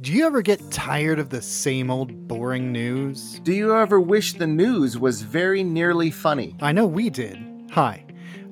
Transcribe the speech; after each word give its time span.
Do 0.00 0.12
you 0.12 0.26
ever 0.26 0.42
get 0.42 0.70
tired 0.70 1.18
of 1.18 1.28
the 1.28 1.42
same 1.42 1.90
old 1.90 2.28
boring 2.28 2.70
news? 2.70 3.40
Do 3.42 3.52
you 3.52 3.74
ever 3.74 3.98
wish 4.00 4.34
the 4.34 4.46
news 4.46 4.96
was 4.96 5.22
very 5.22 5.64
nearly 5.64 6.10
funny? 6.12 6.54
I 6.60 6.70
know 6.70 6.86
we 6.86 7.10
did. 7.10 7.36
Hi, 7.72 8.04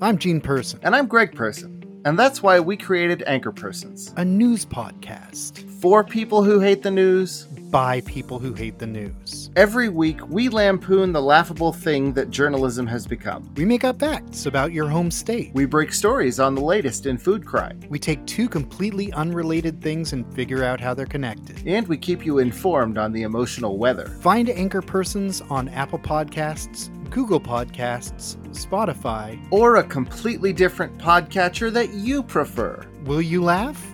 I'm 0.03 0.19
Gene 0.19 0.41
Person, 0.41 0.81
And 0.83 0.95
I'm 0.97 1.07
Greg 1.07 1.37
Person, 1.37 2.01
and 2.05 2.19
that's 2.19 2.43
why 2.43 2.59
we 2.59 2.77
created 2.77 3.23
Anchor 3.29 3.53
Persons. 3.53 4.13
a 4.17 4.25
news 4.25 4.67
podcast 4.67 5.59
For 5.81 6.03
people 6.03 6.43
who 6.43 6.59
hate 6.59 6.83
the 6.83 6.91
news, 6.91 7.47
by 7.71 8.01
people 8.03 8.39
who 8.39 8.53
hate 8.55 8.79
the 8.79 8.87
news. 8.87 9.51
every 9.57 9.89
week 9.89 10.27
we 10.29 10.49
lampoon 10.49 11.13
the 11.13 11.21
laughable 11.21 11.73
thing 11.73 12.13
that 12.13 12.31
journalism 12.31 12.87
has 12.87 13.07
become. 13.07 13.53
We 13.57 13.65
make 13.65 13.85
up 13.85 13.99
facts 14.01 14.47
about 14.47 14.73
your 14.73 14.89
home 14.89 15.11
state. 15.11 15.51
We 15.55 15.67
break 15.67 15.93
stories 15.93 16.39
on 16.41 16.55
the 16.55 16.61
latest 16.61 17.07
in 17.07 17.19
food 17.19 17.45
crime, 17.45 17.81
We 17.89 17.99
take 17.99 18.25
two 18.27 18.49
completely 18.49 19.13
unrelated 19.13 19.81
things 19.83 20.13
and 20.13 20.25
figure 20.35 20.63
out 20.65 20.81
how 20.81 20.95
they're 20.95 21.07
connected. 21.07 21.63
and 21.67 21.87
we 21.89 21.97
keep 21.99 22.25
you 22.25 22.39
informed 22.39 22.99
on 22.99 23.13
the 23.13 23.23
emotional 23.23 23.79
weather. 23.79 24.07
Find 24.21 24.49
Anchor 24.49 24.83
Persons 24.83 25.41
on 25.51 25.69
Apple 25.71 25.99
Podcasts, 25.99 26.91
Google 27.11 27.41
Podcasts, 27.41 28.37
Spotify. 28.51 29.39
Or 29.51 29.77
a 29.77 29.83
completely 29.85 30.53
different 30.53 30.97
podcatcher 30.99 31.73
that 31.73 31.91
you 31.95 32.23
prefer. 32.23 32.87
Will 33.05 33.23
you 33.23 33.43
laugh? 33.43 33.85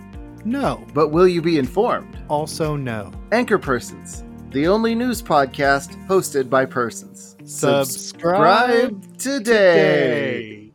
No. 0.45 0.85
But 0.93 1.09
will 1.09 1.27
you 1.27 1.41
be 1.41 1.57
informed? 1.57 2.17
Also, 2.29 2.75
no. 2.75 3.11
Anchor 3.31 3.57
Persons, 3.57 4.23
the 4.49 4.67
only 4.67 4.95
news 4.95 5.21
podcast 5.21 5.95
hosted 6.07 6.49
by 6.49 6.65
persons. 6.65 7.35
Subscribe 7.45 9.17
today. 9.17 10.71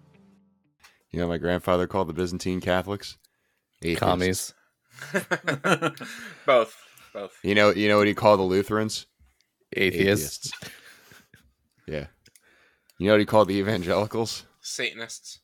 You 1.11 1.21
know, 1.21 1.29
my 1.29 1.39
grandfather 1.39 1.87
called 1.87 2.09
the 2.09 2.13
Byzantine 2.13 2.61
Catholics 2.61 3.17
Atheists. 3.83 4.01
commies. 4.01 4.55
both, 6.47 6.77
both. 7.15 7.39
You 7.43 7.55
know, 7.55 7.71
you 7.71 7.89
know 7.89 7.99
what 7.99 8.07
he 8.07 8.15
called 8.15 8.41
the 8.41 8.45
Lutherans? 8.45 9.07
Atheists. 9.75 10.51
yeah. 11.87 12.07
You 12.99 13.07
know 13.07 13.13
what 13.15 13.21
he 13.21 13.27
called 13.27 13.49
the 13.49 13.57
evangelicals? 13.57 14.45
Satanists. 14.61 15.41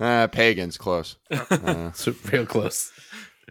Ah, 0.00 0.26
pagans. 0.30 0.76
Close. 0.78 1.16
Uh, 1.30 1.92
So 1.92 2.14
real 2.32 2.46
close. 2.46 2.92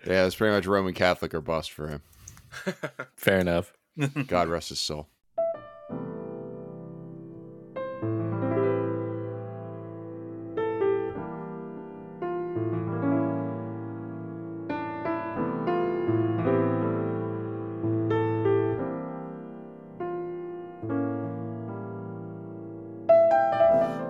Yeah, 0.05 0.25
it's 0.25 0.36
pretty 0.36 0.55
much 0.55 0.66
Roman 0.66 0.94
Catholic 0.94 1.33
or 1.33 1.41
bust 1.41 1.72
for 1.72 1.88
him. 1.88 2.02
Fair 3.16 3.39
enough. 3.39 3.73
God 4.27 4.47
rest 4.47 4.69
his 4.69 4.80
soul. 4.80 5.08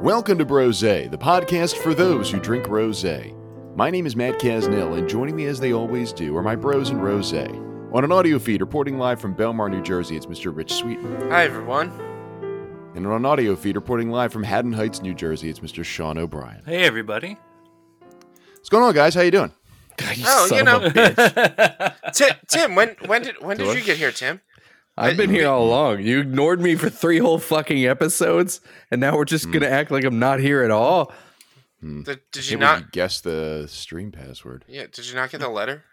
Welcome 0.01 0.37
to 0.39 0.45
Brose, 0.45 0.81
the 0.81 1.17
podcast 1.17 1.77
for 1.77 1.93
those 1.93 2.29
who 2.29 2.39
drink 2.39 2.67
rose. 2.67 3.05
My 3.75 3.89
name 3.89 4.05
is 4.05 4.15
Matt 4.15 4.35
Casnell, 4.35 4.99
and 4.99 5.09
joining 5.09 5.35
me 5.35 5.45
as 5.47 5.59
they 5.59 5.73
always 5.73 6.13
do 6.13 6.37
are 6.37 6.43
my 6.43 6.55
bros 6.55 6.91
and 6.91 7.03
rose. 7.03 7.33
On 7.33 8.03
an 8.03 8.11
audio 8.11 8.37
feed 8.37 8.61
reporting 8.61 8.99
live 8.99 9.19
from 9.19 9.33
Belmar, 9.33 9.67
New 9.67 9.81
Jersey, 9.81 10.15
it's 10.15 10.27
Mr. 10.27 10.55
Rich 10.55 10.73
Sweeten. 10.73 11.31
Hi, 11.31 11.43
everyone. 11.45 11.89
And 12.93 13.07
on 13.07 13.13
an 13.13 13.25
audio 13.25 13.55
feed 13.55 13.75
reporting 13.75 14.11
live 14.11 14.31
from 14.31 14.43
Haddon 14.43 14.73
Heights, 14.73 15.01
New 15.01 15.15
Jersey, 15.15 15.49
it's 15.49 15.59
Mr. 15.59 15.83
Sean 15.83 16.19
O'Brien. 16.19 16.61
Hey 16.67 16.83
everybody. 16.83 17.35
What's 18.51 18.69
going 18.69 18.83
on, 18.83 18.93
guys? 18.93 19.15
How 19.15 19.21
you 19.21 19.31
doing? 19.31 19.51
God, 19.97 20.17
you 20.17 20.25
Oh, 20.27 20.45
son 20.45 20.67
you 20.67 20.71
of 20.71 20.81
know. 20.81 20.87
a 20.87 20.91
bitch. 20.91 21.95
Tim, 22.13 22.35
Tim, 22.47 22.75
when 22.75 22.95
when 23.07 23.23
did 23.23 23.41
when 23.41 23.57
did 23.57 23.75
you 23.75 23.83
get 23.83 23.97
here, 23.97 24.11
Tim? 24.11 24.39
I've 24.95 25.17
been 25.17 25.31
here 25.31 25.47
all 25.47 25.65
along. 25.65 26.01
You 26.01 26.19
ignored 26.19 26.61
me 26.61 26.75
for 26.75 26.91
three 26.91 27.17
whole 27.17 27.39
fucking 27.39 27.87
episodes, 27.87 28.61
and 28.91 29.01
now 29.01 29.17
we're 29.17 29.25
just 29.25 29.51
gonna 29.51 29.65
hmm. 29.65 29.73
act 29.73 29.89
like 29.89 30.03
I'm 30.03 30.19
not 30.19 30.39
here 30.39 30.61
at 30.61 30.69
all. 30.69 31.11
Did, 31.83 32.21
did 32.31 32.49
you 32.49 32.57
Can't 32.57 32.81
you 32.81 32.87
guess 32.91 33.21
the 33.21 33.65
stream 33.67 34.11
password? 34.11 34.63
Yeah, 34.67 34.85
did 34.91 35.07
you 35.07 35.15
not 35.15 35.31
get 35.31 35.41
the 35.41 35.49
letter? 35.61 35.83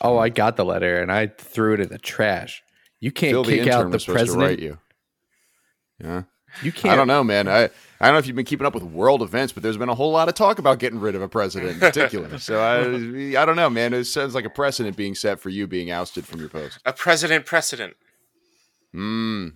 Oh, 0.00 0.18
I 0.18 0.28
got 0.28 0.56
the 0.56 0.64
letter 0.64 1.00
and 1.00 1.12
I 1.12 1.26
threw 1.26 1.74
it 1.74 1.80
in 1.80 1.88
the 1.88 1.98
trash. 1.98 2.62
You 3.00 3.12
can't 3.12 3.32
Phil, 3.32 3.44
kick 3.44 3.60
intern, 3.60 3.72
out 3.72 3.82
the 3.84 3.88
was 3.90 4.04
supposed 4.04 4.32
to 4.32 4.38
write 4.38 4.58
president. 4.58 4.60
you. 4.62 4.78
Yeah. 6.00 6.22
You 6.62 6.72
can't. 6.72 6.92
I 6.92 6.96
don't 6.96 7.08
know, 7.08 7.22
man. 7.22 7.48
I, 7.48 7.64
I 7.64 8.06
don't 8.06 8.12
know 8.12 8.18
if 8.18 8.26
you've 8.26 8.36
been 8.36 8.46
keeping 8.46 8.66
up 8.66 8.74
with 8.74 8.82
world 8.84 9.20
events, 9.20 9.52
but 9.52 9.62
there's 9.62 9.76
been 9.76 9.88
a 9.90 9.94
whole 9.94 10.12
lot 10.12 10.28
of 10.28 10.34
talk 10.34 10.58
about 10.58 10.78
getting 10.78 10.98
rid 11.00 11.14
of 11.14 11.20
a 11.20 11.28
president 11.28 11.72
in 11.72 11.80
particular. 11.80 12.38
so 12.38 12.60
I, 12.60 13.40
I 13.40 13.44
don't 13.44 13.56
know, 13.56 13.68
man. 13.68 13.92
It 13.92 14.04
sounds 14.04 14.34
like 14.34 14.46
a 14.46 14.50
precedent 14.50 14.96
being 14.96 15.14
set 15.14 15.40
for 15.40 15.50
you 15.50 15.66
being 15.66 15.90
ousted 15.90 16.26
from 16.26 16.40
your 16.40 16.48
post. 16.48 16.78
A 16.86 16.92
president 16.92 17.44
precedent. 17.44 17.96
Mm. 18.94 19.54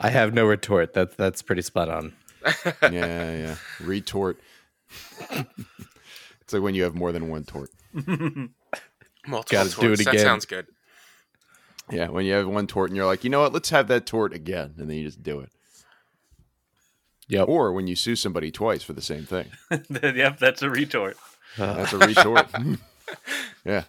I 0.00 0.10
have 0.10 0.34
no 0.34 0.44
retort. 0.44 0.92
That 0.92 1.16
that's 1.16 1.40
pretty 1.40 1.62
spot 1.62 1.88
on. 1.88 2.12
Yeah, 2.82 2.90
yeah. 2.90 3.56
Retort. 3.80 4.38
It's 5.30 6.52
like 6.52 6.62
when 6.62 6.74
you 6.74 6.82
have 6.84 6.94
more 6.94 7.12
than 7.12 7.28
one 7.28 7.44
tort. 7.44 7.70
Multiple 7.94 8.50
Gotta 9.50 9.70
do 9.70 9.76
torts. 9.88 10.00
it 10.00 10.04
That 10.04 10.20
sounds 10.20 10.44
good. 10.44 10.66
Yeah, 11.90 12.08
when 12.08 12.24
you 12.26 12.32
have 12.34 12.46
one 12.48 12.66
tort 12.66 12.90
and 12.90 12.96
you're 12.96 13.06
like, 13.06 13.24
you 13.24 13.30
know 13.30 13.40
what, 13.40 13.52
let's 13.52 13.70
have 13.70 13.88
that 13.88 14.06
tort 14.06 14.32
again, 14.32 14.74
and 14.78 14.88
then 14.88 14.96
you 14.96 15.04
just 15.04 15.22
do 15.22 15.40
it. 15.40 15.50
Yeah. 17.28 17.42
Or 17.42 17.72
when 17.72 17.86
you 17.86 17.96
sue 17.96 18.16
somebody 18.16 18.50
twice 18.50 18.82
for 18.82 18.92
the 18.92 19.02
same 19.02 19.24
thing. 19.24 19.46
yep, 20.02 20.38
that's 20.38 20.60
a 20.62 20.68
retort. 20.70 21.16
That's 21.56 21.92
a 21.92 21.98
retort. 22.06 22.46
yeah. 23.64 23.84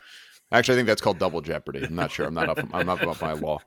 Actually, 0.52 0.76
I 0.76 0.78
think 0.78 0.88
that's 0.88 1.02
called 1.02 1.20
double 1.20 1.42
jeopardy. 1.42 1.84
I'm 1.84 1.96
not 1.96 2.12
sure. 2.12 2.26
I'm 2.28 2.34
not 2.34 2.50
up. 2.50 2.60
I'm 2.74 2.86
not 2.86 3.02
up 3.06 3.22
my 3.22 3.34
law. 3.34 3.60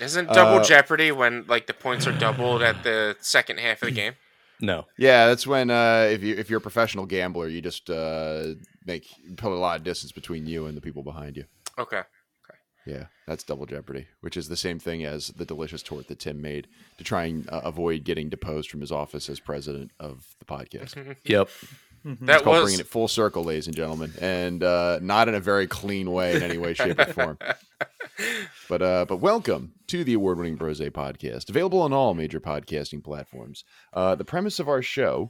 Isn't 0.00 0.28
double 0.28 0.60
Uh, 0.60 0.64
jeopardy 0.64 1.12
when 1.12 1.44
like 1.46 1.66
the 1.66 1.74
points 1.74 2.06
are 2.06 2.12
doubled 2.16 2.62
at 2.62 2.84
the 2.84 3.16
second 3.20 3.58
half 3.58 3.82
of 3.82 3.88
the 3.88 3.94
game? 4.02 4.14
No. 4.60 4.86
Yeah, 4.98 5.26
that's 5.26 5.46
when 5.46 5.70
uh, 5.70 6.08
if 6.10 6.22
you 6.22 6.34
if 6.36 6.50
you're 6.50 6.58
a 6.58 6.62
professional 6.62 7.06
gambler, 7.06 7.48
you 7.48 7.60
just 7.60 7.88
uh, 7.90 8.54
make 8.84 9.06
put 9.36 9.52
a 9.52 9.54
lot 9.54 9.78
of 9.78 9.84
distance 9.84 10.12
between 10.12 10.46
you 10.46 10.66
and 10.66 10.76
the 10.76 10.80
people 10.80 11.02
behind 11.02 11.36
you. 11.36 11.44
Okay. 11.78 12.02
Yeah, 12.88 13.06
that's 13.26 13.44
double 13.44 13.66
jeopardy, 13.66 14.06
which 14.22 14.36
is 14.36 14.48
the 14.48 14.56
same 14.56 14.78
thing 14.78 15.04
as 15.04 15.28
the 15.28 15.44
delicious 15.44 15.82
tort 15.82 16.08
that 16.08 16.20
Tim 16.20 16.40
made 16.40 16.68
to 16.96 17.04
try 17.04 17.24
and 17.26 17.48
uh, 17.50 17.60
avoid 17.62 18.02
getting 18.02 18.30
deposed 18.30 18.70
from 18.70 18.80
his 18.80 18.90
office 18.90 19.28
as 19.28 19.40
president 19.40 19.90
of 20.00 20.34
the 20.38 20.46
podcast. 20.46 21.16
Yep. 21.24 21.50
That 22.08 22.36
It's 22.36 22.42
called 22.42 22.56
was 22.56 22.64
bringing 22.64 22.80
it 22.80 22.86
full 22.86 23.06
circle, 23.06 23.44
ladies 23.44 23.66
and 23.66 23.76
gentlemen, 23.76 24.14
and 24.18 24.62
uh, 24.62 24.98
not 25.02 25.28
in 25.28 25.34
a 25.34 25.40
very 25.40 25.66
clean 25.66 26.10
way 26.10 26.36
in 26.36 26.42
any 26.42 26.56
way, 26.56 26.72
shape, 26.72 26.98
or 26.98 27.06
form. 27.06 27.38
But 28.68 28.82
uh, 28.82 29.04
but 29.06 29.18
welcome 29.18 29.74
to 29.86 30.02
the 30.02 30.14
award-winning 30.14 30.56
Brose 30.56 30.80
podcast, 30.80 31.48
available 31.48 31.80
on 31.80 31.92
all 31.92 32.14
major 32.14 32.40
podcasting 32.40 33.04
platforms. 33.04 33.62
Uh, 33.92 34.16
the 34.16 34.24
premise 34.24 34.58
of 34.58 34.68
our 34.68 34.82
show, 34.82 35.28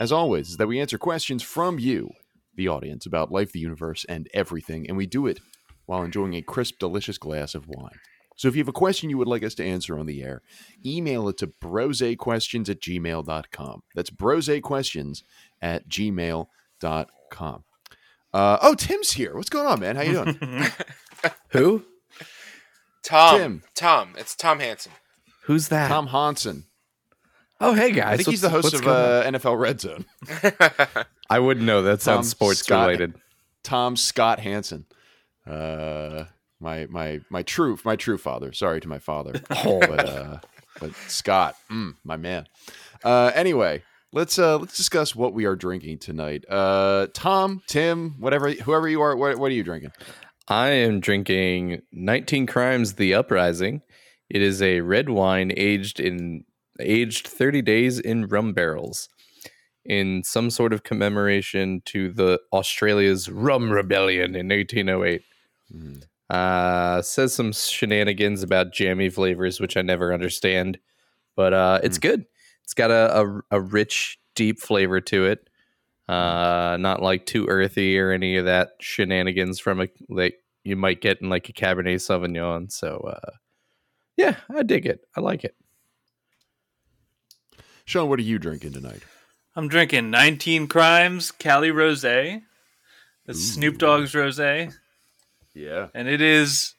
as 0.00 0.10
always, 0.10 0.50
is 0.50 0.56
that 0.56 0.66
we 0.66 0.80
answer 0.80 0.96
questions 0.96 1.42
from 1.42 1.78
you, 1.78 2.10
the 2.54 2.68
audience, 2.68 3.04
about 3.04 3.30
life, 3.30 3.52
the 3.52 3.60
universe, 3.60 4.06
and 4.08 4.28
everything, 4.32 4.88
and 4.88 4.96
we 4.96 5.04
do 5.04 5.26
it 5.26 5.40
while 5.84 6.02
enjoying 6.02 6.34
a 6.34 6.42
crisp, 6.42 6.78
delicious 6.78 7.18
glass 7.18 7.54
of 7.54 7.68
wine. 7.68 8.00
So 8.36 8.48
if 8.48 8.56
you 8.56 8.60
have 8.60 8.68
a 8.68 8.72
question 8.72 9.10
you 9.10 9.18
would 9.18 9.28
like 9.28 9.44
us 9.44 9.54
to 9.56 9.64
answer 9.64 9.98
on 9.98 10.06
the 10.06 10.22
air, 10.22 10.42
email 10.84 11.28
it 11.28 11.38
to 11.38 11.46
brosequestions 11.46 12.68
at 12.68 12.80
gmail.com. 12.80 13.82
That's 13.94 14.10
brosequestions 14.10 15.22
at 15.64 15.88
gmail.com. 15.88 17.64
Uh, 18.32 18.58
oh, 18.62 18.74
Tim's 18.74 19.12
here. 19.12 19.34
What's 19.34 19.48
going 19.48 19.66
on, 19.66 19.80
man? 19.80 19.96
How 19.96 20.02
you 20.02 20.12
doing? 20.12 20.66
Who? 21.50 21.84
Tom. 23.02 23.38
Tim. 23.38 23.62
Tom. 23.74 24.14
It's 24.18 24.34
Tom 24.36 24.60
Hansen. 24.60 24.92
Who's 25.44 25.68
that? 25.68 25.88
Tom 25.88 26.08
Hansen. 26.08 26.66
Oh, 27.60 27.72
hey 27.74 27.92
guys. 27.92 28.14
I 28.14 28.16
think 28.16 28.28
he's 28.28 28.40
the 28.40 28.50
host 28.50 28.74
of 28.74 28.86
uh, 28.86 29.22
NFL 29.24 29.58
Red 29.58 29.80
Zone. 29.80 30.04
I 31.30 31.38
wouldn't 31.38 31.64
know. 31.64 31.82
That 31.82 32.00
Tom 32.00 32.16
sounds 32.16 32.28
sports 32.28 32.58
Scott. 32.60 32.88
related. 32.88 33.14
Tom 33.62 33.96
Scott 33.96 34.40
Hansen. 34.40 34.84
Uh, 35.46 36.24
my 36.60 36.86
my 36.86 37.20
my 37.30 37.42
true 37.42 37.78
my 37.84 37.96
true 37.96 38.18
father. 38.18 38.52
Sorry 38.52 38.80
to 38.80 38.88
my 38.88 38.98
father, 38.98 39.40
Oh. 39.64 39.78
but 39.86 40.08
uh, 40.08 40.38
but 40.80 40.94
Scott, 41.06 41.54
mm, 41.70 41.94
my 42.04 42.16
man. 42.16 42.46
Uh, 43.04 43.30
anyway, 43.34 43.82
let's 44.14 44.38
uh, 44.38 44.58
let's 44.58 44.76
discuss 44.76 45.14
what 45.14 45.34
we 45.34 45.44
are 45.44 45.56
drinking 45.56 45.98
tonight. 45.98 46.44
Uh, 46.48 47.08
Tom, 47.12 47.62
Tim, 47.66 48.14
whatever, 48.18 48.50
whoever 48.52 48.88
you 48.88 49.02
are, 49.02 49.14
what, 49.16 49.38
what 49.38 49.50
are 49.50 49.54
you 49.54 49.64
drinking? 49.64 49.90
I 50.48 50.68
am 50.68 51.00
drinking 51.00 51.82
19 51.92 52.46
Crimes 52.46 52.94
The 52.94 53.14
Uprising. 53.14 53.82
It 54.30 54.40
is 54.40 54.62
a 54.62 54.80
red 54.80 55.08
wine 55.08 55.52
aged 55.56 56.00
in 56.00 56.44
aged 56.80 57.26
30 57.28 57.62
days 57.62 57.98
in 57.98 58.26
rum 58.26 58.52
barrels 58.52 59.08
in 59.84 60.22
some 60.24 60.50
sort 60.50 60.72
of 60.72 60.82
commemoration 60.82 61.82
to 61.86 62.10
the 62.10 62.40
Australia's 62.52 63.28
rum 63.28 63.70
rebellion 63.70 64.34
in 64.34 64.48
1808. 64.50 65.22
Mhm. 65.72 66.02
Uh 66.30 67.02
says 67.02 67.34
some 67.34 67.52
shenanigans 67.52 68.42
about 68.42 68.72
jammy 68.72 69.10
flavors 69.10 69.60
which 69.60 69.76
I 69.76 69.82
never 69.82 70.12
understand, 70.12 70.78
but 71.36 71.52
uh 71.52 71.80
it's 71.82 71.98
good. 71.98 72.24
It's 72.64 72.74
got 72.74 72.90
a, 72.90 73.20
a 73.20 73.40
a 73.52 73.60
rich 73.60 74.18
deep 74.34 74.60
flavor 74.60 75.00
to 75.02 75.26
it. 75.26 75.48
Uh 76.08 76.76
not 76.80 77.00
like 77.02 77.24
too 77.26 77.46
earthy 77.46 77.98
or 77.98 78.10
any 78.10 78.36
of 78.36 78.44
that 78.46 78.72
shenanigans 78.80 79.58
from 79.60 79.80
a 79.80 79.88
like 80.08 80.36
you 80.64 80.76
might 80.76 81.00
get 81.00 81.20
in 81.20 81.28
like 81.30 81.48
a 81.48 81.52
Cabernet 81.52 81.96
Sauvignon. 81.96 82.70
So 82.72 82.96
uh, 82.98 83.30
yeah, 84.16 84.36
I 84.48 84.62
dig 84.62 84.86
it. 84.86 85.06
I 85.16 85.20
like 85.20 85.44
it. 85.44 85.54
Sean, 87.84 88.08
what 88.08 88.18
are 88.18 88.22
you 88.22 88.38
drinking 88.38 88.72
tonight? 88.72 89.02
I'm 89.56 89.68
drinking 89.68 90.10
19 90.10 90.66
Crimes 90.68 91.30
Cali 91.30 91.70
Rosé. 91.70 92.42
It's 93.26 93.40
Snoop 93.42 93.78
Dogg's 93.78 94.12
rosé, 94.12 94.74
Yeah. 95.54 95.88
and 95.94 96.08
it 96.08 96.20
is 96.20 96.73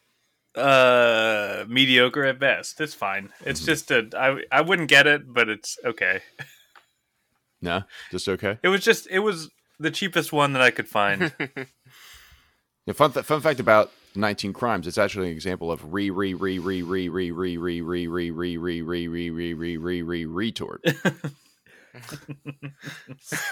uh 0.58 1.66
mediocre 1.68 2.24
at 2.26 2.40
best. 2.40 2.80
It's 2.82 2.94
fine. 2.94 3.30
It's 3.46 3.60
Mm-hmm. 3.62 3.66
just 3.66 3.92
a 3.92 4.10
I 4.18 4.42
I 4.52 4.62
wouldn't 4.62 4.90
get 4.90 5.08
it, 5.08 5.22
but 5.34 5.50
it's 5.50 5.78
okay. 5.86 6.22
No, 7.62 7.84
just 8.12 8.28
okay. 8.30 8.60
It 8.64 8.68
was 8.70 8.82
just 8.84 9.08
it 9.10 9.20
was 9.20 9.50
the 9.80 9.92
cheapest 9.92 10.32
one 10.32 10.54
that 10.54 10.62
I 10.62 10.72
could 10.72 10.88
find. 10.88 11.32
Yeah, 12.86 12.94
fun, 12.94 13.12
th- 13.14 13.26
fun 13.26 13.42
fact 13.42 13.60
about 13.60 13.92
19 14.16 14.54
crimes 14.54 14.86
it's 14.86 14.98
actually 15.00 15.28
an 15.28 15.34
example 15.34 15.72
of 15.72 15.92
re 15.92 16.10
re 16.12 16.36
re 16.36 16.60
re 16.60 16.82
re 16.84 17.10
re 17.10 17.28
re 17.40 17.82
re 17.82 17.82
re 17.82 18.08
re 18.08 18.30
re 18.30 18.58
re 18.58 18.78
re 18.78 19.08
re 19.08 19.30
re 19.30 19.54
re 19.54 19.78
re 19.78 20.02
re 20.04 20.26
retort 20.26 20.84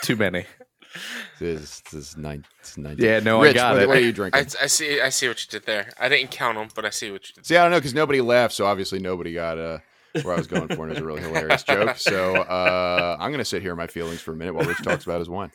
Too 0.04 0.16
many. 0.16 0.46
this 1.40 1.82
this 1.82 1.94
is 1.94 2.18
nine, 2.18 2.46
this 2.62 2.72
is 2.72 2.78
19 2.78 3.06
Yeah, 3.06 3.20
no, 3.20 3.42
I 3.42 3.46
Rich, 3.46 3.56
got 3.56 3.74
what, 3.74 3.82
it. 3.84 3.88
what 3.88 3.98
are 3.98 4.02
you 4.02 4.08
I, 4.10 4.12
drinking 4.12 4.46
I 4.62 4.68
see. 4.68 5.02
I 5.02 5.10
see 5.10 5.28
what 5.28 5.44
you 5.44 5.50
did 5.50 5.66
there. 5.66 5.92
I 6.00 6.10
didn't 6.10 6.32
count 6.32 6.58
them, 6.58 6.70
but 6.76 6.86
I 6.86 6.90
see 6.90 7.12
what 7.12 7.28
you 7.30 7.36
did. 7.36 7.46
see 7.46 7.56
i 7.58 7.62
don't 7.64 7.72
know 7.72 7.78
because 7.80 7.94
nobody 7.94 8.22
laughed 8.22 8.54
so 8.54 8.66
obviously 8.66 9.00
nobody 9.00 9.34
got 9.34 9.58
uh 9.58 9.80
where 10.22 10.36
i 10.36 10.38
was 10.38 10.48
going 10.48 10.68
for 10.68 10.84
and 10.88 10.92
it 10.92 10.96
was 10.96 11.00
a 11.00 11.06
really 11.06 11.22
hilarious 11.22 11.64
joke 11.64 11.98
so 11.98 12.36
uh 12.36 13.18
i'm 13.20 13.32
gonna 13.32 13.44
sit 13.44 13.62
here 13.64 13.72
in 13.72 13.78
my 13.78 13.88
feelings 13.88 14.22
for 14.22 14.32
a 14.32 14.36
minute 14.36 14.54
while 14.54 14.66
rich 14.68 14.82
talks 14.84 15.06
about 15.06 15.20
his 15.20 15.30
wine 15.30 15.52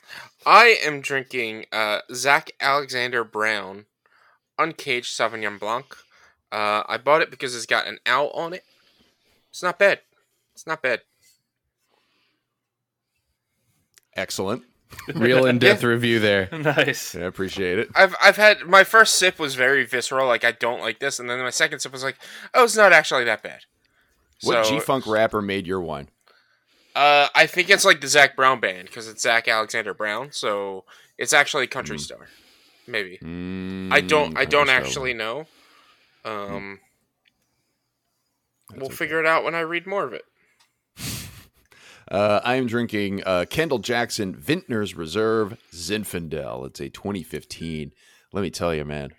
I 0.46 0.78
am 0.84 1.00
drinking 1.00 1.66
uh, 1.72 2.00
Zach 2.12 2.52
Alexander 2.60 3.22
Brown 3.24 3.86
Uncaged 4.58 5.16
Sauvignon 5.16 5.58
Blanc. 5.60 5.94
Uh, 6.50 6.82
I 6.88 6.96
bought 6.96 7.20
it 7.22 7.30
because 7.30 7.54
it's 7.54 7.66
got 7.66 7.86
an 7.86 7.98
owl 8.06 8.30
on 8.30 8.52
it. 8.54 8.64
It's 9.50 9.62
not 9.62 9.78
bad. 9.78 10.00
It's 10.54 10.66
not 10.66 10.80
bad. 10.82 11.02
excellent 14.16 14.62
Real 15.14 15.46
in 15.46 15.58
depth 15.58 15.84
review 15.84 16.18
there. 16.18 16.48
nice. 16.52 17.14
yeah, 17.14 17.22
i 17.22 17.24
appreciate 17.24 17.78
it 17.78 17.88
I've 17.94 18.14
I've 18.22 18.36
had 18.36 18.62
my 18.62 18.84
first 18.84 19.14
sip 19.16 19.38
was 19.38 19.54
very 19.54 19.84
visceral, 19.84 20.26
like 20.26 20.44
I 20.44 20.52
don't 20.52 20.80
like 20.80 20.98
this, 20.98 21.18
and 21.18 21.28
then 21.28 21.38
my 21.40 21.50
second 21.50 21.80
sip 21.80 21.92
was 21.92 22.02
like, 22.02 22.16
oh, 22.54 22.64
it's 22.64 22.76
not 22.76 22.92
actually 22.92 23.24
that 23.24 23.42
bad. 23.42 23.60
what 24.42 24.66
So, 24.66 24.72
g-funk 24.72 25.06
rapper 25.06 25.42
made 25.42 25.66
your 25.66 25.80
wine 25.80 26.08
Uh, 26.96 27.28
I 27.34 27.46
think 27.46 27.70
it's 27.70 27.84
like 27.84 28.00
the 28.00 28.08
Zac 28.08 28.36
Brown 28.36 28.60
band 28.60 28.86
because 28.88 29.08
it's 29.08 29.22
Zach 29.22 29.48
Alexander 29.48 29.94
Brown, 29.94 30.32
so 30.32 30.84
it's 31.16 31.32
actually 31.32 31.64
a 31.64 31.68
country 31.68 31.98
star, 31.98 32.28
maybe. 32.86 33.18
I 33.92 34.00
don't. 34.00 34.36
I 34.38 34.44
don't 34.44 34.70
actually 34.70 35.14
know. 35.14 35.46
Um, 36.24 36.80
we'll 38.74 38.86
okay. 38.86 38.94
figure 38.94 39.20
it 39.20 39.26
out 39.26 39.44
when 39.44 39.54
I 39.54 39.60
read 39.60 39.86
more 39.86 40.04
of 40.04 40.12
it. 40.12 40.24
Uh, 42.10 42.40
I 42.42 42.54
am 42.54 42.66
drinking 42.66 43.22
uh, 43.26 43.44
Kendall 43.50 43.80
Jackson 43.80 44.34
Vintner's 44.34 44.94
Reserve 44.94 45.58
Zinfandel. 45.72 46.66
It's 46.66 46.80
a 46.80 46.88
2015. 46.88 47.92
Let 48.32 48.42
me 48.42 48.50
tell 48.50 48.74
you, 48.74 48.84
man, 48.84 49.10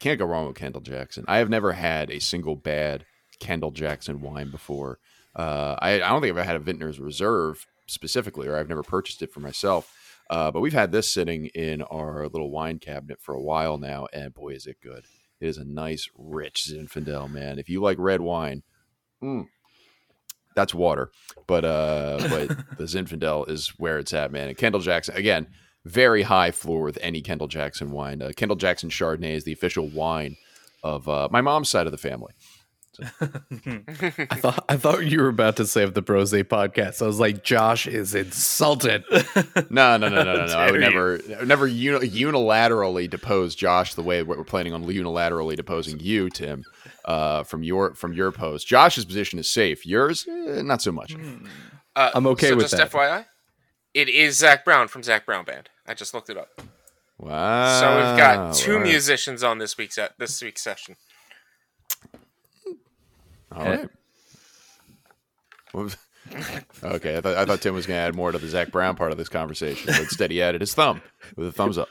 can't 0.00 0.18
go 0.18 0.26
wrong 0.26 0.48
with 0.48 0.56
Kendall 0.56 0.80
Jackson. 0.80 1.24
I 1.28 1.38
have 1.38 1.48
never 1.48 1.72
had 1.72 2.10
a 2.10 2.18
single 2.18 2.56
bad 2.56 3.04
Kendall 3.38 3.70
Jackson 3.70 4.20
wine 4.20 4.50
before. 4.50 4.98
Uh, 5.36 5.76
I, 5.78 5.94
I 5.94 6.08
don't 6.08 6.20
think 6.20 6.32
I've 6.32 6.38
ever 6.38 6.44
had 6.44 6.56
a 6.56 6.60
Vintner's 6.60 6.98
Reserve 6.98 7.66
specifically, 7.86 8.48
or 8.48 8.56
I've 8.56 8.68
never 8.68 8.82
purchased 8.82 9.22
it 9.22 9.32
for 9.32 9.40
myself. 9.40 9.94
Uh, 10.28 10.50
but 10.50 10.60
we've 10.60 10.72
had 10.72 10.90
this 10.90 11.10
sitting 11.10 11.46
in 11.46 11.82
our 11.82 12.24
little 12.24 12.50
wine 12.50 12.78
cabinet 12.80 13.18
for 13.20 13.34
a 13.34 13.42
while 13.42 13.78
now, 13.78 14.08
and 14.12 14.34
boy, 14.34 14.50
is 14.50 14.66
it 14.66 14.76
good! 14.82 15.04
It 15.40 15.46
is 15.46 15.56
a 15.56 15.64
nice, 15.64 16.08
rich 16.18 16.66
Zinfandel, 16.68 17.30
man. 17.30 17.58
If 17.58 17.68
you 17.68 17.80
like 17.80 17.96
red 17.98 18.20
wine, 18.20 18.62
mm, 19.22 19.46
that's 20.54 20.74
water 20.74 21.10
but 21.48 21.64
uh 21.64 22.18
but 22.30 22.48
the 22.78 22.84
Zinfandel 22.84 23.50
is 23.50 23.72
where 23.78 23.98
it's 23.98 24.12
at, 24.12 24.30
man. 24.30 24.48
And 24.48 24.56
Kendall 24.56 24.80
Jackson 24.80 25.16
again, 25.16 25.48
very 25.84 26.22
high 26.22 26.52
floor 26.52 26.82
with 26.82 26.98
any 27.00 27.20
Kendall 27.20 27.48
Jackson 27.48 27.90
wine. 27.90 28.22
Uh, 28.22 28.30
Kendall 28.36 28.56
Jackson 28.56 28.90
Chardonnay 28.90 29.34
is 29.34 29.42
the 29.42 29.52
official 29.52 29.88
wine 29.88 30.36
of 30.84 31.08
uh, 31.08 31.28
my 31.32 31.40
mom's 31.40 31.68
side 31.68 31.86
of 31.86 31.92
the 31.92 31.98
family. 31.98 32.34
I 33.00 34.36
thought 34.36 34.64
I 34.68 34.76
thought 34.76 35.06
you 35.06 35.20
were 35.20 35.28
about 35.28 35.56
to 35.56 35.66
say 35.66 35.84
of 35.84 35.94
the 35.94 36.02
Brose 36.02 36.32
podcast. 36.32 37.00
I 37.00 37.06
was 37.06 37.20
like, 37.20 37.44
Josh 37.44 37.86
is 37.86 38.14
insulted. 38.14 39.04
No, 39.70 39.96
no, 39.96 40.08
no, 40.08 40.24
no, 40.24 40.24
no, 40.24 40.46
no. 40.46 40.58
I 40.58 40.70
would 40.72 40.80
never, 40.80 41.20
I 41.34 41.38
would 41.38 41.48
never 41.48 41.66
uni- 41.68 42.08
unilaterally 42.08 43.08
depose 43.08 43.54
Josh 43.54 43.94
the 43.94 44.02
way 44.02 44.24
we're 44.24 44.42
planning 44.42 44.72
on 44.72 44.84
unilaterally 44.84 45.54
deposing 45.54 46.00
you, 46.00 46.28
Tim, 46.28 46.64
uh, 47.08 47.42
from 47.42 47.62
your 47.62 47.94
from 47.94 48.12
your 48.12 48.30
post. 48.30 48.66
Josh's 48.66 49.06
position 49.06 49.38
is 49.38 49.48
safe. 49.48 49.86
Yours, 49.86 50.26
eh, 50.28 50.60
not 50.62 50.82
so 50.82 50.92
much. 50.92 51.16
Uh, 51.96 52.10
I'm 52.14 52.26
okay 52.28 52.50
so 52.50 52.56
with 52.56 52.64
just 52.70 52.76
that. 52.76 52.92
FYI, 52.92 53.24
it 53.94 54.10
is 54.10 54.36
Zac 54.36 54.64
Brown 54.64 54.88
from 54.88 55.02
Zac 55.02 55.24
Brown 55.24 55.44
Band. 55.44 55.70
I 55.86 55.94
just 55.94 56.12
looked 56.12 56.28
it 56.28 56.36
up. 56.36 56.60
Wow. 57.18 57.80
So 57.80 57.96
we've 57.96 58.18
got 58.18 58.54
two 58.54 58.72
all 58.74 58.78
right. 58.80 58.86
musicians 58.86 59.42
on 59.42 59.56
this 59.58 59.78
week's 59.78 59.94
set, 59.94 60.12
this 60.18 60.40
week's 60.42 60.62
session. 60.62 60.96
All 63.50 63.64
right. 63.64 63.88
What 65.72 65.84
was- 65.84 65.96
okay, 66.84 67.16
I 67.16 67.20
thought, 67.22 67.36
I 67.38 67.46
thought 67.46 67.62
Tim 67.62 67.74
was 67.74 67.86
going 67.86 67.96
to 67.96 68.02
add 68.02 68.14
more 68.14 68.30
to 68.30 68.36
the 68.38 68.48
Zac 68.48 68.70
Brown 68.70 68.96
part 68.96 69.12
of 69.12 69.18
this 69.18 69.30
conversation, 69.30 69.86
but 69.86 69.98
instead 70.00 70.30
he 70.30 70.42
added 70.42 70.60
his 70.60 70.74
thumb 70.74 71.00
with 71.36 71.48
a 71.48 71.52
thumbs 71.52 71.78
up. 71.78 71.88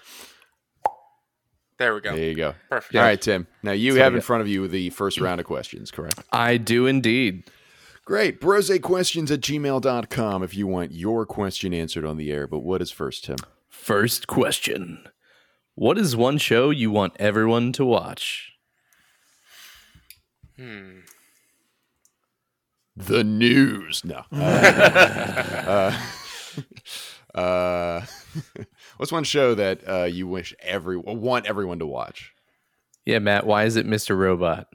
There 1.77 1.93
we 1.93 2.01
go. 2.01 2.15
There 2.15 2.25
you 2.25 2.35
go. 2.35 2.55
Perfect. 2.69 2.95
All 2.95 3.01
right, 3.03 3.21
Tim. 3.21 3.47
Now 3.61 3.71
you 3.71 3.93
So 3.93 3.99
have 3.99 4.13
we 4.13 4.17
in 4.17 4.21
front 4.21 4.41
of 4.41 4.47
you 4.47 4.67
the 4.67 4.89
first 4.91 5.19
round 5.21 5.39
of 5.39 5.45
questions, 5.45 5.91
correct? 5.91 6.19
I 6.31 6.57
do 6.57 6.87
indeed. 6.87 7.43
Great. 8.03 8.39
Brosequestions 8.41 9.29
at 9.31 9.41
gmail.com 9.41 10.41
if 10.43 10.55
you 10.55 10.65
want 10.65 10.91
your 10.91 11.25
question 11.25 11.73
answered 11.73 12.05
on 12.05 12.17
the 12.17 12.31
air. 12.31 12.47
But 12.47 12.59
what 12.59 12.81
is 12.81 12.89
first, 12.89 13.25
Tim? 13.25 13.35
First 13.69 14.27
question. 14.27 15.07
What 15.75 15.97
is 15.97 16.15
one 16.15 16.37
show 16.39 16.71
you 16.71 16.89
want 16.89 17.13
everyone 17.19 17.73
to 17.73 17.85
watch? 17.85 18.53
Hmm. 20.55 21.01
The 22.95 23.23
news. 23.23 24.03
No. 24.03 24.23
Uh, 24.31 25.93
uh, 27.35 27.39
uh, 27.39 28.05
what's 28.97 29.11
one 29.11 29.23
show 29.23 29.55
that 29.55 29.87
uh, 29.87 30.03
you 30.03 30.27
wish 30.27 30.53
every 30.61 30.97
want 30.97 31.45
everyone 31.45 31.79
to 31.79 31.87
watch? 31.87 32.33
Yeah, 33.05 33.19
Matt, 33.19 33.45
why 33.45 33.63
is 33.63 33.75
it 33.75 33.87
Mr. 33.87 34.17
Robot? 34.17 34.67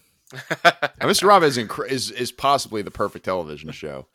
Mr. 0.32 1.24
Robot 1.24 1.48
is, 1.48 1.56
inc- 1.56 1.88
is 1.88 2.10
is 2.10 2.30
possibly 2.30 2.82
the 2.82 2.90
perfect 2.90 3.24
television 3.24 3.70
show, 3.70 4.08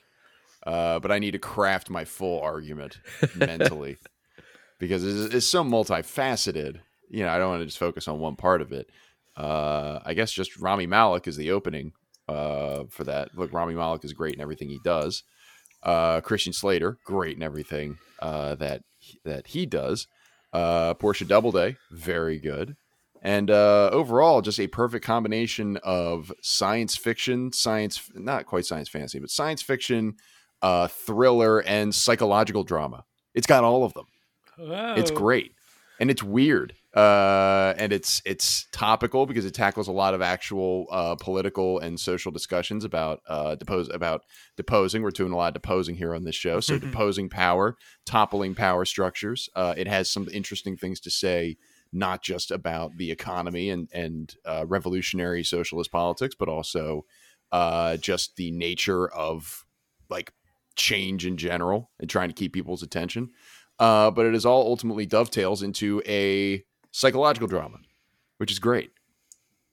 uh, 0.67 0.99
but 0.99 1.11
I 1.11 1.19
need 1.19 1.31
to 1.31 1.39
craft 1.39 1.89
my 1.89 2.05
full 2.05 2.39
argument 2.41 2.99
mentally 3.35 3.97
because 4.79 5.03
it's, 5.03 5.33
it's 5.33 5.47
so 5.47 5.63
multifaceted. 5.63 6.81
You 7.09 7.23
know, 7.23 7.29
I 7.29 7.37
don't 7.37 7.49
want 7.49 7.61
to 7.61 7.65
just 7.65 7.79
focus 7.79 8.07
on 8.07 8.19
one 8.19 8.35
part 8.35 8.61
of 8.61 8.71
it. 8.71 8.89
Uh, 9.35 9.99
I 10.05 10.13
guess 10.13 10.31
just 10.31 10.59
Rami 10.59 10.85
Malek 10.85 11.27
is 11.27 11.37
the 11.37 11.51
opening 11.51 11.93
uh, 12.27 12.83
for 12.89 13.03
that. 13.05 13.35
Look, 13.35 13.51
Rami 13.51 13.73
Malek 13.73 14.05
is 14.05 14.13
great 14.13 14.35
in 14.35 14.41
everything 14.41 14.69
he 14.69 14.79
does. 14.83 15.23
Uh, 15.81 16.21
Christian 16.21 16.53
Slater, 16.53 16.97
great 17.03 17.35
in 17.35 17.43
everything 17.43 17.97
uh, 18.21 18.55
that 18.55 18.83
that 19.23 19.47
he 19.47 19.65
does. 19.65 20.07
Uh, 20.51 20.93
Portia 20.93 21.25
Doubleday, 21.25 21.77
very 21.91 22.39
good. 22.39 22.75
And 23.21 23.49
uh, 23.49 23.89
overall 23.91 24.41
just 24.41 24.59
a 24.59 24.67
perfect 24.67 25.05
combination 25.05 25.77
of 25.83 26.31
science 26.41 26.95
fiction 26.97 27.51
science 27.53 28.11
not 28.13 28.45
quite 28.45 28.65
science 28.65 28.89
fantasy 28.89 29.17
but 29.19 29.29
science 29.29 29.61
fiction 29.61 30.15
uh, 30.61 30.87
thriller 30.89 31.59
and 31.61 31.95
psychological 31.95 32.63
drama. 32.63 33.05
It's 33.33 33.47
got 33.47 33.63
all 33.63 33.83
of 33.85 33.93
them. 33.93 34.05
It's 34.97 35.09
Oh. 35.11 35.15
great. 35.15 35.53
And 35.99 36.11
it's 36.11 36.21
weird 36.21 36.75
uh, 36.93 37.73
and 37.77 37.91
it's 37.91 38.21
it's 38.23 38.67
topical 38.71 39.25
because 39.25 39.45
it 39.45 39.53
tackles 39.53 39.87
a 39.87 39.91
lot 39.91 40.13
of 40.13 40.21
actual 40.21 40.85
uh, 40.91 41.15
political 41.15 41.79
and 41.79 41.99
social 41.99 42.31
discussions 42.31 42.83
about 42.85 43.21
uh, 43.27 43.55
depose 43.55 43.89
about 43.89 44.23
deposing. 44.57 45.01
We're 45.01 45.09
doing 45.09 45.31
a 45.31 45.35
lot 45.35 45.47
of 45.47 45.53
deposing 45.55 45.95
here 45.95 46.13
on 46.13 46.23
this 46.23 46.35
show, 46.35 46.59
so 46.59 46.77
deposing 46.77 47.29
power, 47.29 47.77
toppling 48.05 48.53
power 48.53 48.85
structures. 48.85 49.49
Uh, 49.55 49.73
it 49.75 49.87
has 49.87 50.11
some 50.11 50.27
interesting 50.31 50.77
things 50.77 50.99
to 51.01 51.09
say, 51.09 51.57
not 51.91 52.21
just 52.21 52.51
about 52.51 52.91
the 52.97 53.09
economy 53.09 53.71
and 53.71 53.89
and 53.91 54.35
uh, 54.45 54.65
revolutionary 54.67 55.43
socialist 55.43 55.91
politics, 55.91 56.35
but 56.37 56.47
also 56.47 57.05
uh, 57.51 57.97
just 57.97 58.35
the 58.35 58.51
nature 58.51 59.07
of 59.07 59.65
like 60.11 60.31
change 60.75 61.25
in 61.25 61.37
general 61.37 61.89
and 61.99 62.07
trying 62.07 62.29
to 62.29 62.35
keep 62.35 62.53
people's 62.53 62.83
attention. 62.83 63.31
Uh, 63.79 64.11
but 64.11 64.27
it 64.27 64.35
is 64.35 64.45
all 64.45 64.67
ultimately 64.67 65.07
dovetails 65.07 65.63
into 65.63 65.99
a 66.05 66.63
psychological 66.93 67.47
drama, 67.49 67.79
which 68.37 68.51
is 68.51 68.59
great. 68.59 68.91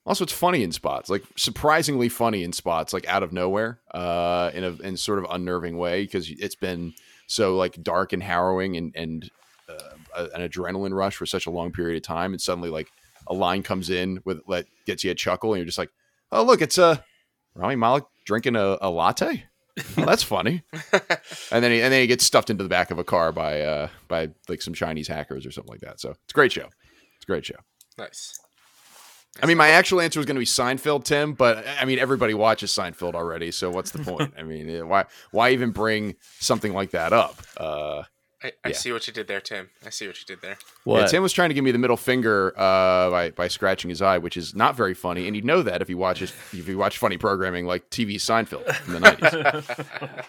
Also, 0.06 0.24
it's 0.24 0.32
funny 0.32 0.64
in 0.64 0.72
spots, 0.72 1.08
like 1.10 1.22
surprisingly 1.36 2.08
funny 2.08 2.42
in 2.42 2.52
spots, 2.52 2.92
like 2.92 3.06
out 3.06 3.22
of 3.22 3.32
nowhere, 3.32 3.78
uh, 3.92 4.50
in 4.54 4.64
a 4.64 4.70
in 4.82 4.96
sort 4.96 5.18
of 5.20 5.26
unnerving 5.30 5.76
way 5.76 6.02
because 6.02 6.28
it's 6.30 6.56
been 6.56 6.94
so 7.28 7.54
like 7.56 7.80
dark 7.82 8.12
and 8.12 8.22
harrowing 8.22 8.76
and 8.76 8.92
and 8.96 9.30
uh, 9.68 9.96
a- 10.16 10.30
an 10.40 10.48
adrenaline 10.48 10.94
rush 10.94 11.14
for 11.14 11.26
such 11.26 11.46
a 11.46 11.50
long 11.50 11.70
period 11.70 11.96
of 11.96 12.02
time, 12.02 12.32
and 12.32 12.40
suddenly 12.40 12.70
like 12.70 12.88
a 13.28 13.34
line 13.34 13.62
comes 13.62 13.90
in 13.90 14.20
with 14.24 14.40
that 14.48 14.66
gets 14.86 15.04
you 15.04 15.10
a 15.10 15.14
chuckle, 15.14 15.52
and 15.52 15.58
you're 15.58 15.66
just 15.66 15.78
like, 15.78 15.90
oh 16.32 16.42
look, 16.42 16.62
it's 16.62 16.78
a 16.78 17.04
Rami 17.54 17.76
Malek 17.76 18.04
drinking 18.24 18.56
a, 18.56 18.78
a 18.80 18.90
latte. 18.90 19.44
Oh, 19.98 20.04
that's 20.04 20.22
funny. 20.22 20.62
and 21.52 21.62
then 21.62 21.70
he, 21.70 21.80
and 21.82 21.92
then 21.92 22.00
he 22.00 22.06
gets 22.06 22.24
stuffed 22.24 22.50
into 22.50 22.62
the 22.64 22.68
back 22.68 22.90
of 22.90 22.98
a 22.98 23.04
car 23.04 23.32
by 23.32 23.60
uh 23.60 23.88
by 24.08 24.30
like 24.48 24.62
some 24.62 24.74
Chinese 24.74 25.08
hackers 25.08 25.44
or 25.46 25.50
something 25.52 25.70
like 25.70 25.80
that. 25.82 26.00
So 26.00 26.10
it's 26.10 26.32
a 26.32 26.34
great 26.34 26.52
show. 26.52 26.68
It's 27.30 27.34
a 27.34 27.37
great 27.37 27.46
show. 27.46 27.56
nice. 27.99 28.38
I 29.42 29.46
mean, 29.46 29.56
my 29.56 29.68
actual 29.68 30.00
answer 30.00 30.18
was 30.18 30.26
going 30.26 30.34
to 30.34 30.40
be 30.40 30.44
Seinfeld, 30.44 31.04
Tim, 31.04 31.34
but 31.34 31.64
I 31.80 31.84
mean, 31.84 31.99
everybody 32.00 32.34
watches 32.34 32.72
Seinfeld 32.72 33.14
already, 33.14 33.52
so 33.52 33.70
what's 33.70 33.92
the 33.92 34.00
point? 34.00 34.34
I 34.38 34.42
mean, 34.42 34.88
why 34.88 35.04
why 35.30 35.50
even 35.50 35.70
bring 35.70 36.16
something 36.40 36.72
like 36.75 36.90
that 36.90 37.12
up? 37.12 37.40
Uh, 37.56 38.02
I, 38.42 38.52
I 38.64 38.70
Yeah. 38.70 38.72
see 38.75 38.90
what 38.92 39.06
you 39.06 39.12
did 39.12 39.28
there, 39.28 39.40
Tim. 39.40 39.70
I 39.87 39.90
see 39.90 40.06
what 40.08 40.18
you 40.18 40.26
did 40.26 40.42
there. 40.42 40.58
What? 40.84 40.99
yeah, 41.00 41.06
Tim 41.06 41.22
was 41.22 41.32
trying 41.32 41.50
to 41.50 41.54
give 41.54 41.62
me 41.62 41.70
the 41.70 41.78
middle 41.78 41.96
finger 41.96 42.52
uh, 42.58 43.08
by 43.10 43.30
by 43.30 43.46
scratching 43.49 43.88
his 43.88 44.02
eye, 44.02 44.18
which 44.18 44.37
is 44.37 44.54
not 44.54 44.76
very 44.76 44.94
funny, 44.94 45.26
and 45.26 45.37
he'd 45.37 45.44
know 45.44 45.62
that 45.62 45.80
if 45.80 45.88
he 45.88 45.94
watches 45.94 46.32
if 46.52 46.66
you 46.68 46.76
watch 46.76 46.99
funny 46.99 47.16
programming 47.16 47.66
like 47.66 47.88
TV 47.88 48.16
Seinfeld 48.16 48.66
in 48.87 48.92
the 48.92 49.00
nineties. 49.00 49.32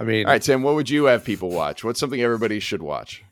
I 0.00 0.04
mean, 0.04 0.26
All 0.26 0.32
right, 0.32 0.42
Tim, 0.42 0.62
what 0.62 0.74
would 0.76 0.88
you 0.90 1.04
have 1.06 1.24
people 1.24 1.50
watch? 1.50 1.82
What's 1.84 2.00
something 2.00 2.20
everybody 2.20 2.58
should 2.60 2.82
watch? 2.82 3.24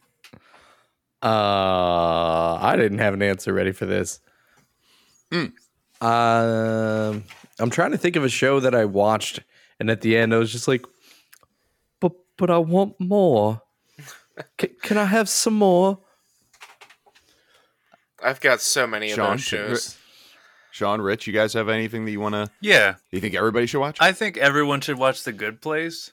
Uh, 1.22 2.54
I 2.60 2.76
didn't 2.76 2.98
have 2.98 3.14
an 3.14 3.22
answer 3.22 3.52
ready 3.52 3.72
for 3.72 3.86
this. 3.86 4.20
Mm. 5.30 5.52
Um, 6.02 7.24
I'm 7.58 7.70
trying 7.70 7.90
to 7.92 7.98
think 7.98 8.16
of 8.16 8.24
a 8.24 8.28
show 8.28 8.60
that 8.60 8.74
I 8.74 8.84
watched, 8.86 9.40
and 9.78 9.90
at 9.90 10.00
the 10.00 10.16
end, 10.16 10.32
I 10.34 10.38
was 10.38 10.50
just 10.50 10.66
like, 10.66 10.84
"But, 12.00 12.12
but 12.38 12.50
I 12.50 12.58
want 12.58 12.98
more. 12.98 13.62
C- 14.60 14.68
can 14.82 14.96
I 14.96 15.04
have 15.04 15.28
some 15.28 15.54
more?" 15.54 15.98
I've 18.22 18.40
got 18.40 18.60
so 18.60 18.86
many 18.86 19.10
of 19.10 19.16
those 19.16 19.40
shows. 19.42 19.96
Sean, 20.72 21.00
Rich, 21.00 21.26
you 21.26 21.32
guys 21.32 21.52
have 21.54 21.68
anything 21.68 22.04
that 22.04 22.10
you 22.12 22.20
want 22.20 22.34
to? 22.34 22.48
Yeah, 22.60 22.94
You 23.10 23.20
think 23.20 23.34
everybody 23.34 23.66
should 23.66 23.80
watch? 23.80 23.98
I 24.00 24.12
think 24.12 24.36
everyone 24.36 24.80
should 24.80 24.98
watch 24.98 25.24
The 25.24 25.32
Good 25.32 25.60
Place 25.60 26.12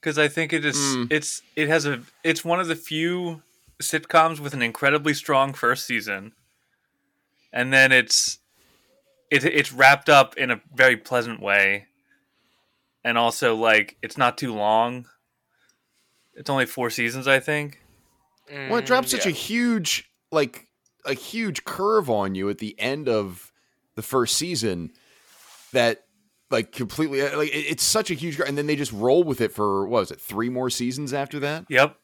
because 0.00 0.18
I 0.18 0.28
think 0.28 0.52
it 0.52 0.64
is 0.64 0.76
Mm. 0.76 1.12
it's 1.12 1.42
it 1.56 1.68
has 1.68 1.84
a 1.86 2.02
it's 2.24 2.44
one 2.44 2.58
of 2.58 2.68
the 2.68 2.76
few 2.76 3.42
sitcoms 3.80 4.40
with 4.40 4.54
an 4.54 4.62
incredibly 4.62 5.14
strong 5.14 5.52
first 5.52 5.86
season, 5.86 6.32
and 7.52 7.72
then 7.72 7.92
it's 7.92 8.38
it 9.30 9.44
it's 9.44 9.72
wrapped 9.72 10.08
up 10.08 10.36
in 10.36 10.50
a 10.50 10.60
very 10.74 10.96
pleasant 10.96 11.40
way, 11.40 11.86
and 13.04 13.18
also 13.18 13.54
like 13.56 13.96
it's 14.02 14.16
not 14.18 14.38
too 14.38 14.54
long. 14.54 15.06
It's 16.34 16.50
only 16.50 16.66
four 16.66 16.90
seasons, 16.90 17.26
I 17.26 17.40
think. 17.40 17.82
Well, 18.48 18.76
it 18.76 18.84
drops 18.84 19.08
Mm, 19.08 19.10
such 19.12 19.26
a 19.26 19.30
huge, 19.30 20.10
like, 20.30 20.66
a 21.06 21.14
huge 21.14 21.64
curve 21.64 22.10
on 22.10 22.34
you 22.34 22.50
at 22.50 22.58
the 22.58 22.78
end 22.78 23.08
of 23.08 23.52
the 23.94 24.02
first 24.02 24.36
season 24.36 24.92
that, 25.72 26.04
like, 26.50 26.72
completely, 26.72 27.22
like, 27.22 27.48
it- 27.48 27.66
it's 27.70 27.82
such 27.82 28.10
a 28.10 28.14
huge, 28.14 28.38
and 28.38 28.56
then 28.58 28.66
they 28.66 28.76
just 28.76 28.92
roll 28.92 29.24
with 29.24 29.40
it 29.40 29.50
for 29.52 29.86
what 29.88 30.00
was 30.00 30.10
it, 30.10 30.20
three 30.20 30.50
more 30.50 30.68
seasons 30.68 31.14
after 31.14 31.40
that, 31.40 31.64
Yep. 31.70 31.96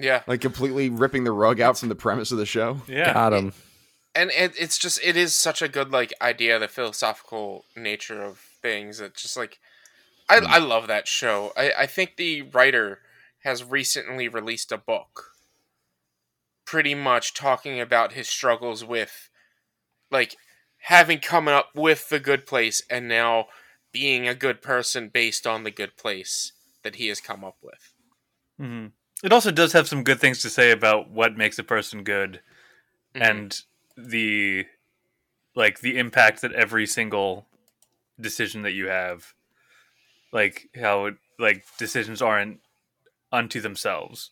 Yeah, 0.00 0.22
like, 0.26 0.40
completely 0.40 0.88
ripping 0.90 1.24
the 1.24 1.32
rug 1.32 1.60
out 1.60 1.78
from 1.78 1.88
the 1.88 1.94
premise 1.94 2.30
of 2.30 2.38
the 2.38 2.46
show. 2.46 2.82
Yeah. 2.86 3.12
Got 3.12 3.32
him. 3.32 3.52
and 4.14 4.30
it, 4.30 4.52
it's 4.58 4.78
just 4.78 5.00
it 5.02 5.16
is 5.16 5.34
such 5.34 5.60
a 5.62 5.68
good 5.68 5.90
like 5.90 6.12
idea, 6.20 6.58
the 6.58 6.68
philosophical 6.68 7.64
nature 7.76 8.22
of 8.22 8.38
things. 8.62 8.98
That 8.98 9.14
just 9.14 9.36
like 9.36 9.58
I 10.28 10.36
I 10.38 10.58
love 10.58 10.86
that 10.86 11.08
show. 11.08 11.52
I 11.56 11.72
I 11.80 11.86
think 11.86 12.16
the 12.16 12.42
writer 12.42 13.00
has 13.44 13.64
recently 13.64 14.28
released 14.28 14.72
a 14.72 14.78
book, 14.78 15.32
pretty 16.64 16.94
much 16.94 17.34
talking 17.34 17.80
about 17.80 18.12
his 18.12 18.28
struggles 18.28 18.84
with, 18.84 19.30
like, 20.10 20.36
having 20.82 21.18
come 21.20 21.46
up 21.48 21.70
with 21.74 22.08
the 22.08 22.20
good 22.20 22.46
place 22.46 22.82
and 22.90 23.08
now 23.08 23.46
being 23.92 24.26
a 24.28 24.34
good 24.34 24.60
person 24.60 25.08
based 25.08 25.46
on 25.46 25.62
the 25.64 25.70
good 25.70 25.96
place 25.96 26.52
that 26.82 26.96
he 26.96 27.06
has 27.08 27.20
come 27.20 27.44
up 27.44 27.56
with. 27.62 27.94
hmm 28.58 28.86
It 29.24 29.32
also 29.32 29.50
does 29.50 29.72
have 29.72 29.88
some 29.88 30.04
good 30.04 30.20
things 30.20 30.42
to 30.42 30.50
say 30.50 30.70
about 30.70 31.10
what 31.10 31.36
makes 31.36 31.58
a 31.58 31.64
person 31.64 32.04
good, 32.04 32.40
Mhm. 33.14 33.20
and 33.30 33.62
the 33.96 34.66
like 35.54 35.80
the 35.80 35.98
impact 35.98 36.40
that 36.42 36.52
every 36.52 36.86
single 36.86 37.48
decision 38.20 38.62
that 38.62 38.72
you 38.72 38.86
have, 38.86 39.34
like 40.30 40.68
how 40.80 41.06
it, 41.06 41.16
like 41.38 41.64
decisions 41.78 42.22
aren't 42.22 42.60
unto 43.32 43.60
themselves. 43.60 44.30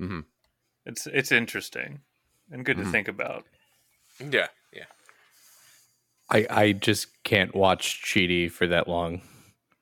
Mhm. 0.00 0.24
It's 0.84 1.06
it's 1.06 1.30
interesting 1.30 2.00
and 2.50 2.64
good 2.64 2.76
Mhm. 2.78 2.84
to 2.84 2.90
think 2.90 3.08
about. 3.08 3.46
yeah, 4.18 4.48
yeah. 4.72 4.86
I 6.28 6.46
I 6.50 6.72
just 6.72 7.22
can't 7.22 7.54
watch 7.54 8.02
Chidi 8.02 8.50
for 8.50 8.66
that 8.66 8.88
long. 8.88 9.22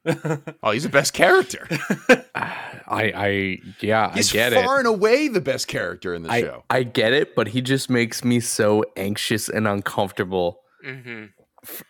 Oh, 0.62 0.70
he's 0.70 0.82
the 0.84 0.88
best 0.88 1.12
character. 1.12 1.66
I 2.34 3.12
I 3.14 3.58
yeah, 3.80 4.12
He's 4.14 4.30
I 4.30 4.32
get 4.32 4.52
far 4.52 4.62
it. 4.62 4.66
Far 4.66 4.78
and 4.78 4.86
away 4.88 5.28
the 5.28 5.40
best 5.40 5.68
character 5.68 6.14
in 6.14 6.22
the 6.22 6.30
I, 6.30 6.40
show. 6.40 6.64
I 6.70 6.82
get 6.82 7.12
it, 7.12 7.34
but 7.34 7.48
he 7.48 7.60
just 7.60 7.90
makes 7.90 8.24
me 8.24 8.40
so 8.40 8.84
anxious 8.96 9.48
and 9.48 9.68
uncomfortable 9.68 10.60
hmm 10.84 11.26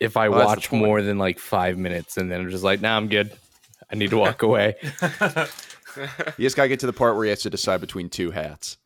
if 0.00 0.16
I 0.16 0.28
Well, 0.28 0.44
watch 0.46 0.72
more 0.72 1.00
than 1.00 1.18
like 1.18 1.38
five 1.38 1.78
minutes, 1.78 2.16
and 2.16 2.30
then 2.30 2.40
I'm 2.40 2.50
just 2.50 2.64
like, 2.64 2.80
nah, 2.80 2.96
I'm 2.96 3.06
good. 3.08 3.30
I 3.90 3.94
need 3.94 4.10
to 4.10 4.18
walk 4.18 4.42
away. 4.42 4.74
You 5.96 6.44
just 6.46 6.56
gotta 6.56 6.68
get 6.68 6.80
to 6.80 6.86
the 6.86 6.92
part 6.92 7.16
where 7.16 7.24
he 7.24 7.30
has 7.30 7.42
to 7.42 7.50
decide 7.50 7.80
between 7.80 8.08
two 8.10 8.30
hats. 8.30 8.76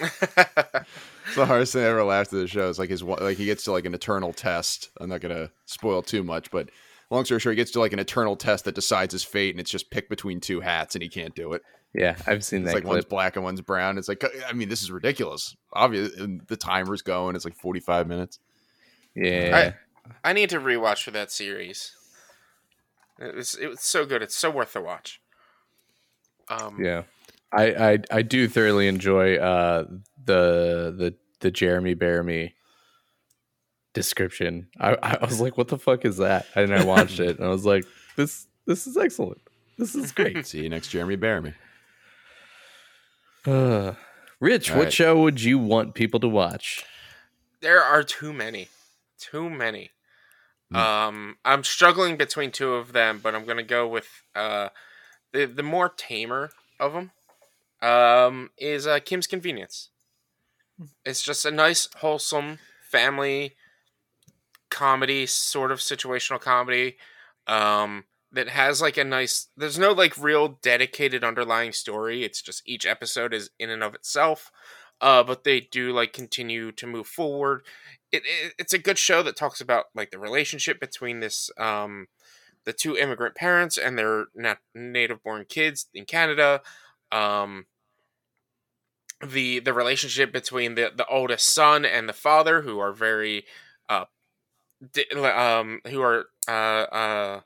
It's 0.00 1.36
the 1.36 1.46
hardest 1.46 1.72
thing 1.72 1.82
I 1.82 1.86
ever 1.86 2.02
laughed 2.04 2.32
at 2.32 2.38
the 2.38 2.46
show. 2.48 2.68
It's 2.68 2.78
like 2.78 2.90
his 2.90 3.02
like 3.02 3.36
he 3.36 3.44
gets 3.44 3.64
to 3.64 3.72
like 3.72 3.84
an 3.84 3.94
eternal 3.94 4.32
test. 4.32 4.90
I'm 5.00 5.08
not 5.08 5.20
gonna 5.20 5.50
spoil 5.66 6.02
too 6.02 6.22
much, 6.24 6.50
but 6.50 6.70
long 7.10 7.24
story 7.24 7.40
short, 7.40 7.54
he 7.54 7.56
gets 7.56 7.70
to 7.72 7.80
like 7.80 7.92
an 7.92 7.98
eternal 7.98 8.36
test 8.36 8.64
that 8.64 8.74
decides 8.74 9.12
his 9.12 9.24
fate, 9.24 9.50
and 9.54 9.60
it's 9.60 9.70
just 9.70 9.90
pick 9.90 10.08
between 10.08 10.40
two 10.40 10.60
hats, 10.60 10.94
and 10.94 11.02
he 11.02 11.08
can't 11.08 11.34
do 11.34 11.52
it. 11.52 11.62
Yeah, 11.94 12.16
I've 12.26 12.44
seen 12.44 12.62
It's 12.62 12.72
that 12.72 12.84
like 12.84 12.84
one's 12.84 13.06
black 13.06 13.36
and 13.36 13.44
one's 13.44 13.62
brown. 13.62 13.96
It's 13.98 14.08
like 14.08 14.22
I 14.48 14.52
mean, 14.52 14.68
this 14.68 14.82
is 14.82 14.90
ridiculous. 14.90 15.56
Obviously, 15.72 16.22
and 16.22 16.40
the 16.46 16.56
timer's 16.56 17.02
going. 17.02 17.34
It's 17.34 17.44
like 17.44 17.56
45 17.56 18.06
minutes. 18.06 18.38
Yeah, 19.14 19.72
I 20.22 20.32
need 20.32 20.50
to 20.50 20.60
rewatch 20.60 21.02
for 21.02 21.10
that 21.12 21.30
series. 21.30 21.94
It 23.18 23.34
was 23.34 23.54
it 23.54 23.68
was 23.68 23.80
so 23.80 24.04
good. 24.04 24.22
It's 24.22 24.36
so 24.36 24.50
worth 24.50 24.74
the 24.74 24.80
watch. 24.80 25.20
Um, 26.48 26.78
yeah. 26.82 27.02
I, 27.50 27.92
I 27.92 27.98
I 28.10 28.22
do 28.22 28.46
thoroughly 28.46 28.88
enjoy 28.88 29.36
uh 29.36 29.84
the 30.22 30.94
the 30.96 31.14
the 31.40 31.50
Jeremy 31.50 31.94
Bearimy 31.94 32.52
description. 33.94 34.68
I, 34.78 34.96
I 35.02 35.24
was 35.24 35.40
like, 35.40 35.56
what 35.56 35.68
the 35.68 35.78
fuck 35.78 36.04
is 36.04 36.18
that? 36.18 36.46
And 36.54 36.74
I 36.74 36.84
watched 36.84 37.20
it 37.20 37.38
and 37.38 37.46
I 37.46 37.50
was 37.50 37.64
like, 37.64 37.84
this 38.16 38.46
this 38.66 38.86
is 38.86 38.96
excellent. 38.96 39.40
This 39.78 39.94
is 39.94 40.12
great. 40.12 40.46
See 40.46 40.62
you 40.62 40.68
next, 40.68 40.88
Jeremy 40.88 41.16
Bearimy. 41.16 41.54
Uh, 43.46 43.94
Rich, 44.40 44.70
All 44.70 44.78
what 44.78 44.84
right. 44.84 44.92
show 44.92 45.22
would 45.22 45.42
you 45.42 45.58
want 45.58 45.94
people 45.94 46.20
to 46.20 46.28
watch? 46.28 46.84
There 47.60 47.82
are 47.82 48.02
too 48.02 48.32
many, 48.32 48.68
too 49.18 49.48
many. 49.48 49.90
Hmm. 50.70 50.76
Um, 50.76 51.36
I'm 51.44 51.64
struggling 51.64 52.16
between 52.16 52.50
two 52.50 52.74
of 52.74 52.92
them, 52.92 53.20
but 53.22 53.34
I'm 53.34 53.44
gonna 53.46 53.62
go 53.62 53.88
with 53.88 54.06
uh, 54.34 54.68
the 55.32 55.46
the 55.46 55.62
more 55.62 55.88
tamer 55.88 56.50
of 56.78 56.92
them. 56.92 57.10
Um, 57.80 58.50
is 58.58 58.86
uh, 58.86 58.98
Kim's 58.98 59.28
Convenience. 59.28 59.90
It's 61.04 61.22
just 61.22 61.44
a 61.44 61.50
nice, 61.50 61.88
wholesome 61.96 62.58
family 62.90 63.54
comedy, 64.70 65.26
sort 65.26 65.72
of 65.72 65.78
situational 65.78 66.40
comedy. 66.40 66.96
Um, 67.46 68.04
that 68.32 68.48
has 68.48 68.82
like 68.82 68.98
a 68.98 69.04
nice. 69.04 69.48
There's 69.56 69.78
no 69.78 69.92
like 69.92 70.18
real 70.18 70.58
dedicated 70.62 71.24
underlying 71.24 71.72
story. 71.72 72.24
It's 72.24 72.42
just 72.42 72.62
each 72.66 72.86
episode 72.86 73.32
is 73.32 73.50
in 73.58 73.70
and 73.70 73.82
of 73.82 73.94
itself. 73.94 74.50
Uh, 75.00 75.22
but 75.22 75.44
they 75.44 75.60
do 75.60 75.92
like 75.92 76.12
continue 76.12 76.72
to 76.72 76.86
move 76.86 77.06
forward. 77.06 77.62
It, 78.12 78.22
it 78.26 78.54
it's 78.58 78.72
a 78.74 78.78
good 78.78 78.98
show 78.98 79.22
that 79.22 79.36
talks 79.36 79.60
about 79.60 79.86
like 79.94 80.10
the 80.10 80.18
relationship 80.18 80.80
between 80.80 81.20
this 81.20 81.50
um 81.56 82.08
the 82.64 82.72
two 82.72 82.96
immigrant 82.96 83.34
parents 83.34 83.78
and 83.78 83.96
their 83.96 84.26
nat- 84.34 84.58
native 84.74 85.22
born 85.22 85.46
kids 85.48 85.86
in 85.94 86.04
Canada. 86.04 86.60
Um, 87.10 87.66
the 89.26 89.60
the 89.60 89.72
relationship 89.72 90.32
between 90.32 90.74
the 90.74 90.92
the 90.94 91.06
oldest 91.06 91.54
son 91.54 91.84
and 91.84 92.08
the 92.08 92.12
father, 92.12 92.62
who 92.62 92.78
are 92.78 92.92
very 92.92 93.44
uh, 93.88 94.04
um, 95.24 95.80
who 95.86 96.00
are 96.02 96.26
uh 96.48 96.50
uh, 96.50 97.40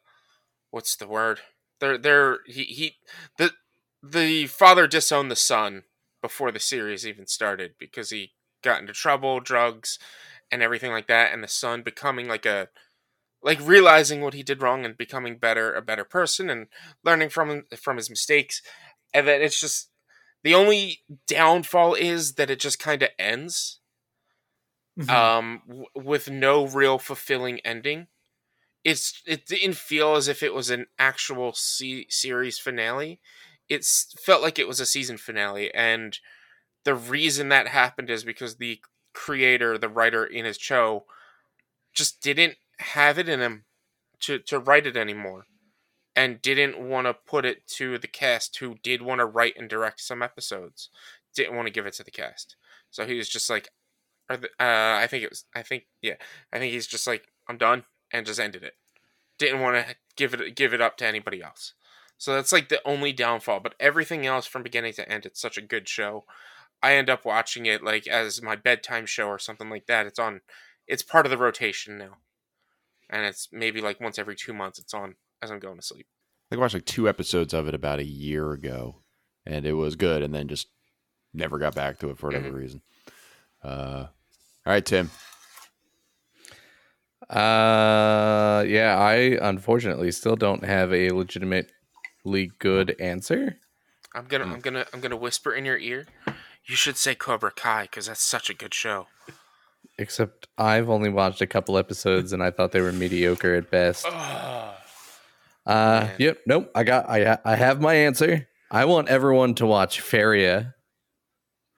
what's 0.70 0.96
the 0.96 1.08
word? 1.08 1.40
They're 1.80 1.98
they're 1.98 2.38
he 2.46 2.64
he 2.64 2.96
the 3.38 3.52
the 4.02 4.46
father 4.46 4.86
disowned 4.86 5.30
the 5.30 5.36
son 5.36 5.84
before 6.22 6.52
the 6.52 6.60
series 6.60 7.06
even 7.06 7.26
started 7.26 7.74
because 7.78 8.10
he 8.10 8.32
got 8.62 8.80
into 8.80 8.92
trouble, 8.92 9.40
drugs, 9.40 9.98
and 10.52 10.62
everything 10.62 10.92
like 10.92 11.08
that, 11.08 11.32
and 11.32 11.42
the 11.44 11.48
son 11.48 11.82
becoming 11.82 12.28
like 12.28 12.46
a 12.46 12.68
like 13.42 13.58
realizing 13.62 14.20
what 14.20 14.34
he 14.34 14.42
did 14.42 14.62
wrong 14.62 14.84
and 14.84 14.96
becoming 14.96 15.38
better 15.38 15.74
a 15.74 15.82
better 15.82 16.04
person 16.04 16.50
and 16.50 16.68
learning 17.04 17.28
from 17.28 17.64
from 17.80 17.96
his 17.96 18.10
mistakes 18.10 18.62
and 19.14 19.26
then 19.28 19.42
it's 19.42 19.60
just 19.60 19.90
The 20.44 20.54
only 20.56 21.00
downfall 21.28 21.94
is 21.96 22.34
that 22.34 22.50
it 22.50 22.60
just 22.60 22.80
kind 22.80 23.02
of 23.02 23.10
ends 23.18 23.80
Mhm. 24.98 25.10
um 25.10 25.62
w- 25.66 25.86
with 25.94 26.30
no 26.30 26.66
real 26.66 26.98
fulfilling 26.98 27.60
ending. 27.60 28.08
It's 28.84 29.22
it 29.26 29.46
didn't 29.46 29.76
feel 29.76 30.16
as 30.16 30.28
if 30.28 30.42
it 30.42 30.54
was 30.54 30.70
an 30.70 30.86
actual 30.98 31.52
se- 31.54 32.08
series 32.10 32.58
finale. 32.58 33.20
It 33.68 33.84
felt 33.86 34.42
like 34.42 34.58
it 34.58 34.68
was 34.68 34.80
a 34.80 34.86
season 34.86 35.18
finale 35.18 35.72
and 35.74 36.18
the 36.84 36.94
reason 36.96 37.48
that 37.50 37.68
happened 37.68 38.10
is 38.10 38.24
because 38.24 38.56
the 38.56 38.80
creator, 39.14 39.78
the 39.78 39.88
writer 39.90 40.24
in 40.24 40.44
his 40.46 40.58
show 40.58 41.06
just 41.92 42.20
didn't 42.22 42.56
have 42.78 43.18
it 43.18 43.28
in 43.28 43.40
him 43.40 43.64
to 44.20 44.38
to 44.40 44.58
write 44.58 44.86
it 44.86 44.96
anymore 44.96 45.46
and 46.16 46.42
didn't 46.42 46.78
want 46.78 47.06
to 47.06 47.14
put 47.14 47.44
it 47.44 47.66
to 47.66 47.98
the 47.98 48.08
cast 48.08 48.58
who 48.58 48.76
did 48.82 49.02
want 49.02 49.20
to 49.20 49.26
write 49.26 49.56
and 49.56 49.68
direct 49.70 50.00
some 50.00 50.22
episodes. 50.22 50.90
Didn't 51.34 51.56
want 51.56 51.66
to 51.66 51.72
give 51.72 51.86
it 51.86 51.94
to 51.94 52.04
the 52.04 52.10
cast. 52.10 52.56
So 52.90 53.06
he 53.06 53.16
was 53.16 53.28
just 53.28 53.50
like 53.50 53.68
or 54.30 54.36
the, 54.36 54.48
uh, 54.60 54.98
I 55.00 55.06
think 55.08 55.24
it 55.24 55.30
was. 55.30 55.44
I 55.54 55.62
think 55.62 55.86
yeah. 56.00 56.14
I 56.52 56.58
think 56.58 56.72
he's 56.72 56.86
just 56.86 57.06
like 57.06 57.28
I'm 57.48 57.58
done 57.58 57.84
and 58.12 58.26
just 58.26 58.40
ended 58.40 58.62
it. 58.62 58.74
Didn't 59.38 59.60
want 59.60 59.76
to 59.86 59.96
give 60.16 60.34
it 60.34 60.54
give 60.56 60.72
it 60.74 60.80
up 60.80 60.96
to 60.98 61.06
anybody 61.06 61.42
else. 61.42 61.74
So 62.18 62.34
that's 62.34 62.52
like 62.52 62.68
the 62.68 62.80
only 62.86 63.12
downfall. 63.12 63.60
But 63.60 63.74
everything 63.80 64.26
else 64.26 64.46
from 64.46 64.62
beginning 64.62 64.92
to 64.94 65.08
end, 65.10 65.26
it's 65.26 65.40
such 65.40 65.58
a 65.58 65.62
good 65.62 65.88
show. 65.88 66.24
I 66.82 66.94
end 66.94 67.10
up 67.10 67.24
watching 67.24 67.66
it 67.66 67.82
like 67.82 68.06
as 68.06 68.42
my 68.42 68.56
bedtime 68.56 69.06
show 69.06 69.26
or 69.26 69.38
something 69.38 69.68
like 69.70 69.86
that. 69.86 70.06
It's 70.06 70.18
on. 70.18 70.40
It's 70.86 71.02
part 71.02 71.26
of 71.26 71.30
the 71.30 71.38
rotation 71.38 71.96
now, 71.98 72.18
and 73.10 73.24
it's 73.24 73.48
maybe 73.52 73.80
like 73.80 74.00
once 74.00 74.18
every 74.18 74.34
two 74.36 74.52
months. 74.52 74.78
It's 74.78 74.94
on 74.94 75.14
as 75.40 75.50
I'm 75.50 75.60
going 75.60 75.76
to 75.76 75.82
sleep. 75.82 76.06
I 76.50 76.56
watched 76.56 76.74
like 76.74 76.84
two 76.84 77.08
episodes 77.08 77.54
of 77.54 77.66
it 77.66 77.74
about 77.74 77.98
a 77.98 78.04
year 78.04 78.52
ago, 78.52 78.96
and 79.46 79.64
it 79.64 79.72
was 79.72 79.96
good, 79.96 80.22
and 80.22 80.34
then 80.34 80.48
just 80.48 80.68
never 81.32 81.58
got 81.58 81.74
back 81.74 81.98
to 82.00 82.10
it 82.10 82.18
for 82.18 82.26
whatever 82.26 82.50
Mhm. 82.50 82.54
reason. 82.54 82.82
Uh, 83.64 84.06
all 84.66 84.72
right, 84.72 84.84
Tim. 84.84 85.10
Uh, 87.30 88.64
yeah, 88.66 88.96
I 88.98 89.38
unfortunately 89.40 90.10
still 90.12 90.36
don't 90.36 90.64
have 90.64 90.92
a 90.92 91.10
legitimately 91.10 92.50
good 92.58 92.94
answer. 93.00 93.58
I'm 94.14 94.26
gonna. 94.26 94.44
I'm 94.44 94.60
gonna. 94.60 94.86
I'm 94.92 95.00
gonna 95.00 95.16
whisper 95.16 95.54
in 95.54 95.64
your 95.64 95.78
ear. 95.78 96.06
You 96.66 96.76
should 96.76 96.96
say 96.96 97.14
Cobra 97.14 97.50
Kai 97.50 97.82
because 97.82 98.06
that's 98.06 98.22
such 98.22 98.50
a 98.50 98.54
good 98.54 98.74
show. 98.74 99.06
Except 99.98 100.46
I've 100.58 100.88
only 100.90 101.08
watched 101.10 101.40
a 101.40 101.46
couple 101.46 101.76
episodes 101.78 102.32
and 102.32 102.42
I 102.42 102.50
thought 102.50 102.72
they 102.72 102.80
were 102.80 102.92
mediocre 102.92 103.54
at 103.54 103.70
best. 103.70 104.06
Oh, 104.08 104.74
Uh, 105.66 106.00
man. 106.06 106.16
yep, 106.18 106.38
nope. 106.46 106.70
I 106.74 106.82
got, 106.82 107.08
I, 107.08 107.38
I 107.44 107.56
have 107.56 107.80
my 107.80 107.94
answer. 107.94 108.48
I 108.70 108.84
want 108.86 109.08
everyone 109.08 109.54
to 109.56 109.66
watch 109.66 110.00
Feria, 110.00 110.74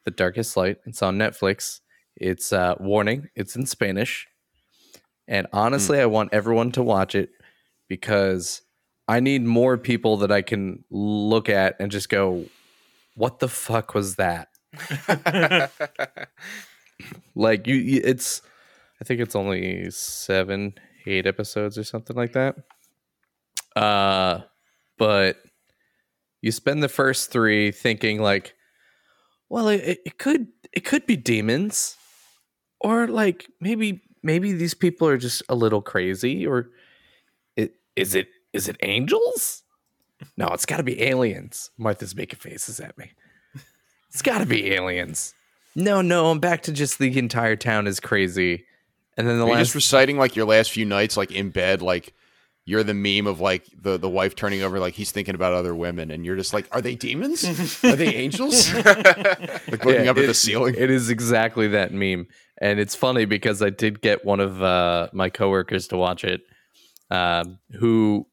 The 0.04 0.10
Darkest 0.10 0.56
Light. 0.56 0.78
It's 0.86 1.02
on 1.02 1.18
Netflix. 1.18 1.80
It's 2.16 2.52
uh, 2.52 2.74
warning. 2.78 3.28
It's 3.34 3.56
in 3.56 3.66
Spanish, 3.66 4.26
and 5.26 5.46
honestly, 5.52 6.00
I 6.00 6.06
want 6.06 6.32
everyone 6.32 6.72
to 6.72 6.82
watch 6.82 7.14
it 7.14 7.30
because 7.88 8.62
I 9.08 9.20
need 9.20 9.42
more 9.42 9.76
people 9.76 10.18
that 10.18 10.30
I 10.30 10.42
can 10.42 10.84
look 10.90 11.48
at 11.48 11.76
and 11.80 11.90
just 11.90 12.08
go, 12.08 12.44
"What 13.14 13.40
the 13.40 13.48
fuck 13.48 13.94
was 13.94 14.16
that?" 14.16 14.48
Like 17.34 17.66
you, 17.66 17.76
you 17.76 18.00
it's. 18.04 18.42
I 19.00 19.04
think 19.04 19.20
it's 19.20 19.34
only 19.34 19.90
seven, 19.90 20.74
eight 21.06 21.26
episodes 21.26 21.76
or 21.76 21.84
something 21.84 22.16
like 22.16 22.32
that. 22.32 22.56
Uh, 23.74 24.42
but 24.98 25.36
you 26.40 26.52
spend 26.52 26.82
the 26.82 26.88
first 26.88 27.30
three 27.32 27.72
thinking 27.72 28.22
like, 28.22 28.54
well, 29.48 29.68
it, 29.68 30.00
it- 30.04 30.18
could 30.18 30.48
it 30.72 30.84
could 30.84 31.06
be 31.06 31.16
demons, 31.16 31.96
or 32.80 33.06
like 33.08 33.46
maybe 33.60 34.02
maybe 34.22 34.52
these 34.52 34.74
people 34.74 35.06
are 35.08 35.16
just 35.18 35.42
a 35.48 35.54
little 35.54 35.82
crazy, 35.82 36.46
or 36.46 36.70
it 37.56 37.74
is 37.96 38.14
it 38.14 38.28
is 38.52 38.68
it 38.68 38.76
angels? 38.82 39.62
No, 40.36 40.48
it's 40.48 40.66
got 40.66 40.78
to 40.78 40.82
be 40.82 41.02
aliens. 41.02 41.70
Martha's 41.76 42.14
making 42.16 42.38
faces 42.38 42.80
at 42.80 42.96
me. 42.96 43.12
It's 44.10 44.22
got 44.22 44.38
to 44.38 44.46
be 44.46 44.72
aliens. 44.72 45.34
No, 45.74 46.00
no, 46.02 46.30
I'm 46.30 46.38
back 46.38 46.62
to 46.62 46.72
just 46.72 46.98
the 46.98 47.18
entire 47.18 47.56
town 47.56 47.86
is 47.86 47.98
crazy. 48.00 48.64
And 49.16 49.28
then 49.28 49.38
the 49.38 49.44
Are 49.46 49.50
last 49.50 49.58
just 49.58 49.74
reciting 49.74 50.16
like 50.18 50.36
your 50.36 50.46
last 50.46 50.70
few 50.70 50.84
nights, 50.84 51.16
like 51.16 51.32
in 51.32 51.50
bed, 51.50 51.82
like 51.82 52.14
you're 52.66 52.82
the 52.82 52.94
meme 52.94 53.26
of 53.26 53.40
like 53.40 53.66
the 53.78 53.98
the 53.98 54.08
wife 54.08 54.34
turning 54.34 54.62
over, 54.62 54.78
like 54.78 54.94
he's 54.94 55.10
thinking 55.12 55.34
about 55.34 55.52
other 55.52 55.74
women, 55.74 56.10
and 56.10 56.24
you're 56.24 56.36
just 56.36 56.54
like, 56.54 56.66
are 56.72 56.80
they 56.80 56.94
demons? 56.94 57.44
are 57.84 57.96
they 57.96 58.14
angels? 58.14 58.72
like 58.74 59.84
looking 59.84 60.06
Yeah, 60.06 60.10
up 60.10 60.16
at 60.18 60.26
the 60.26 60.34
ceiling. 60.34 60.74
It 60.76 60.90
is 60.90 61.10
exactly 61.10 61.68
that 61.68 61.92
meme, 61.92 62.26
and 62.60 62.80
it's 62.80 62.94
funny 62.94 63.24
because 63.26 63.60
I 63.62 63.70
did 63.70 64.00
get 64.00 64.24
one 64.24 64.40
of 64.40 64.62
uh, 64.62 65.08
my 65.12 65.28
coworkers 65.28 65.88
to 65.88 65.96
watch 65.96 66.24
it, 66.24 66.40
um, 67.10 67.58
who 67.78 68.26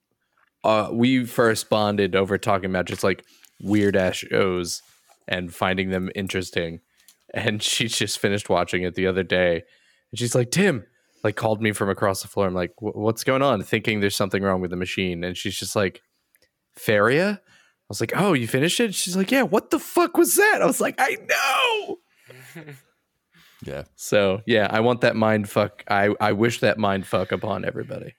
uh, 0.64 0.90
we 0.92 1.26
first 1.26 1.70
bonded 1.70 2.16
over 2.16 2.38
talking 2.38 2.70
about 2.70 2.86
just 2.86 3.04
like 3.04 3.26
weird 3.62 3.96
ass 3.96 4.16
shows 4.18 4.82
and 5.28 5.54
finding 5.54 5.90
them 5.90 6.10
interesting. 6.16 6.80
And 7.34 7.62
she 7.64 7.88
just 7.88 8.20
finished 8.20 8.50
watching 8.50 8.84
it 8.84 8.96
the 8.96 9.08
other 9.08 9.24
day, 9.24 9.64
and 10.12 10.20
she's 10.20 10.36
like, 10.36 10.52
"Tim." 10.52 10.86
Like 11.24 11.36
called 11.36 11.62
me 11.62 11.72
from 11.72 11.90
across 11.90 12.22
the 12.22 12.28
floor. 12.28 12.48
I'm 12.48 12.54
like, 12.54 12.74
"What's 12.80 13.24
going 13.24 13.42
on?" 13.42 13.62
Thinking 13.64 14.00
there's 14.00 14.16
something 14.16 14.42
wrong 14.42 14.62
with 14.62 14.72
the 14.72 14.78
machine, 14.78 15.24
and 15.24 15.38
she's 15.38 15.58
just 15.58 15.76
like, 15.76 16.02
"Feria." 16.76 17.40
I 17.44 17.88
was 17.90 18.02
like, 18.02 18.14
"Oh, 18.16 18.34
you 18.34 18.48
finished 18.48 18.80
it?" 18.80 18.96
She's 18.96 19.16
like, 19.16 19.32
"Yeah." 19.32 19.44
What 19.44 19.70
the 19.70 19.80
fuck 19.80 20.18
was 20.18 20.36
that? 20.36 20.60
I 20.62 20.66
was 20.66 20.82
like, 20.82 20.96
"I 20.98 21.18
know." 21.30 22.64
yeah. 23.66 23.84
So 23.96 24.42
yeah, 24.48 24.68
I 24.72 24.80
want 24.80 25.02
that 25.02 25.16
mind 25.16 25.48
fuck. 25.50 25.84
I 25.88 26.16
I 26.20 26.32
wish 26.32 26.60
that 26.62 26.78
mind 26.80 27.06
fuck 27.06 27.32
upon 27.32 27.66
everybody. 27.66 28.16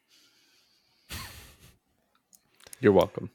You're 2.81 2.93
welcome. 2.93 3.31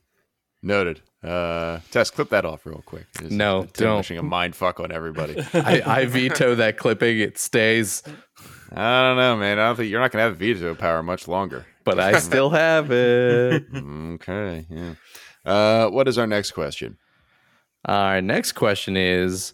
Noted. 0.61 1.01
Uh, 1.23 1.79
Tess, 1.91 2.09
clip 2.11 2.29
that 2.29 2.45
off 2.45 2.65
real 2.65 2.83
quick. 2.85 3.05
Just 3.19 3.31
No, 3.31 3.65
don't. 3.73 3.97
wishing 3.97 4.17
a 4.17 4.23
mind 4.23 4.55
fuck 4.55 4.79
on 4.79 4.91
everybody. 4.91 5.39
I, 5.53 5.81
I 5.85 6.05
veto 6.05 6.55
that 6.55 6.77
clipping. 6.77 7.19
It 7.19 7.37
stays, 7.37 8.03
I 8.73 9.01
don't 9.01 9.17
know, 9.17 9.35
man. 9.37 9.59
I 9.59 9.67
don't 9.67 9.75
think 9.77 9.89
you're 9.91 10.01
not 10.01 10.11
gonna 10.11 10.23
have 10.25 10.37
veto 10.37 10.75
power 10.75 11.01
much 11.03 11.27
longer. 11.27 11.65
but 11.83 11.99
I 11.99 12.19
still 12.19 12.49
have 12.49 12.91
it. 12.91 13.65
Okay. 14.17 14.65
Yeah. 14.69 14.93
Uh, 15.45 15.89
what 15.89 16.07
is 16.07 16.17
our 16.17 16.27
next 16.27 16.51
question? 16.51 16.97
Our 17.85 18.21
next 18.21 18.53
question 18.53 18.97
is 18.97 19.53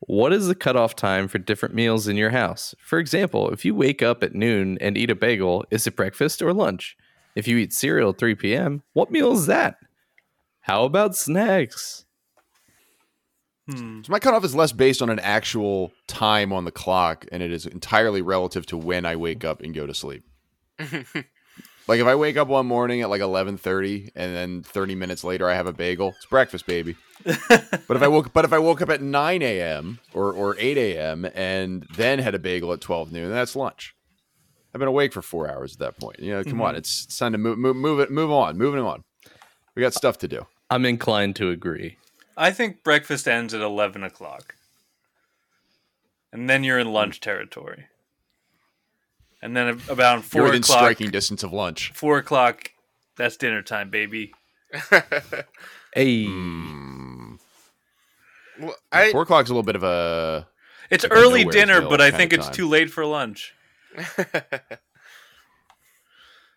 What 0.00 0.32
is 0.32 0.46
the 0.46 0.54
cutoff 0.54 0.94
time 0.94 1.26
for 1.28 1.38
different 1.38 1.74
meals 1.74 2.06
in 2.06 2.16
your 2.16 2.30
house? 2.30 2.74
For 2.78 2.98
example, 2.98 3.50
if 3.50 3.64
you 3.64 3.74
wake 3.74 4.02
up 4.02 4.22
at 4.22 4.34
noon 4.34 4.78
and 4.80 4.96
eat 4.96 5.10
a 5.10 5.14
bagel, 5.16 5.64
is 5.70 5.86
it 5.86 5.96
breakfast 5.96 6.42
or 6.42 6.52
lunch? 6.52 6.96
If 7.34 7.48
you 7.48 7.56
eat 7.56 7.72
cereal 7.72 8.10
at 8.10 8.18
3 8.18 8.34
p.m., 8.36 8.82
what 8.92 9.10
meal 9.10 9.32
is 9.32 9.46
that? 9.46 9.76
How 10.60 10.84
about 10.84 11.16
snacks? 11.16 12.04
Hmm. 13.68 14.02
So 14.02 14.12
my 14.12 14.18
cutoff 14.18 14.44
is 14.44 14.54
less 14.54 14.72
based 14.72 15.00
on 15.00 15.08
an 15.08 15.18
actual 15.20 15.92
time 16.06 16.52
on 16.52 16.64
the 16.64 16.70
clock, 16.70 17.26
and 17.32 17.42
it 17.42 17.50
is 17.50 17.66
entirely 17.66 18.20
relative 18.20 18.66
to 18.66 18.76
when 18.76 19.06
I 19.06 19.16
wake 19.16 19.44
up 19.44 19.62
and 19.62 19.74
go 19.74 19.86
to 19.86 19.94
sleep. 19.94 20.24
like 20.78 22.00
if 22.00 22.06
I 22.06 22.14
wake 22.14 22.36
up 22.36 22.48
one 22.48 22.66
morning 22.66 23.00
at 23.00 23.08
like 23.08 23.22
eleven 23.22 23.56
thirty, 23.56 24.10
and 24.14 24.34
then 24.34 24.62
thirty 24.62 24.94
minutes 24.94 25.24
later 25.24 25.48
I 25.48 25.54
have 25.54 25.66
a 25.66 25.72
bagel, 25.72 26.14
it's 26.16 26.26
breakfast, 26.26 26.66
baby. 26.66 26.96
but 27.24 27.96
if 27.96 28.02
I 28.02 28.08
woke, 28.08 28.32
but 28.34 28.44
if 28.44 28.52
I 28.52 28.58
woke 28.58 28.82
up 28.82 28.90
at 28.90 29.00
nine 29.00 29.40
a.m. 29.40 29.98
or 30.12 30.32
or 30.32 30.56
eight 30.58 30.76
a.m. 30.76 31.24
and 31.34 31.86
then 31.96 32.18
had 32.18 32.34
a 32.34 32.38
bagel 32.38 32.72
at 32.72 32.82
twelve 32.82 33.12
noon, 33.12 33.28
then 33.28 33.34
that's 33.34 33.56
lunch. 33.56 33.94
I've 34.74 34.80
been 34.80 34.88
awake 34.88 35.12
for 35.12 35.22
four 35.22 35.48
hours 35.48 35.74
at 35.74 35.78
that 35.78 35.98
point. 35.98 36.18
You 36.18 36.32
know, 36.32 36.42
come 36.42 36.60
on, 36.60 36.74
it's, 36.74 37.04
it's 37.04 37.16
time 37.16 37.30
to 37.30 37.38
move, 37.38 37.58
move, 37.58 37.76
move 37.76 38.00
it, 38.00 38.10
move 38.10 38.32
on, 38.32 38.58
moving 38.58 38.80
on. 38.80 39.04
We 39.76 39.82
got 39.82 39.94
stuff 39.94 40.18
to 40.18 40.28
do. 40.28 40.46
I'm 40.68 40.84
inclined 40.84 41.36
to 41.36 41.50
agree. 41.50 41.96
I 42.36 42.50
think 42.50 42.82
breakfast 42.82 43.28
ends 43.28 43.54
at 43.54 43.60
eleven 43.60 44.02
o'clock, 44.02 44.54
and 46.32 46.48
then 46.50 46.64
you're 46.64 46.78
in 46.78 46.92
lunch 46.92 47.20
territory. 47.20 47.86
And 49.42 49.54
then 49.56 49.68
ab- 49.68 49.82
about 49.90 50.14
You're 50.16 50.22
four 50.22 50.42
within 50.44 50.62
o'clock, 50.62 50.78
striking 50.78 51.10
distance 51.10 51.42
of 51.42 51.52
lunch. 51.52 51.92
four 51.94 52.16
o'clock, 52.18 52.70
that's 53.16 53.36
dinner 53.36 53.62
time, 53.62 53.90
baby. 53.90 54.32
Hey, 55.94 56.24
hmm. 56.24 57.34
well, 58.60 58.74
I 58.90 59.12
Four 59.12 59.22
o'clock's 59.22 59.48
a 59.48 59.52
little 59.52 59.62
bit 59.62 59.76
of 59.76 59.84
a 59.84 60.48
It's 60.90 61.04
Like 61.04 61.12
early 61.12 61.44
Nowheresville 61.44 61.52
dinner, 61.52 61.80
but 61.82 62.00
I 62.00 62.10
think 62.10 62.32
it's 62.32 62.46
time. 62.46 62.54
too 62.54 62.68
late 62.68 62.90
for 62.90 63.06
lunch. 63.06 63.54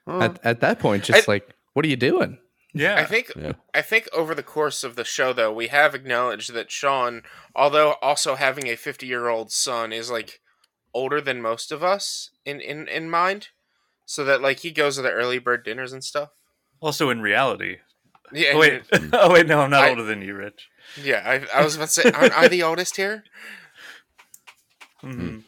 at, 0.08 0.40
at 0.44 0.62
that 0.62 0.80
point, 0.80 1.04
just 1.04 1.30
I- 1.30 1.32
like, 1.32 1.50
what 1.74 1.86
are 1.86 1.88
you 1.90 1.96
doing? 1.96 2.40
Yeah, 2.80 2.96
I 2.96 3.06
think 3.06 3.32
Yeah. 3.36 3.54
I 3.74 3.82
think 3.82 4.08
over 4.13 4.34
the 4.36 4.44
course 4.44 4.84
of 4.84 4.96
the 4.96 5.04
show 5.04 5.34
though, 5.34 5.52
we 5.54 5.68
have 5.68 5.94
acknowledged 5.96 6.54
that 6.54 6.72
Sean, 6.72 7.24
although 7.56 7.94
also 8.02 8.36
having 8.36 8.68
a 8.68 8.76
50-year-old 8.76 9.52
son 9.52 9.92
is 9.94 10.10
like 10.12 10.40
older 10.94 11.20
than 11.22 11.42
most 11.42 11.72
of 11.72 11.84
us 11.84 12.32
in 12.46 12.60
in 12.62 12.88
in 12.88 13.10
mind, 13.10 13.50
so 14.06 14.24
that 14.24 14.42
like 14.42 14.60
he 14.60 14.72
goes 14.72 14.96
to 14.96 15.02
the 15.02 15.12
early 15.12 15.40
bird 15.40 15.63
dinners 15.63 15.94
and 15.94 16.04
stuff. 16.04 16.30
Also, 16.80 17.10
in 17.10 17.22
reality, 17.22 17.78
Yeah, 18.32 18.52
Oh, 18.54 18.60
wait. 18.60 18.84
oh 19.13 19.32
wait, 19.34 19.48
no, 19.48 19.62
I'm 19.62 19.70
not 19.72 19.84
I- 19.86 19.90
older 19.90 20.04
than 20.04 20.22
you, 20.22 20.36
Rich. 20.36 20.70
yeah. 21.02 21.22
I, 21.54 21.60
I 21.60 21.63
was 21.63 21.76
about 21.76 21.90
to 21.90 22.02
say, 22.02 22.12
aren't 22.12 22.34
I 22.38 22.48
the 22.48 22.63
oldest 22.63 22.96
here? 22.98 23.24
Mhm. 25.04 25.44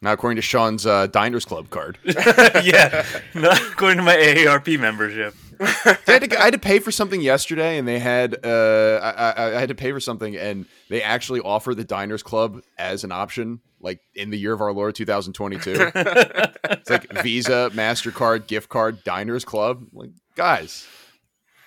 Not 0.00 0.14
according 0.14 0.36
to 0.36 0.42
Sean's 0.42 0.86
uh, 0.86 1.06
Diners 1.06 1.44
Club 1.44 1.70
card. 1.70 1.98
yeah, 2.04 3.04
not 3.34 3.60
according 3.72 3.98
to 3.98 4.02
my 4.02 4.16
AARP 4.16 4.78
membership. 4.78 5.34
I 5.64 5.98
had, 6.06 6.30
to, 6.30 6.40
I 6.40 6.44
had 6.44 6.52
to 6.54 6.58
pay 6.58 6.78
for 6.78 6.90
something 6.90 7.20
yesterday, 7.20 7.78
and 7.78 7.86
they 7.86 7.98
had 7.98 8.44
uh, 8.44 9.00
I, 9.02 9.30
I, 9.30 9.56
I 9.56 9.60
had 9.60 9.68
to 9.68 9.74
pay 9.74 9.92
for 9.92 10.00
something, 10.00 10.36
and 10.36 10.66
they 10.88 11.02
actually 11.02 11.40
offer 11.40 11.74
the 11.74 11.84
Diners 11.84 12.22
Club 12.22 12.62
as 12.78 13.04
an 13.04 13.12
option, 13.12 13.60
like 13.80 14.00
in 14.14 14.30
the 14.30 14.38
year 14.38 14.52
of 14.52 14.60
our 14.60 14.72
Lord 14.72 14.94
2022. 14.94 15.92
it's 15.94 16.90
like 16.90 17.12
Visa, 17.22 17.70
Mastercard, 17.74 18.46
gift 18.46 18.68
card, 18.68 19.02
Diners 19.04 19.44
Club. 19.44 19.86
Like 19.92 20.10
guys, 20.36 20.86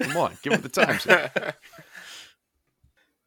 come 0.02 0.18
on, 0.18 0.38
give 0.42 0.54
it 0.54 0.64
the 0.64 0.70
times. 0.70 1.04
here. 1.04 1.32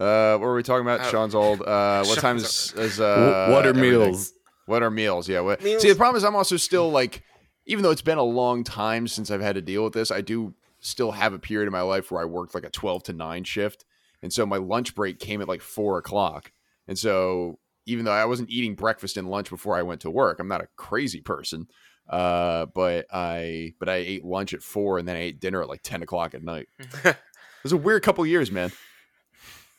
Uh, 0.01 0.39
what 0.39 0.47
were 0.47 0.55
we 0.55 0.63
talking 0.63 0.81
about? 0.81 1.01
Uh, 1.01 1.11
Sean's 1.11 1.35
old. 1.35 1.61
Uh, 1.61 2.03
what 2.05 2.19
time 2.19 2.39
is, 2.39 2.73
is 2.75 2.99
uh, 2.99 3.49
what 3.51 3.67
are 3.67 3.69
everything? 3.69 4.01
meals? 4.01 4.33
What 4.65 4.83
are 4.83 4.91
meals? 4.91 5.29
Yeah. 5.29 5.41
What, 5.41 5.63
Meals. 5.63 5.83
See, 5.83 5.91
the 5.91 5.95
problem 5.95 6.17
is 6.17 6.25
I'm 6.25 6.35
also 6.35 6.57
still 6.57 6.91
like, 6.91 7.23
even 7.67 7.83
though 7.83 7.91
it's 7.91 8.01
been 8.01 8.17
a 8.17 8.23
long 8.23 8.65
time 8.65 9.09
since 9.09 9.31
I've 9.31 9.43
had 9.43 9.57
to 9.57 9.61
deal 9.61 9.85
with 9.85 9.93
this, 9.93 10.11
I 10.11 10.23
do 10.23 10.55
still 10.81 11.13
have 11.13 11.33
a 11.33 11.39
period 11.39 11.67
in 11.67 11.73
my 11.73 11.83
life 11.83 12.11
where 12.11 12.23
I 12.23 12.27
worked 12.27 12.55
like 12.55 12.65
a 12.65 12.71
12 12.71 13.05
to 13.05 13.13
9 13.13 13.45
shift. 13.45 13.85
And 14.23 14.33
so 14.33 14.45
my 14.45 14.57
lunch 14.57 14.95
break 14.95 15.19
came 15.19 15.41
at 15.41 15.49
like 15.49 15.63
four 15.63 15.99
o'clock. 15.99 16.53
And 16.89 16.99
so 16.99 17.59
even 17.87 18.05
though 18.05 18.13
I 18.13 18.25
wasn't 18.25 18.51
eating 18.51 18.75
breakfast 18.75 19.17
and 19.17 19.31
lunch 19.31 19.51
before 19.51 19.77
I 19.77 19.83
went 19.83 20.03
to 20.03 20.11
work, 20.11 20.41
I'm 20.41 20.49
not 20.49 20.61
a 20.61 20.69
crazy 20.77 21.21
person. 21.21 21.69
Uh, 22.09 22.67
but 22.67 23.07
I 23.13 23.75
but 23.79 23.89
I 23.89 23.97
ate 23.97 24.25
lunch 24.25 24.53
at 24.53 24.63
four 24.63 24.99
and 24.99 25.07
then 25.07 25.17
I 25.17 25.21
ate 25.21 25.41
dinner 25.41 25.63
at 25.63 25.69
like 25.69 25.83
10 25.83 26.03
o'clock 26.03 26.35
at 26.35 26.43
night. 26.43 26.69
It 27.05 27.65
was 27.65 27.73
a 27.73 27.77
weird 27.77 28.03
couple 28.03 28.25
years, 28.25 28.51
man. 28.51 28.73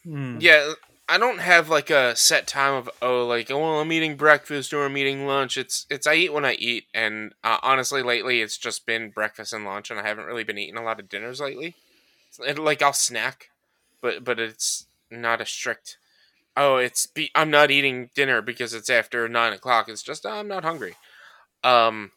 Hmm. 0.04 0.38
Yeah, 0.40 0.74
I 1.12 1.18
don't 1.18 1.40
have 1.40 1.68
like 1.68 1.90
a 1.90 2.16
set 2.16 2.48
time 2.48 2.74
of 2.74 2.90
oh 3.02 3.28
like 3.28 3.52
oh 3.52 3.60
well, 3.60 3.82
I'm 3.82 3.92
eating 3.92 4.16
breakfast 4.16 4.74
or 4.74 4.86
I'm 4.86 4.96
eating 4.96 5.28
lunch. 5.28 5.58
It's 5.58 5.86
it's 5.90 6.08
I 6.08 6.14
eat 6.14 6.32
when 6.32 6.46
I 6.46 6.54
eat, 6.54 6.86
and 6.94 7.34
uh, 7.44 7.58
honestly, 7.62 8.02
lately 8.02 8.40
it's 8.40 8.58
just 8.58 8.86
been 8.86 9.10
breakfast 9.10 9.52
and 9.52 9.66
lunch, 9.66 9.92
and 9.92 10.00
I 10.00 10.08
haven't 10.08 10.24
really 10.24 10.46
been 10.46 10.58
eating 10.58 10.78
a 10.78 10.84
lot 10.84 11.02
of 11.02 11.10
dinners 11.10 11.42
lately. 11.42 11.76
It, 12.40 12.58
like 12.58 12.82
I'll 12.82 12.94
snack, 12.94 13.50
but 14.02 14.24
but 14.24 14.40
it's 14.40 14.86
not 15.10 15.42
a 15.42 15.46
strict. 15.46 15.98
Oh, 16.56 16.78
it's 16.78 17.08
be, 17.08 17.30
I'm 17.36 17.52
not 17.52 17.72
eating 17.72 18.10
dinner 18.16 18.42
because 18.42 18.74
it's 18.74 18.90
after 18.90 19.28
nine 19.28 19.52
o'clock. 19.52 19.90
It's 19.90 20.04
just 20.04 20.26
I'm 20.26 20.48
not 20.48 20.64
hungry. 20.64 20.96
Um, 21.62 22.12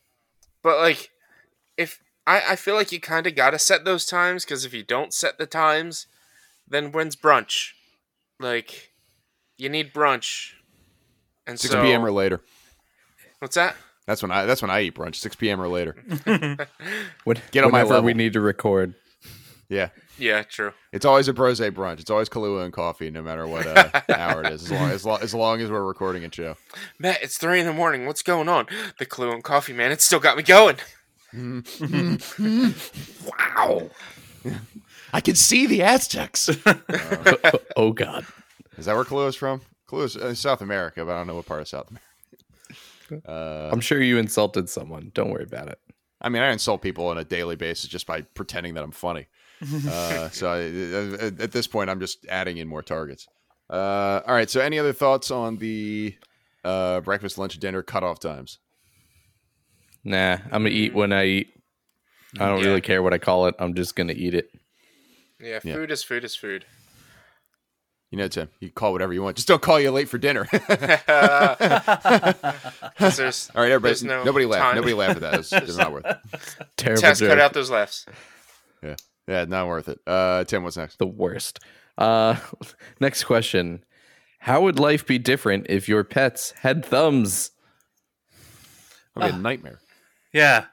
but 0.62 0.78
like 0.78 1.10
if 1.76 2.00
I 2.28 2.42
I 2.50 2.54
feel 2.54 2.76
like 2.76 2.92
you 2.92 3.00
kind 3.00 3.26
of 3.26 3.34
gotta 3.34 3.58
set 3.58 3.84
those 3.84 4.06
times 4.06 4.44
because 4.44 4.64
if 4.64 4.72
you 4.72 4.84
don't 4.84 5.12
set 5.12 5.36
the 5.36 5.46
times, 5.46 6.06
then 6.68 6.92
when's 6.92 7.16
brunch? 7.16 7.72
Like, 8.40 8.92
you 9.56 9.68
need 9.68 9.92
brunch. 9.92 10.52
And 11.46 11.60
6 11.60 11.72
so, 11.72 11.82
p.m. 11.82 12.04
or 12.04 12.10
later. 12.10 12.40
what's 13.38 13.54
that? 13.56 13.76
That's 14.06 14.22
when 14.22 14.30
I 14.30 14.44
that's 14.46 14.62
when 14.62 14.70
I 14.70 14.82
eat 14.82 14.94
brunch. 14.94 15.16
6 15.16 15.36
p.m. 15.36 15.60
or 15.60 15.68
later. 15.68 15.96
What, 17.24 17.40
Get 17.52 17.64
on 17.64 17.72
my 17.72 17.84
whenever 17.84 18.04
we 18.04 18.14
need 18.14 18.34
to 18.34 18.40
record. 18.40 18.94
Yeah. 19.68 19.88
Yeah, 20.18 20.42
true. 20.42 20.72
It's 20.92 21.04
always 21.04 21.26
a 21.26 21.32
brose 21.32 21.60
brunch. 21.60 22.00
It's 22.00 22.10
always 22.10 22.28
Kahlua 22.28 22.64
and 22.64 22.72
coffee, 22.72 23.10
no 23.10 23.22
matter 23.22 23.46
what 23.46 23.66
uh, 23.66 24.00
hour 24.14 24.44
it 24.44 24.52
is. 24.52 24.64
As 24.64 24.70
long 24.70 24.90
as, 24.90 25.04
long 25.06 25.20
as 25.22 25.34
long 25.34 25.60
as 25.60 25.70
we're 25.70 25.82
recording 25.82 26.24
a 26.24 26.32
show. 26.32 26.56
Matt, 26.98 27.22
it's 27.22 27.38
three 27.38 27.60
in 27.60 27.66
the 27.66 27.72
morning. 27.72 28.06
What's 28.06 28.22
going 28.22 28.48
on? 28.48 28.66
Kahlua 29.00 29.34
and 29.34 29.42
coffee, 29.42 29.72
man. 29.72 29.90
It's 29.90 30.04
still 30.04 30.20
got 30.20 30.36
me 30.36 30.42
going. 30.42 30.76
Wow. 33.26 33.90
I 35.14 35.20
can 35.20 35.34
see 35.36 35.66
the 35.66 35.82
Aztecs. 35.82 36.50
oh 37.76 37.92
God. 37.92 38.26
is 38.76 38.86
that 38.86 38.94
where 38.96 39.04
Kahlua's 39.04 39.36
from? 39.36 39.60
Kahlua's 39.88 40.16
uh, 40.16 40.34
South 40.34 40.60
America, 40.60 41.04
but 41.04 41.12
I 41.12 41.18
don't 41.18 41.26
know 41.28 41.36
what 41.36 41.46
part 41.46 41.60
of 41.60 41.68
South 41.68 41.88
America. 41.88 43.30
Uh, 43.30 43.70
I'm 43.72 43.80
sure 43.80 44.02
you 44.02 44.18
insulted 44.18 44.68
someone. 44.68 45.12
Don't 45.14 45.30
worry 45.30 45.44
about 45.44 45.68
it. 45.68 45.78
I 46.20 46.30
mean, 46.30 46.42
I 46.42 46.50
insult 46.52 46.80
people 46.82 47.06
on 47.08 47.18
a 47.18 47.24
daily 47.24 47.54
basis 47.54 47.88
just 47.88 48.06
by 48.06 48.22
pretending 48.22 48.74
that 48.74 48.82
I'm 48.84 48.92
funny. 48.92 49.26
Uh, 49.88 50.28
so 50.30 50.48
I, 50.52 51.24
at 51.26 51.40
at 51.40 51.52
this 51.52 51.66
point, 51.66 51.88
I'm 51.88 52.00
just 52.00 52.26
adding 52.28 52.56
in 52.58 52.66
more 52.68 52.82
targets. 52.82 53.26
Uh, 53.70 54.20
all 54.26 54.34
right. 54.34 54.50
So, 54.50 54.60
any 54.60 54.78
other 54.78 54.92
thoughts 54.92 55.30
on 55.30 55.56
the 55.58 56.16
uh, 56.64 57.00
breakfast, 57.00 57.38
lunch, 57.38 57.58
dinner 57.58 57.82
cutoff 57.82 58.18
times? 58.20 58.58
Nah, 60.02 60.38
I'm 60.46 60.64
gonna 60.64 60.70
eat 60.70 60.92
when 60.92 61.12
I 61.12 61.24
eat. 61.24 61.48
I 62.38 62.48
don't 62.48 62.60
Yeah. 62.60 62.66
really 62.66 62.80
care 62.82 63.02
what 63.02 63.14
I 63.14 63.18
call 63.18 63.46
it. 63.46 63.54
I'm 63.58 63.74
just 63.74 63.94
gonna 63.96 64.12
eat 64.14 64.34
it. 64.34 64.50
Yeah, 65.44 65.60
Yeah. 65.62 65.74
food 65.74 65.90
is 65.90 66.02
food 66.02 66.24
is 66.24 66.34
food. 66.34 66.64
You 68.10 68.18
know, 68.18 68.28
Tim, 68.28 68.48
you 68.60 68.70
call 68.70 68.92
whatever 68.92 69.12
you 69.12 69.22
want. 69.22 69.36
Just 69.36 69.48
don't 69.48 69.60
call 69.60 69.80
you 69.80 69.90
late 69.90 70.08
for 70.08 70.18
dinner. 70.18 70.46
All 70.52 70.58
right, 73.62 73.72
everybody. 73.72 74.06
No 74.06 74.22
nobody 74.24 74.46
laugh. 74.46 74.62
time. 74.62 74.76
Nobody 74.76 74.94
laugh 74.94 75.16
at 75.16 75.20
that. 75.22 75.34
It's, 75.40 75.52
it's 75.52 75.76
not 75.76 75.92
worth 75.92 76.06
it. 76.06 76.16
Terrible 76.76 77.00
Tess, 77.02 77.18
joke. 77.18 77.28
cut 77.30 77.40
out 77.40 77.52
those 77.52 77.70
laughs. 77.70 78.06
Yeah, 78.82 78.94
yeah, 79.26 79.44
not 79.46 79.66
worth 79.66 79.88
it. 79.88 79.98
Uh, 80.06 80.44
Tim, 80.44 80.62
what's 80.62 80.76
next? 80.76 80.98
the 80.98 81.06
worst. 81.06 81.58
Uh, 81.98 82.36
next 83.00 83.24
question: 83.24 83.84
How 84.38 84.62
would 84.62 84.78
life 84.78 85.06
be 85.06 85.18
different 85.18 85.66
if 85.68 85.88
your 85.88 86.04
pets 86.04 86.52
had 86.60 86.84
thumbs? 86.84 87.50
That'd 89.16 89.34
be 89.34 89.38
a 89.38 89.42
nightmare. 89.42 89.80
Yeah. 90.32 90.66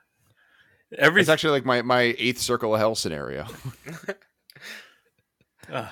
Every 0.97 1.21
It's 1.21 1.29
actually 1.29 1.51
like 1.51 1.63
my, 1.65 1.81
my 1.83 2.15
eighth 2.17 2.39
circle 2.39 2.73
of 2.73 2.79
hell 2.79 2.95
scenario. 2.95 3.45
Ugh. 5.71 5.87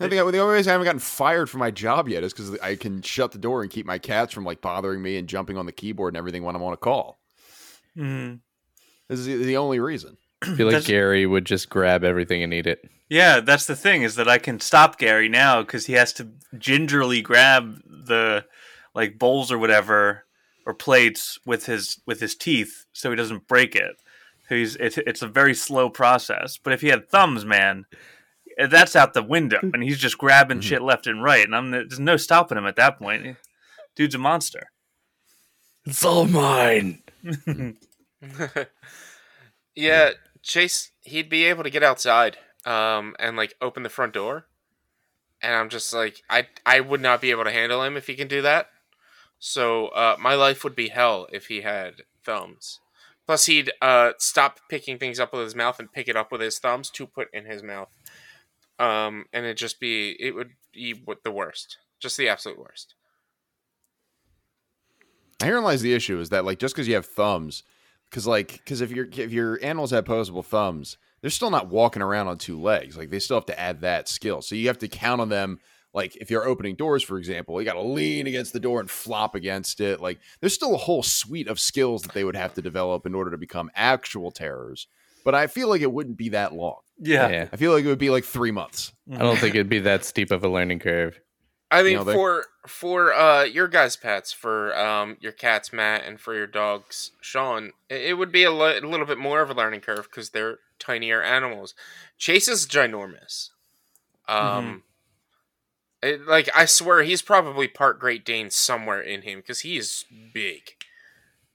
I 0.00 0.08
think 0.08 0.20
I, 0.20 0.30
the 0.30 0.38
only 0.40 0.54
reason 0.56 0.70
I 0.70 0.72
haven't 0.72 0.86
gotten 0.86 0.98
fired 0.98 1.48
from 1.48 1.60
my 1.60 1.70
job 1.70 2.08
yet 2.08 2.24
is 2.24 2.32
because 2.32 2.58
I 2.60 2.74
can 2.74 3.02
shut 3.02 3.30
the 3.32 3.38
door 3.38 3.62
and 3.62 3.70
keep 3.70 3.86
my 3.86 3.98
cats 3.98 4.32
from 4.32 4.44
like 4.44 4.60
bothering 4.60 5.00
me 5.00 5.16
and 5.16 5.28
jumping 5.28 5.56
on 5.56 5.66
the 5.66 5.72
keyboard 5.72 6.12
and 6.14 6.18
everything 6.18 6.42
when 6.42 6.56
I'm 6.56 6.62
on 6.62 6.72
a 6.72 6.76
call. 6.78 7.18
Mhm. 7.96 8.40
This 9.08 9.20
is 9.20 9.26
the, 9.26 9.36
the 9.36 9.56
only 9.58 9.78
reason. 9.78 10.16
I 10.42 10.54
feel 10.56 10.66
like 10.66 10.72
That's- 10.72 10.88
Gary 10.88 11.24
would 11.26 11.44
just 11.44 11.68
grab 11.70 12.02
everything 12.02 12.42
and 12.42 12.52
eat 12.52 12.66
it. 12.66 12.80
Yeah, 13.08 13.40
that's 13.40 13.66
the 13.66 13.76
thing 13.76 14.02
is 14.02 14.14
that 14.16 14.28
I 14.28 14.38
can 14.38 14.58
stop 14.58 14.98
Gary 14.98 15.28
now 15.28 15.62
because 15.62 15.86
he 15.86 15.92
has 15.92 16.12
to 16.14 16.30
gingerly 16.58 17.20
grab 17.22 17.76
the 17.86 18.46
like 18.94 19.18
bowls 19.18 19.52
or 19.52 19.58
whatever 19.58 20.24
or 20.66 20.72
plates 20.74 21.38
with 21.44 21.66
his 21.66 22.00
with 22.06 22.20
his 22.20 22.34
teeth 22.34 22.86
so 22.92 23.10
he 23.10 23.16
doesn't 23.16 23.46
break 23.46 23.76
it. 23.76 23.96
He's 24.48 24.76
it's 24.76 24.96
it's 24.98 25.22
a 25.22 25.28
very 25.28 25.54
slow 25.54 25.90
process. 25.90 26.56
But 26.56 26.72
if 26.72 26.80
he 26.80 26.88
had 26.88 27.08
thumbs, 27.10 27.44
man, 27.44 27.84
that's 28.58 28.96
out 28.96 29.14
the 29.14 29.22
window, 29.22 29.60
and 29.62 29.82
he's 29.82 29.98
just 29.98 30.18
grabbing 30.18 30.60
shit 30.60 30.82
left 30.82 31.06
and 31.06 31.22
right, 31.22 31.44
and 31.44 31.54
I'm 31.54 31.70
there's 31.70 32.00
no 32.00 32.16
stopping 32.16 32.58
him 32.58 32.66
at 32.66 32.76
that 32.76 32.98
point. 32.98 33.36
Dude's 33.94 34.14
a 34.14 34.18
monster. 34.18 34.70
It's 35.84 36.04
all 36.04 36.26
mine. 36.26 37.02
Yeah, 39.74 40.10
Chase, 40.42 40.90
he'd 41.00 41.28
be 41.28 41.44
able 41.44 41.64
to 41.64 41.70
get 41.70 41.82
outside 41.82 42.38
um, 42.66 43.16
and 43.18 43.36
like 43.36 43.54
open 43.60 43.82
the 43.82 43.88
front 43.88 44.12
door. 44.12 44.46
And 45.40 45.54
I'm 45.54 45.68
just 45.68 45.92
like, 45.92 46.22
I 46.30 46.46
I 46.64 46.80
would 46.80 47.00
not 47.00 47.20
be 47.20 47.30
able 47.30 47.44
to 47.44 47.50
handle 47.52 47.82
him 47.82 47.96
if 47.96 48.06
he 48.06 48.14
can 48.14 48.28
do 48.28 48.42
that. 48.42 48.68
So 49.38 49.88
uh, 49.88 50.16
my 50.20 50.34
life 50.34 50.62
would 50.62 50.76
be 50.76 50.88
hell 50.88 51.26
if 51.32 51.46
he 51.46 51.62
had 51.62 52.02
thumbs. 52.24 52.78
Plus, 53.26 53.46
he'd 53.46 53.72
uh, 53.80 54.12
stop 54.18 54.60
picking 54.68 54.98
things 54.98 55.18
up 55.18 55.32
with 55.32 55.42
his 55.42 55.54
mouth 55.54 55.78
and 55.78 55.92
pick 55.92 56.06
it 56.06 56.16
up 56.16 56.30
with 56.30 56.40
his 56.40 56.58
thumbs 56.58 56.90
to 56.90 57.06
put 57.06 57.28
in 57.32 57.46
his 57.46 57.62
mouth. 57.62 57.88
Um, 58.78 59.26
and 59.32 59.44
it'd 59.44 59.58
just 59.58 59.80
be, 59.80 60.16
it 60.18 60.34
would 60.34 60.50
be 60.72 60.94
the 61.24 61.30
worst, 61.30 61.78
just 62.00 62.16
the 62.16 62.28
absolute 62.28 62.58
worst. 62.58 62.94
Herein 65.42 65.64
lies 65.64 65.82
the 65.82 65.94
issue: 65.94 66.20
is 66.20 66.30
that 66.30 66.44
like 66.44 66.58
just 66.58 66.74
because 66.74 66.88
you 66.88 66.94
have 66.94 67.06
thumbs, 67.06 67.64
because 68.10 68.26
like 68.26 68.52
because 68.52 68.80
if 68.80 68.90
your 68.90 69.08
if 69.12 69.32
your 69.32 69.58
animals 69.62 69.90
have 69.90 70.00
opposable 70.00 70.42
thumbs, 70.42 70.96
they're 71.20 71.30
still 71.30 71.50
not 71.50 71.68
walking 71.68 72.02
around 72.02 72.28
on 72.28 72.38
two 72.38 72.60
legs. 72.60 72.96
Like 72.96 73.10
they 73.10 73.18
still 73.18 73.36
have 73.36 73.46
to 73.46 73.58
add 73.58 73.80
that 73.80 74.08
skill. 74.08 74.42
So 74.42 74.54
you 74.54 74.68
have 74.68 74.78
to 74.78 74.88
count 74.88 75.20
on 75.20 75.28
them. 75.28 75.60
Like 75.94 76.16
if 76.16 76.30
you're 76.30 76.46
opening 76.46 76.74
doors, 76.74 77.02
for 77.02 77.18
example, 77.18 77.60
you 77.60 77.66
got 77.66 77.74
to 77.74 77.82
lean 77.82 78.26
against 78.26 78.52
the 78.52 78.60
door 78.60 78.80
and 78.80 78.90
flop 78.90 79.34
against 79.34 79.80
it. 79.80 80.00
Like 80.00 80.20
there's 80.40 80.54
still 80.54 80.74
a 80.74 80.78
whole 80.78 81.02
suite 81.02 81.48
of 81.48 81.60
skills 81.60 82.02
that 82.02 82.14
they 82.14 82.24
would 82.24 82.36
have 82.36 82.54
to 82.54 82.62
develop 82.62 83.04
in 83.04 83.14
order 83.14 83.30
to 83.30 83.38
become 83.38 83.70
actual 83.74 84.30
terrors. 84.30 84.86
But 85.24 85.34
I 85.34 85.46
feel 85.46 85.68
like 85.68 85.82
it 85.82 85.92
wouldn't 85.92 86.16
be 86.16 86.30
that 86.30 86.54
long. 86.54 86.80
Yeah. 87.04 87.28
Yeah. 87.28 87.48
I 87.52 87.56
feel 87.56 87.72
like 87.72 87.84
it 87.84 87.88
would 87.88 87.98
be 87.98 88.10
like 88.10 88.24
three 88.24 88.50
months. 88.52 88.92
I 89.12 89.18
don't 89.18 89.38
think 89.38 89.54
it'd 89.54 89.68
be 89.68 89.80
that 89.80 90.04
steep 90.04 90.30
of 90.30 90.44
a 90.44 90.48
learning 90.48 90.78
curve. 90.78 91.18
I 91.70 91.82
mean, 91.82 91.96
know, 91.96 92.04
they- 92.04 92.12
for 92.14 92.46
for 92.66 93.12
uh, 93.12 93.42
your 93.42 93.66
guys' 93.66 93.96
pets, 93.96 94.32
for 94.32 94.76
um, 94.78 95.16
your 95.20 95.32
cats, 95.32 95.72
Matt, 95.72 96.04
and 96.04 96.20
for 96.20 96.32
your 96.34 96.46
dogs, 96.46 97.10
Sean, 97.20 97.72
it, 97.88 98.02
it 98.02 98.12
would 98.14 98.30
be 98.30 98.44
a, 98.44 98.52
li- 98.52 98.78
a 98.78 98.86
little 98.86 99.06
bit 99.06 99.18
more 99.18 99.40
of 99.40 99.50
a 99.50 99.54
learning 99.54 99.80
curve 99.80 100.04
because 100.08 100.30
they're 100.30 100.58
tinier 100.78 101.20
animals. 101.22 101.74
Chase 102.18 102.46
is 102.46 102.66
ginormous. 102.68 103.48
Um, 104.28 104.84
it- 106.02 106.26
like 106.26 106.48
I 106.54 106.66
swear, 106.66 107.02
he's 107.02 107.22
probably 107.22 107.68
part 107.68 107.98
Great 107.98 108.24
Dane 108.24 108.50
somewhere 108.50 109.00
in 109.00 109.22
him 109.22 109.40
because 109.40 109.60
he 109.60 109.76
is 109.76 110.04
big. 110.32 110.74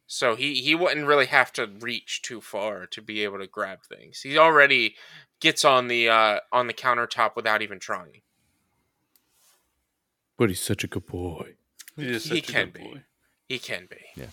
So 0.07 0.35
he 0.35 0.55
he 0.55 0.73
wouldn't 0.73 1.05
really 1.05 1.25
have 1.25 1.51
to 1.53 1.67
reach 1.67 2.21
too 2.21 2.39
far 2.39 2.87
to 2.87 3.01
be 3.01 3.23
able 3.23 3.39
to 3.39 3.47
grab 3.47 3.79
things. 3.83 4.21
He 4.21 4.37
already 4.37 4.95
gets 5.41 5.65
on 5.65 5.89
the 5.89 6.09
uh, 6.09 6.39
on 6.51 6.67
the 6.67 6.73
countertop 6.73 7.35
without 7.35 7.61
even 7.61 7.77
trying. 7.79 8.21
But 10.37 10.49
he's 10.49 10.61
such 10.61 10.83
a 10.83 10.87
good 10.87 11.05
boy. 11.07 11.55
He, 11.95 12.07
is 12.07 12.25
he 12.25 12.37
a 12.37 12.41
can 12.41 12.65
good 12.65 12.73
be. 12.73 12.83
boy. 12.83 13.03
He 13.49 13.59
can 13.59 13.87
be. 13.89 13.97
Yeah. 14.15 14.27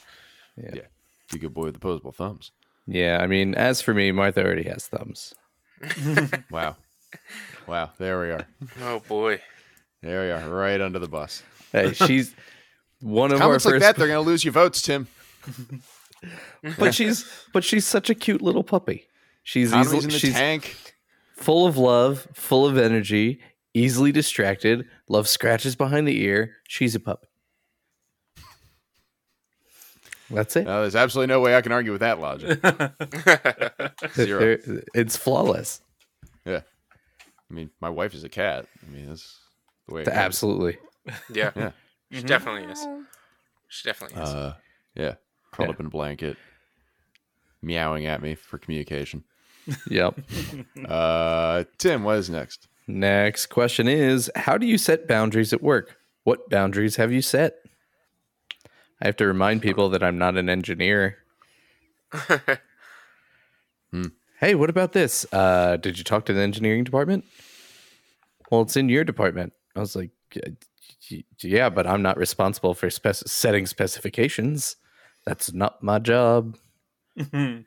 Yeah, 0.57 0.83
he's 1.27 1.35
a 1.35 1.39
good 1.39 1.55
boy 1.55 1.65
with 1.65 1.77
opposable 1.77 2.13
thumbs. 2.13 2.53
Yeah, 2.87 3.19
I 3.21 3.27
mean, 3.27 3.55
as 3.55 3.81
for 3.83 3.93
me, 3.95 4.13
Martha 4.13 4.45
already 4.45 4.65
has 4.65 4.87
thumbs. 4.87 5.35
Wow. 6.51 6.77
wow. 7.67 7.91
There 7.99 8.21
we 8.21 8.31
are. 8.31 8.47
Oh 8.83 9.01
boy. 9.01 9.41
There 10.03 10.23
we 10.23 10.31
are. 10.31 10.49
Right 10.49 10.81
under 10.81 10.99
the 10.99 11.09
bus. 11.09 11.43
Hey, 11.73 11.93
she's 11.93 12.35
one 13.01 13.33
of 13.33 13.39
Comments 13.39 13.67
our 13.67 13.73
like 13.73 13.81
that, 13.81 13.97
they're 13.97 14.07
going 14.09 14.23
to 14.25 14.29
lose 14.29 14.45
your 14.45 14.53
votes, 14.53 14.81
Tim. 14.83 15.09
But 16.79 16.95
she's 16.95 17.25
but 17.53 17.65
she's 17.65 17.87
such 17.87 18.09
a 18.11 18.15
cute 18.15 18.43
little 18.43 18.65
puppy. 18.65 19.07
She's 19.43 19.69
Economy's 19.71 19.87
easily, 19.95 20.05
in 20.05 20.11
the 20.11 20.19
she's 20.19 20.33
tank. 20.35 20.95
full 21.37 21.67
of 21.67 21.77
love, 21.77 22.27
full 22.33 22.65
of 22.67 22.79
energy, 22.79 23.41
easily 23.75 24.11
distracted, 24.13 24.87
loves 25.09 25.31
scratches 25.31 25.77
behind 25.77 26.09
the 26.09 26.19
ear. 26.23 26.57
She's 26.67 26.95
a 26.95 27.01
puppy. 27.01 27.29
That's 30.31 30.57
it. 30.57 30.65
No, 30.65 30.81
there's 30.81 30.97
absolutely 30.97 31.33
no 31.33 31.41
way 31.41 31.55
I 31.55 31.61
can 31.61 31.73
argue 31.73 31.93
with 31.93 32.01
that 32.01 32.19
logic. 32.19 32.59
Zero. 34.15 34.39
There- 34.41 34.83
It's 34.95 35.17
flawless. 35.17 35.83
Yeah. 36.47 36.63
I 37.51 37.55
mean, 37.55 37.71
my 37.81 37.91
wife 37.91 38.15
is 38.15 38.25
a 38.25 38.29
cat. 38.31 38.67
I 38.87 38.91
mean, 38.91 39.07
that's 39.09 39.39
the 39.87 39.95
way 39.95 40.01
it 40.03 40.07
goes. 40.07 40.15
Absolutely. 40.15 40.79
Yeah. 41.33 41.51
Yeah. 41.55 41.71
She 42.11 42.23
definitely 42.23 42.71
is. 42.73 42.87
She 43.69 43.87
definitely 43.89 44.23
is. 44.23 44.29
Uh, 44.31 44.55
yeah. 44.95 45.15
Curled 45.55 45.69
Yeah. 45.69 45.73
up 45.75 45.81
in 45.81 45.87
a 45.87 45.91
blanket, 45.91 46.37
meowing 47.63 48.07
at 48.07 48.21
me 48.23 48.35
for 48.35 48.59
communication. 48.59 49.25
Yep. 49.89 50.21
Uh, 50.87 51.65
Tim, 51.79 52.05
what 52.05 52.19
is 52.19 52.29
next? 52.29 52.69
Next 52.87 53.47
question 53.47 53.89
is 53.89 54.31
How 54.37 54.59
do 54.59 54.67
you 54.67 54.77
set 54.77 55.09
boundaries 55.09 55.53
at 55.55 55.63
work? 55.63 55.97
What 56.25 56.51
boundaries 56.51 56.97
have 56.97 57.13
you 57.13 57.23
set? 57.23 57.55
I 59.01 59.07
have 59.07 59.17
to 59.17 59.27
remind 59.27 59.63
people 59.63 59.89
that 59.91 60.03
I'm 60.03 60.19
not 60.19 60.37
an 60.37 60.49
engineer. 60.49 61.19
Hey, 64.41 64.55
what 64.57 64.69
about 64.69 64.93
this? 64.93 65.25
Uh, 65.33 65.77
did 65.77 65.97
you 65.97 66.05
talk 66.05 66.27
to 66.27 66.33
the 66.35 66.41
engineering 66.43 66.85
department? 66.85 67.25
Well, 68.51 68.63
it's 68.63 68.77
in 68.77 68.89
your 68.91 69.05
department. 69.05 69.53
I 69.75 69.81
was 69.81 69.97
like, 69.97 70.11
"Y- 70.37 70.43
y- 71.11 71.25
yeah, 71.41 71.71
but 71.71 71.87
I'm 71.87 72.03
not 72.03 72.19
responsible 72.19 72.75
for 72.75 72.91
spec- 72.91 73.15
setting 73.15 73.65
specifications. 73.65 74.77
That's 75.27 75.53
not 75.53 75.83
my 75.83 75.99
job. 75.99 76.57
Mm-hmm. 77.19 77.63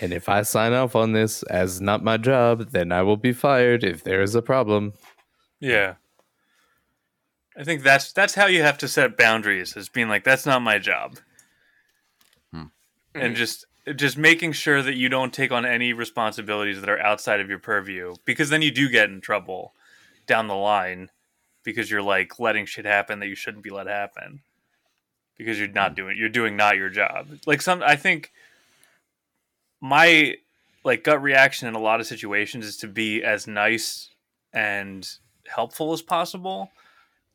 And 0.00 0.12
if 0.12 0.28
I 0.28 0.42
sign 0.42 0.72
off 0.72 0.94
on 0.94 1.12
this 1.12 1.42
as 1.44 1.80
not 1.80 2.04
my 2.04 2.16
job, 2.16 2.70
then 2.70 2.92
I 2.92 3.02
will 3.02 3.16
be 3.16 3.32
fired 3.32 3.84
if 3.84 4.04
there 4.04 4.22
is 4.22 4.34
a 4.34 4.42
problem. 4.42 4.92
Yeah. 5.60 5.94
I 7.56 7.64
think 7.64 7.82
that's 7.82 8.12
that's 8.12 8.34
how 8.34 8.46
you 8.46 8.62
have 8.62 8.78
to 8.78 8.88
set 8.88 9.16
boundaries 9.16 9.76
is 9.76 9.88
being 9.88 10.08
like 10.08 10.22
that's 10.22 10.46
not 10.46 10.62
my 10.62 10.78
job. 10.78 11.18
Hmm. 12.52 12.66
And 13.14 13.24
mm-hmm. 13.24 13.34
just 13.34 13.66
just 13.96 14.16
making 14.16 14.52
sure 14.52 14.82
that 14.82 14.94
you 14.94 15.08
don't 15.08 15.32
take 15.32 15.50
on 15.50 15.66
any 15.66 15.92
responsibilities 15.92 16.80
that 16.80 16.90
are 16.90 17.00
outside 17.00 17.40
of 17.40 17.48
your 17.48 17.58
purview 17.58 18.14
because 18.24 18.50
then 18.50 18.62
you 18.62 18.70
do 18.70 18.88
get 18.88 19.10
in 19.10 19.20
trouble 19.20 19.74
down 20.26 20.46
the 20.46 20.54
line 20.54 21.10
because 21.64 21.90
you're 21.90 22.02
like 22.02 22.38
letting 22.38 22.66
shit 22.66 22.84
happen 22.84 23.18
that 23.18 23.28
you 23.28 23.34
shouldn't 23.34 23.64
be 23.64 23.70
let 23.70 23.86
happen 23.86 24.40
because 25.38 25.58
you're 25.58 25.68
not 25.68 25.94
doing 25.94 26.18
you're 26.18 26.28
doing 26.28 26.56
not 26.56 26.76
your 26.76 26.90
job. 26.90 27.28
Like 27.46 27.62
some 27.62 27.82
I 27.82 27.96
think 27.96 28.32
my 29.80 30.36
like 30.84 31.04
gut 31.04 31.22
reaction 31.22 31.68
in 31.68 31.74
a 31.74 31.80
lot 31.80 32.00
of 32.00 32.06
situations 32.06 32.66
is 32.66 32.76
to 32.78 32.88
be 32.88 33.22
as 33.22 33.46
nice 33.46 34.10
and 34.52 35.08
helpful 35.46 35.92
as 35.92 36.02
possible. 36.02 36.70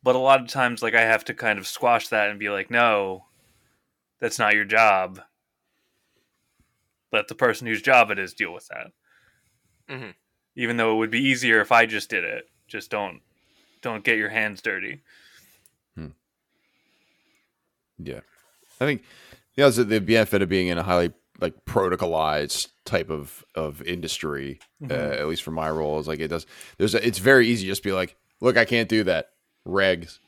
But 0.02 0.14
a 0.14 0.18
lot 0.18 0.40
of 0.40 0.48
times, 0.48 0.82
like 0.82 0.94
I 0.94 1.00
have 1.00 1.24
to 1.24 1.34
kind 1.34 1.58
of 1.58 1.66
squash 1.66 2.08
that 2.08 2.28
and 2.28 2.38
be 2.38 2.50
like, 2.50 2.70
no, 2.70 3.24
that's 4.20 4.38
not 4.38 4.54
your 4.54 4.66
job. 4.66 5.20
Let 7.10 7.28
the 7.28 7.34
person 7.34 7.66
whose 7.66 7.80
job 7.80 8.10
it 8.10 8.18
is 8.18 8.34
deal 8.34 8.52
with 8.52 8.68
that. 8.68 8.88
Mhm. 9.88 10.14
Even 10.56 10.76
though 10.76 10.92
it 10.92 10.98
would 10.98 11.10
be 11.10 11.22
easier 11.22 11.60
if 11.60 11.72
I 11.72 11.86
just 11.86 12.10
did 12.10 12.24
it. 12.24 12.50
Just 12.66 12.90
don't 12.90 13.22
don't 13.80 14.04
get 14.04 14.18
your 14.18 14.30
hands 14.30 14.60
dirty. 14.62 15.02
Yeah. 17.98 18.20
I 18.80 18.84
think 18.86 19.02
yeah, 19.56 19.68
the 19.68 19.84
the 19.84 20.00
benefit 20.00 20.42
of 20.42 20.48
being 20.48 20.68
in 20.68 20.78
a 20.78 20.82
highly 20.82 21.12
like 21.40 21.64
protocolized 21.64 22.68
type 22.84 23.10
of 23.10 23.44
of 23.54 23.82
industry, 23.82 24.58
uh, 24.90 24.94
at 24.94 25.26
least 25.28 25.42
for 25.42 25.50
my 25.52 25.70
role, 25.70 25.98
is 26.00 26.08
like 26.08 26.20
it 26.20 26.28
does. 26.28 26.46
There's 26.78 26.94
a, 26.94 27.06
it's 27.06 27.18
very 27.18 27.46
easy 27.48 27.64
to 27.66 27.70
just 27.72 27.82
be 27.82 27.92
like, 27.92 28.16
look, 28.40 28.56
I 28.56 28.64
can't 28.64 28.88
do 28.88 29.04
that. 29.04 29.30
Regs. 29.66 30.18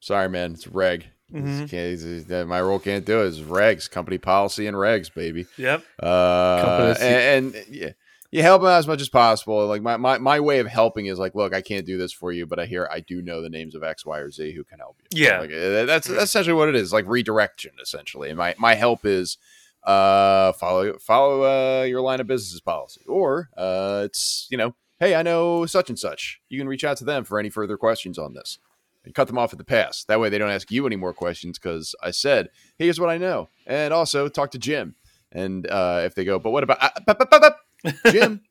Sorry, 0.00 0.28
man, 0.28 0.52
it's 0.52 0.66
reg. 0.68 1.06
It's- 1.34 1.70
can't- 1.70 2.00
it's- 2.30 2.46
my 2.46 2.60
role 2.62 2.78
can't 2.78 3.04
do 3.04 3.20
it. 3.22 3.26
It's 3.28 3.38
regs, 3.40 3.90
company 3.90 4.16
policy 4.18 4.66
and 4.66 4.76
regs, 4.76 5.12
baby. 5.12 5.44
Yep. 5.58 5.82
Uh, 6.02 6.94
and, 7.00 7.54
and 7.54 7.64
yeah, 7.68 7.90
you 8.30 8.42
help 8.42 8.62
them 8.62 8.70
out 8.70 8.78
as 8.78 8.86
much 8.86 9.00
as 9.00 9.08
possible. 9.08 9.66
Like 9.66 9.82
my, 9.82 9.96
my, 9.96 10.18
my 10.18 10.40
way 10.40 10.58
of 10.58 10.66
helping 10.66 11.06
is 11.06 11.18
like, 11.18 11.34
look, 11.34 11.54
I 11.54 11.62
can't 11.62 11.86
do 11.86 11.96
this 11.96 12.12
for 12.12 12.30
you, 12.30 12.46
but 12.46 12.58
I 12.58 12.66
hear 12.66 12.88
I 12.92 13.00
do 13.00 13.22
know 13.22 13.40
the 13.40 13.48
names 13.48 13.74
of 13.74 13.82
X, 13.82 14.04
Y, 14.04 14.18
or 14.18 14.30
Z 14.30 14.52
who 14.52 14.64
can 14.64 14.78
help 14.78 14.96
you. 15.10 15.24
Yeah. 15.24 15.40
like, 15.40 15.50
uh, 15.50 15.86
that's 15.86 16.06
that's 16.06 16.24
essentially 16.24 16.54
what 16.54 16.68
it 16.68 16.74
is, 16.74 16.92
like 16.92 17.06
redirection, 17.06 17.72
essentially. 17.80 18.28
And 18.28 18.36
my 18.36 18.54
my 18.58 18.74
help 18.74 19.04
is 19.04 19.38
uh 19.84 20.52
follow 20.52 20.98
follow 20.98 21.42
uh 21.42 21.84
your 21.84 22.02
line 22.02 22.20
of 22.20 22.26
business 22.26 22.60
policy, 22.60 23.02
or 23.06 23.48
uh 23.56 24.02
it's 24.04 24.46
you 24.50 24.58
know, 24.58 24.74
hey, 25.00 25.14
I 25.14 25.22
know 25.22 25.64
such 25.66 25.88
and 25.88 25.98
such. 25.98 26.40
You 26.48 26.58
can 26.58 26.68
reach 26.68 26.84
out 26.84 26.98
to 26.98 27.04
them 27.04 27.24
for 27.24 27.38
any 27.38 27.50
further 27.50 27.76
questions 27.76 28.18
on 28.18 28.34
this. 28.34 28.58
And 29.04 29.14
cut 29.14 29.26
them 29.26 29.38
off 29.38 29.52
at 29.52 29.58
the 29.58 29.64
pass. 29.64 30.04
That 30.04 30.20
way 30.20 30.28
they 30.28 30.36
don't 30.36 30.50
ask 30.50 30.70
you 30.70 30.84
any 30.86 30.96
more 30.96 31.14
questions 31.14 31.58
because 31.58 31.94
I 32.02 32.10
said, 32.10 32.50
here's 32.78 33.00
what 33.00 33.08
I 33.08 33.16
know. 33.16 33.48
And 33.66 33.94
also 33.94 34.28
talk 34.28 34.50
to 34.50 34.58
Jim. 34.58 34.96
And 35.32 35.66
uh, 35.66 36.02
if 36.04 36.14
they 36.14 36.26
go, 36.26 36.38
but 36.38 36.50
what 36.50 36.62
about 36.62 36.82
uh, 36.82 36.90
bup, 37.06 37.18
bup, 37.18 37.30
bup. 37.30 37.67
Jim? 38.10 38.42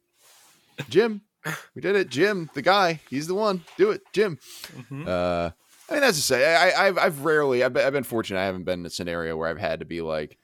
Jim, 0.90 1.22
we 1.76 1.82
did 1.82 1.96
it. 1.96 2.10
Jim, 2.10 2.50
the 2.54 2.62
guy, 2.62 3.00
he's 3.10 3.28
the 3.28 3.36
one. 3.36 3.64
Do 3.78 3.92
it, 3.92 4.02
Jim. 4.14 4.38
Mhm. 4.92 5.08
Uh, 5.08 5.52
I 5.90 5.94
mean, 5.94 6.02
that's 6.02 6.18
to 6.18 6.24
say, 6.24 6.56
I, 6.56 6.88
I've, 6.88 6.98
I've 6.98 7.24
rarely, 7.24 7.64
I've 7.64 7.72
been, 7.74 7.86
I've 7.86 7.94
been 7.94 8.04
fortunate. 8.04 8.40
I 8.42 8.46
haven't 8.46 8.66
been 8.66 8.82
in 8.82 8.86
a 8.86 8.90
scenario 8.90 9.38
where 9.38 9.48
I've 9.48 9.58
had 9.58 9.80
to 9.80 9.86
be 9.86 10.02
like, 10.02 10.38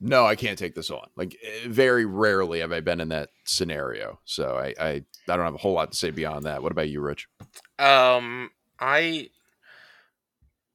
no, 0.00 0.26
I 0.26 0.36
can't 0.36 0.58
take 0.58 0.74
this 0.74 0.90
on. 0.90 1.06
Like, 1.16 1.34
eh, 1.42 1.66
very 1.66 2.04
rarely 2.04 2.60
have 2.60 2.72
I 2.72 2.80
been 2.80 3.00
in 3.00 3.08
that 3.08 3.30
scenario. 3.44 4.20
So 4.26 4.56
I, 4.56 4.74
I, 4.78 4.88
I 4.88 5.02
don't 5.36 5.40
have 5.46 5.54
a 5.54 5.58
whole 5.58 5.72
lot 5.72 5.92
to 5.92 5.96
say 5.96 6.10
beyond 6.10 6.44
that. 6.44 6.62
What 6.62 6.72
about 6.72 6.90
you, 6.90 7.00
Rich? 7.00 7.28
Um, 7.78 8.50
I 8.78 9.30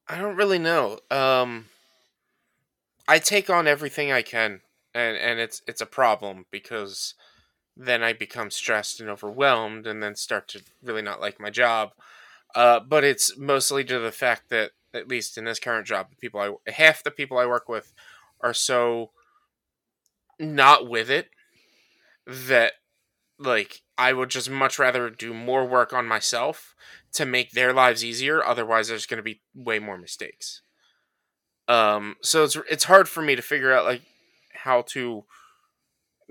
I 0.08 0.18
don't 0.18 0.36
really 0.36 0.58
know. 0.58 0.98
Um, 1.10 1.66
I 3.06 3.18
take 3.20 3.48
on 3.48 3.68
everything 3.68 4.10
I 4.10 4.22
can, 4.22 4.60
and 4.94 5.16
and 5.16 5.38
it's 5.38 5.62
it's 5.68 5.80
a 5.80 5.86
problem 5.86 6.46
because 6.50 7.14
then 7.76 8.02
I 8.02 8.12
become 8.12 8.50
stressed 8.50 9.00
and 9.00 9.08
overwhelmed, 9.08 9.86
and 9.86 10.02
then 10.02 10.14
start 10.14 10.48
to 10.48 10.62
really 10.82 11.02
not 11.02 11.20
like 11.20 11.40
my 11.40 11.50
job. 11.50 11.92
Uh, 12.54 12.80
but 12.80 13.04
it's 13.04 13.36
mostly 13.38 13.82
to 13.84 13.98
the 13.98 14.12
fact 14.12 14.50
that 14.50 14.72
at 14.94 15.08
least 15.08 15.38
in 15.38 15.44
this 15.44 15.58
current 15.58 15.86
job, 15.86 16.10
the 16.10 16.16
people 16.16 16.40
I 16.40 16.70
half 16.70 17.02
the 17.02 17.10
people 17.10 17.38
I 17.38 17.46
work 17.46 17.68
with 17.68 17.94
are 18.42 18.54
so 18.54 19.10
not 20.38 20.88
with 20.88 21.10
it 21.10 21.30
that 22.26 22.72
like 23.38 23.82
I 23.98 24.12
would 24.12 24.30
just 24.30 24.50
much 24.50 24.78
rather 24.78 25.10
do 25.10 25.34
more 25.34 25.66
work 25.66 25.92
on 25.92 26.06
myself 26.06 26.74
to 27.14 27.26
make 27.26 27.52
their 27.52 27.72
lives 27.72 28.04
easier 28.04 28.44
otherwise 28.44 28.88
there's 28.88 29.06
going 29.06 29.18
to 29.18 29.22
be 29.22 29.40
way 29.54 29.78
more 29.78 29.98
mistakes 29.98 30.62
um 31.68 32.16
so 32.22 32.44
it's 32.44 32.56
it's 32.70 32.84
hard 32.84 33.08
for 33.08 33.22
me 33.22 33.36
to 33.36 33.42
figure 33.42 33.72
out 33.72 33.84
like 33.84 34.02
how 34.54 34.82
to 34.82 35.24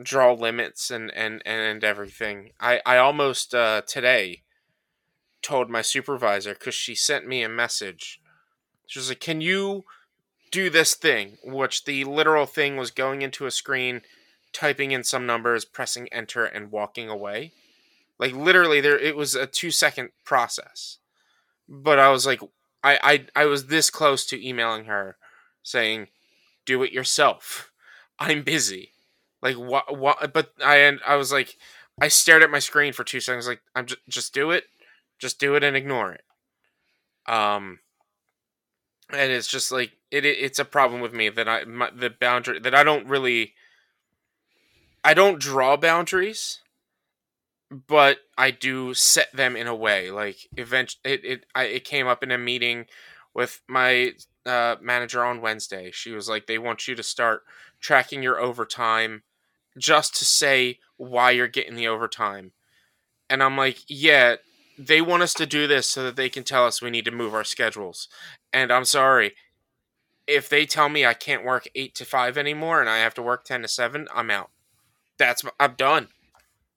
draw 0.01 0.34
limits 0.34 0.91
and 0.91 1.12
and 1.13 1.41
and 1.45 1.84
everything. 1.84 2.51
I 2.60 2.82
i 2.86 2.97
almost 2.97 3.54
uh 3.54 3.82
today 3.88 4.43
told 5.41 5.69
my 5.69 5.82
supervisor 5.82 6.56
cuz 6.56 6.75
she 6.75 6.95
sent 6.95 7.27
me 7.27 7.43
a 7.43 7.49
message. 7.49 8.21
She 8.88 8.99
was 8.99 9.10
like 9.10 9.19
can 9.19 9.41
you 9.41 9.86
do 10.51 10.69
this 10.69 10.95
thing? 10.95 11.38
Which 11.43 11.86
the 11.86 12.04
literal 12.04 12.45
thing 12.45 12.77
was 12.77 12.91
going 12.91 13.21
into 13.21 13.45
a 13.45 13.51
screen 13.51 14.01
typing 14.54 14.91
in 14.91 15.04
some 15.04 15.25
numbers 15.25 15.65
pressing 15.65 16.08
enter 16.10 16.45
and 16.45 16.71
walking 16.71 17.10
away. 17.10 17.54
Like 18.19 18.34
literally 18.34 18.82
there 18.82 18.99
it 18.99 19.15
was 19.15 19.36
a 19.36 19.47
2 19.47 19.71
second 19.71 20.12
process. 20.23 20.97
But 21.67 21.99
i 21.99 22.10
was 22.10 22.25
like 22.25 22.41
I, 22.84 22.99
I 23.36 23.43
i 23.43 23.45
was 23.45 23.67
this 23.67 23.89
close 23.89 24.25
to 24.27 24.47
emailing 24.47 24.86
her 24.86 25.17
saying 25.63 26.10
do 26.65 26.84
it 26.84 26.91
yourself. 26.91 27.71
I'm 28.19 28.43
busy 28.43 28.91
like 29.41 29.56
what 29.56 29.97
what 29.97 30.34
but 30.34 30.54
i 30.63 30.77
and 30.77 30.99
i 31.06 31.15
was 31.15 31.32
like 31.32 31.58
i 32.01 32.08
stared 32.08 32.43
at 32.43 32.51
my 32.51 32.60
screen 32.60 32.93
for 32.93 33.04
2 33.04 33.19
seconds 33.19 33.47
like 33.47 33.62
i'm 33.75 33.86
just 33.86 34.01
just 34.10 34.34
do 34.34 34.51
it. 34.51 34.65
Just 35.19 35.39
do 35.39 35.54
it 35.56 35.63
and 35.63 35.75
ignore 35.75 36.13
it. 36.13 36.23
Um 37.32 37.80
and 39.12 39.32
it's 39.32 39.47
just 39.47 39.71
like 39.71 39.91
it, 40.10 40.25
it 40.25 40.38
it's 40.39 40.60
a 40.60 40.65
problem 40.65 40.99
with 40.99 41.13
me 41.13 41.30
that 41.30 41.47
I 41.47 41.63
my, 41.65 41.91
the 41.95 42.10
boundary 42.10 42.60
that 42.60 42.73
I 42.73 42.84
don't 42.84 43.08
really 43.08 43.54
I 45.04 45.13
don't 45.13 45.39
draw 45.39 45.77
boundaries 45.77 46.60
but 47.69 48.17
I 48.38 48.51
do 48.51 48.93
set 48.93 49.32
them 49.32 49.56
in 49.56 49.67
a 49.67 49.75
way. 49.75 50.12
Like 50.12 50.49
event 50.58 50.95
it 51.06 51.23
it 51.23 51.45
I, 51.54 51.65
it 51.65 51.86
came 51.86 52.08
up 52.08 52.23
in 52.23 52.32
a 52.32 52.38
meeting 52.38 52.88
with 53.34 53.62
my 53.67 54.13
uh, 54.45 54.75
manager 54.82 55.23
on 55.23 55.39
Wednesday. 55.39 55.91
She 55.91 56.12
was 56.12 56.27
like 56.27 56.47
they 56.47 56.58
want 56.58 56.88
you 56.88 56.95
to 56.95 57.04
start 57.04 57.43
tracking 57.80 58.23
your 58.23 58.39
overtime 58.39 59.23
just 59.77 60.15
to 60.17 60.25
say 60.25 60.79
why 60.97 61.31
you're 61.31 61.47
getting 61.47 61.75
the 61.75 61.88
overtime 61.88 62.51
and 63.29 63.41
I'm 63.41 63.57
like 63.57 63.79
yeah 63.88 64.36
they 64.77 65.01
want 65.01 65.23
us 65.23 65.34
to 65.36 65.45
do 65.45 65.67
this 65.67 65.88
so 65.88 66.03
that 66.03 66.15
they 66.15 66.29
can 66.29 66.43
tell 66.43 66.65
us 66.65 66.81
we 66.81 66.89
need 66.89 67.05
to 67.05 67.12
move 67.12 67.34
our 67.34 67.43
schedules 67.43 68.07
and 68.53 68.71
I'm 68.71 68.86
sorry. 68.86 69.34
If 70.27 70.49
they 70.49 70.65
tell 70.65 70.89
me 70.89 71.05
I 71.05 71.13
can't 71.13 71.43
work 71.43 71.67
8 71.75 71.95
to 71.95 72.05
5 72.05 72.38
anymore 72.38 72.79
and 72.79 72.89
I 72.89 72.97
have 72.99 73.13
to 73.15 73.21
work 73.21 73.43
10 73.43 73.63
to 73.63 73.67
7, 73.67 74.07
I'm 74.13 74.31
out. 74.31 74.49
That's 75.17 75.43
I'm 75.60 75.75
done. 75.75 76.07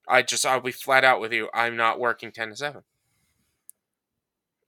I 0.09 0.23
just 0.23 0.45
I'll 0.45 0.61
be 0.61 0.73
flat 0.73 1.05
out 1.05 1.21
with 1.21 1.33
you. 1.33 1.49
I'm 1.55 1.77
not 1.77 1.99
working 1.99 2.33
10 2.33 2.51
to 2.51 2.57
7. 2.57 2.83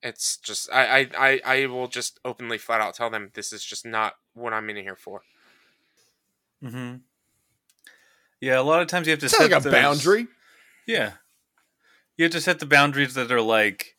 It's 0.03 0.37
just 0.37 0.71
I 0.73 1.01
I 1.01 1.09
I, 1.19 1.41
I 1.45 1.67
will 1.67 1.89
just 1.89 2.21
openly 2.25 2.59
flat 2.59 2.81
out 2.81 2.95
tell 2.95 3.11
them 3.11 3.31
this 3.35 3.53
is 3.53 3.65
just 3.65 3.85
not 3.85 4.15
what 4.35 4.53
I'm 4.53 4.71
in 4.71 4.77
here 4.77 4.97
for. 4.97 5.23
Mm-hmm. 6.63 6.97
Yeah, 8.41 8.61
a 8.61 8.63
lot 8.63 8.83
of 8.83 8.89
times 8.89 9.07
you 9.07 9.13
have 9.13 9.21
to 9.21 9.27
It's 9.27 9.37
set 9.37 9.51
not 9.51 9.53
like 9.53 9.61
a 9.61 9.65
those- 9.65 9.73
boundary. 9.73 10.27
Yeah, 10.87 11.13
you 12.17 12.25
have 12.25 12.33
to 12.33 12.41
set 12.41 12.59
the 12.61 12.67
boundaries 12.67 13.15
that 13.15 13.33
are 13.33 13.41
like, 13.41 13.97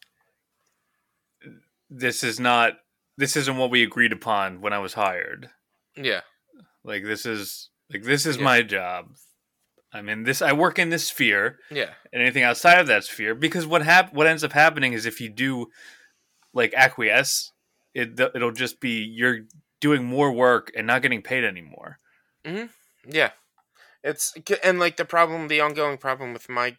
this 1.90 2.24
is 2.24 2.40
not, 2.40 2.74
this 3.18 3.36
isn't 3.36 3.58
what 3.58 3.70
we 3.72 3.84
agreed 3.84 4.14
upon 4.14 4.62
when 4.62 4.74
I 4.74 4.80
was 4.80 4.94
hired. 4.94 5.50
Yeah. 5.96 6.22
Like 6.84 7.04
this 7.04 7.26
is 7.26 7.70
like 7.92 8.04
this 8.04 8.26
is 8.26 8.38
Yeah. 8.38 8.44
my 8.44 8.62
job. 8.62 9.16
I 9.94 10.02
mean, 10.02 10.24
this. 10.24 10.42
I 10.42 10.52
work 10.54 10.78
in 10.80 10.90
this 10.90 11.08
sphere, 11.08 11.60
Yeah. 11.72 11.94
and 12.14 12.22
anything 12.22 12.44
outside 12.44 12.78
of 12.80 12.88
that 12.88 13.04
sphere. 13.06 13.34
Because 13.36 13.66
what 13.66 13.82
hap- 13.84 14.14
what 14.14 14.28
ends 14.28 14.44
up 14.44 14.52
happening 14.52 14.94
is 14.94 15.06
if 15.06 15.20
you 15.22 15.30
do 15.30 15.68
like 16.54 16.74
acquiesce, 16.74 17.52
it 17.94 18.20
it'll 18.20 18.52
just 18.52 18.80
be 18.80 19.00
you're 19.04 19.40
doing 19.82 20.04
more 20.06 20.32
work 20.32 20.72
and 20.76 20.86
not 20.88 21.02
getting 21.02 21.22
paid 21.22 21.44
anymore. 21.44 22.00
Mm-hmm. 22.46 22.68
Yeah. 23.12 23.32
It's 24.04 24.34
and 24.64 24.80
like 24.80 24.98
the 24.98 25.06
problem 25.06 25.48
the 25.48 25.62
ongoing 25.62 25.98
problem 25.98 26.34
with 26.34 26.50
my 26.50 26.78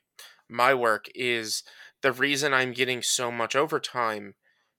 my 0.49 0.75
work 0.75 1.07
is 1.15 1.63
the 2.03 2.13
reason 2.13 2.55
I'm 2.55 2.73
getting 2.73 3.03
so 3.03 3.31
much 3.31 3.57
overtime 3.57 4.35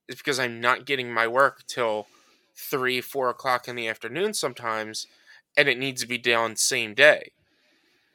is 0.08 0.16
because 0.16 0.40
I'm 0.40 0.60
not 0.60 0.86
getting 0.86 1.12
my 1.14 1.28
work 1.28 1.64
till 1.68 2.08
three, 2.56 3.02
four 3.02 3.30
o'clock 3.30 3.68
in 3.68 3.76
the 3.76 3.88
afternoon 3.88 4.34
sometimes, 4.34 5.08
and 5.56 5.70
it 5.70 5.78
needs 5.78 6.02
to 6.02 6.08
be 6.08 6.18
done 6.18 6.56
same 6.56 6.94
day. 6.94 7.32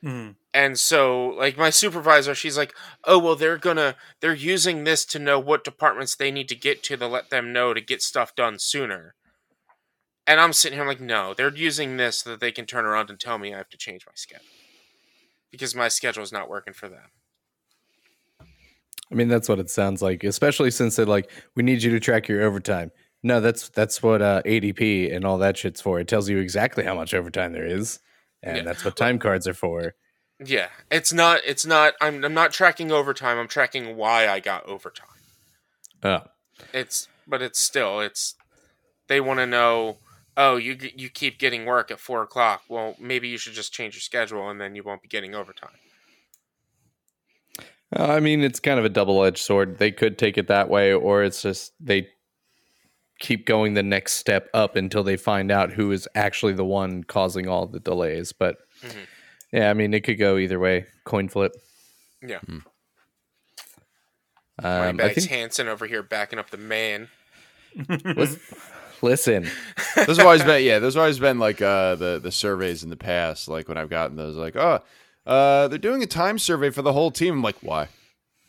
Mm. 0.04 0.34
And 0.52 0.78
so, 0.78 1.28
like 1.28 1.56
my 1.56 1.70
supervisor, 1.70 2.34
she's 2.34 2.58
like, 2.58 2.74
"Oh 3.04 3.18
well, 3.18 3.36
they're 3.36 3.58
gonna 3.58 3.96
they're 4.20 4.34
using 4.34 4.84
this 4.84 5.04
to 5.06 5.18
know 5.18 5.38
what 5.38 5.64
departments 5.64 6.14
they 6.14 6.30
need 6.30 6.48
to 6.48 6.54
get 6.54 6.82
to 6.84 6.96
to 6.96 7.06
let 7.06 7.30
them 7.30 7.52
know 7.52 7.72
to 7.72 7.80
get 7.80 8.02
stuff 8.02 8.34
done 8.34 8.58
sooner." 8.58 9.14
And 10.26 10.40
I'm 10.40 10.52
sitting 10.52 10.78
here 10.78 10.86
like, 10.86 11.00
"No, 11.00 11.34
they're 11.34 11.54
using 11.54 11.96
this 11.96 12.18
so 12.18 12.30
that 12.30 12.40
they 12.40 12.52
can 12.52 12.64
turn 12.66 12.84
around 12.86 13.10
and 13.10 13.20
tell 13.20 13.38
me 13.38 13.52
I 13.52 13.58
have 13.58 13.68
to 13.70 13.76
change 13.76 14.06
my 14.06 14.12
schedule 14.14 14.46
because 15.50 15.74
my 15.74 15.88
schedule 15.88 16.22
is 16.22 16.32
not 16.32 16.48
working 16.48 16.72
for 16.74 16.88
them." 16.88 17.10
I 19.10 19.14
mean, 19.14 19.28
that's 19.28 19.48
what 19.48 19.58
it 19.58 19.70
sounds 19.70 20.00
like, 20.02 20.24
especially 20.24 20.70
since 20.70 20.96
they're 20.96 21.04
like, 21.06 21.30
we 21.54 21.62
need 21.62 21.82
you 21.82 21.90
to 21.90 22.00
track 22.00 22.26
your 22.26 22.42
overtime. 22.42 22.90
No, 23.22 23.40
that's 23.40 23.68
that's 23.70 24.02
what 24.02 24.22
uh, 24.22 24.42
ADP 24.44 25.14
and 25.14 25.24
all 25.24 25.38
that 25.38 25.56
shit's 25.56 25.80
for. 25.80 26.00
It 26.00 26.08
tells 26.08 26.28
you 26.28 26.38
exactly 26.38 26.84
how 26.84 26.94
much 26.94 27.14
overtime 27.14 27.52
there 27.52 27.66
is, 27.66 27.98
and 28.42 28.58
Yeah. 28.58 28.62
that's 28.64 28.84
what 28.84 28.96
time 28.96 29.18
cards 29.18 29.46
are 29.46 29.54
for. 29.54 29.94
Yeah, 30.44 30.68
it's 30.90 31.12
not. 31.12 31.40
It's 31.46 31.64
not. 31.64 31.94
I'm. 32.00 32.24
I'm 32.24 32.34
not 32.34 32.52
tracking 32.52 32.90
overtime. 32.92 33.38
I'm 33.38 33.48
tracking 33.48 33.96
why 33.96 34.28
I 34.28 34.40
got 34.40 34.66
overtime. 34.66 35.06
Oh, 36.02 36.20
It's. 36.72 37.08
But 37.26 37.40
it's 37.40 37.58
still. 37.60 38.00
It's. 38.00 38.34
They 39.08 39.20
want 39.20 39.38
to 39.40 39.46
know. 39.46 39.98
Oh, 40.36 40.56
you 40.56 40.76
you 40.96 41.08
keep 41.10 41.38
getting 41.38 41.64
work 41.64 41.90
at 41.90 42.00
four 42.00 42.22
o'clock. 42.22 42.62
Well, 42.68 42.96
maybe 42.98 43.28
you 43.28 43.38
should 43.38 43.52
just 43.52 43.72
change 43.72 43.94
your 43.94 44.00
schedule, 44.00 44.48
and 44.50 44.60
then 44.60 44.74
you 44.74 44.82
won't 44.82 45.00
be 45.02 45.08
getting 45.08 45.34
overtime. 45.34 45.70
Uh, 47.96 48.06
I 48.06 48.20
mean, 48.20 48.42
it's 48.42 48.58
kind 48.58 48.78
of 48.78 48.84
a 48.84 48.88
double 48.88 49.22
edged 49.24 49.38
sword. 49.38 49.78
They 49.78 49.92
could 49.92 50.18
take 50.18 50.36
it 50.36 50.48
that 50.48 50.68
way, 50.68 50.92
or 50.92 51.22
it's 51.22 51.40
just 51.42 51.72
they 51.78 52.08
keep 53.20 53.46
going 53.46 53.74
the 53.74 53.82
next 53.84 54.14
step 54.14 54.48
up 54.52 54.74
until 54.74 55.04
they 55.04 55.16
find 55.16 55.52
out 55.52 55.72
who 55.72 55.92
is 55.92 56.08
actually 56.16 56.52
the 56.54 56.64
one 56.64 57.04
causing 57.04 57.46
all 57.46 57.66
the 57.66 57.78
delays. 57.78 58.32
But 58.32 58.56
Mhm. 58.82 59.06
yeah, 59.52 59.70
I 59.70 59.74
mean, 59.74 59.94
it 59.94 60.00
could 60.02 60.18
go 60.18 60.36
either 60.36 60.58
way. 60.58 60.86
Coin 61.04 61.28
flip. 61.28 61.52
Yeah. 62.20 62.40
Um, 62.48 62.64
My 64.62 64.88
I 64.88 64.92
bags 64.92 65.14
think. 65.14 65.30
Hanson 65.30 65.68
over 65.68 65.86
here 65.86 66.02
backing 66.02 66.38
up 66.40 66.50
the 66.50 66.56
man. 66.56 67.08
lis- 68.04 68.38
listen, 69.02 69.48
those 70.06 70.16
have 70.18 70.26
always 70.26 70.42
been 70.44 70.64
yeah 70.64 70.78
those 70.78 70.94
have 70.94 71.00
always 71.02 71.18
been 71.18 71.38
like 71.38 71.60
uh 71.62 71.94
the 71.96 72.18
the 72.22 72.32
surveys 72.32 72.82
in 72.82 72.90
the 72.90 72.96
past 72.96 73.48
like 73.48 73.68
when 73.68 73.76
i've 73.78 73.90
gotten 73.90 74.16
those 74.16 74.36
like 74.36 74.56
oh 74.56 74.80
uh 75.26 75.68
they're 75.68 75.78
doing 75.78 76.02
a 76.02 76.06
time 76.06 76.38
survey 76.38 76.70
for 76.70 76.82
the 76.82 76.92
whole 76.92 77.10
team 77.10 77.34
i'm 77.34 77.42
like 77.42 77.56
why 77.62 77.88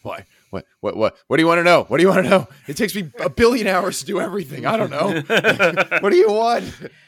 why 0.03 0.25
what 0.49 0.65
what 0.81 0.95
what 0.95 1.17
what 1.27 1.37
do 1.37 1.43
you 1.43 1.47
want 1.47 1.59
to 1.59 1.63
know 1.63 1.83
what 1.87 1.97
do 1.97 2.03
you 2.03 2.09
want 2.09 2.23
to 2.23 2.29
know 2.29 2.47
it 2.67 2.75
takes 2.77 2.95
me 2.95 3.11
a 3.19 3.29
billion 3.29 3.67
hours 3.67 3.99
to 3.99 4.05
do 4.05 4.19
everything 4.19 4.65
i 4.65 4.75
don't 4.77 4.91
know 4.91 5.21
what 6.01 6.09
do 6.09 6.15
you 6.17 6.29
want 6.29 6.63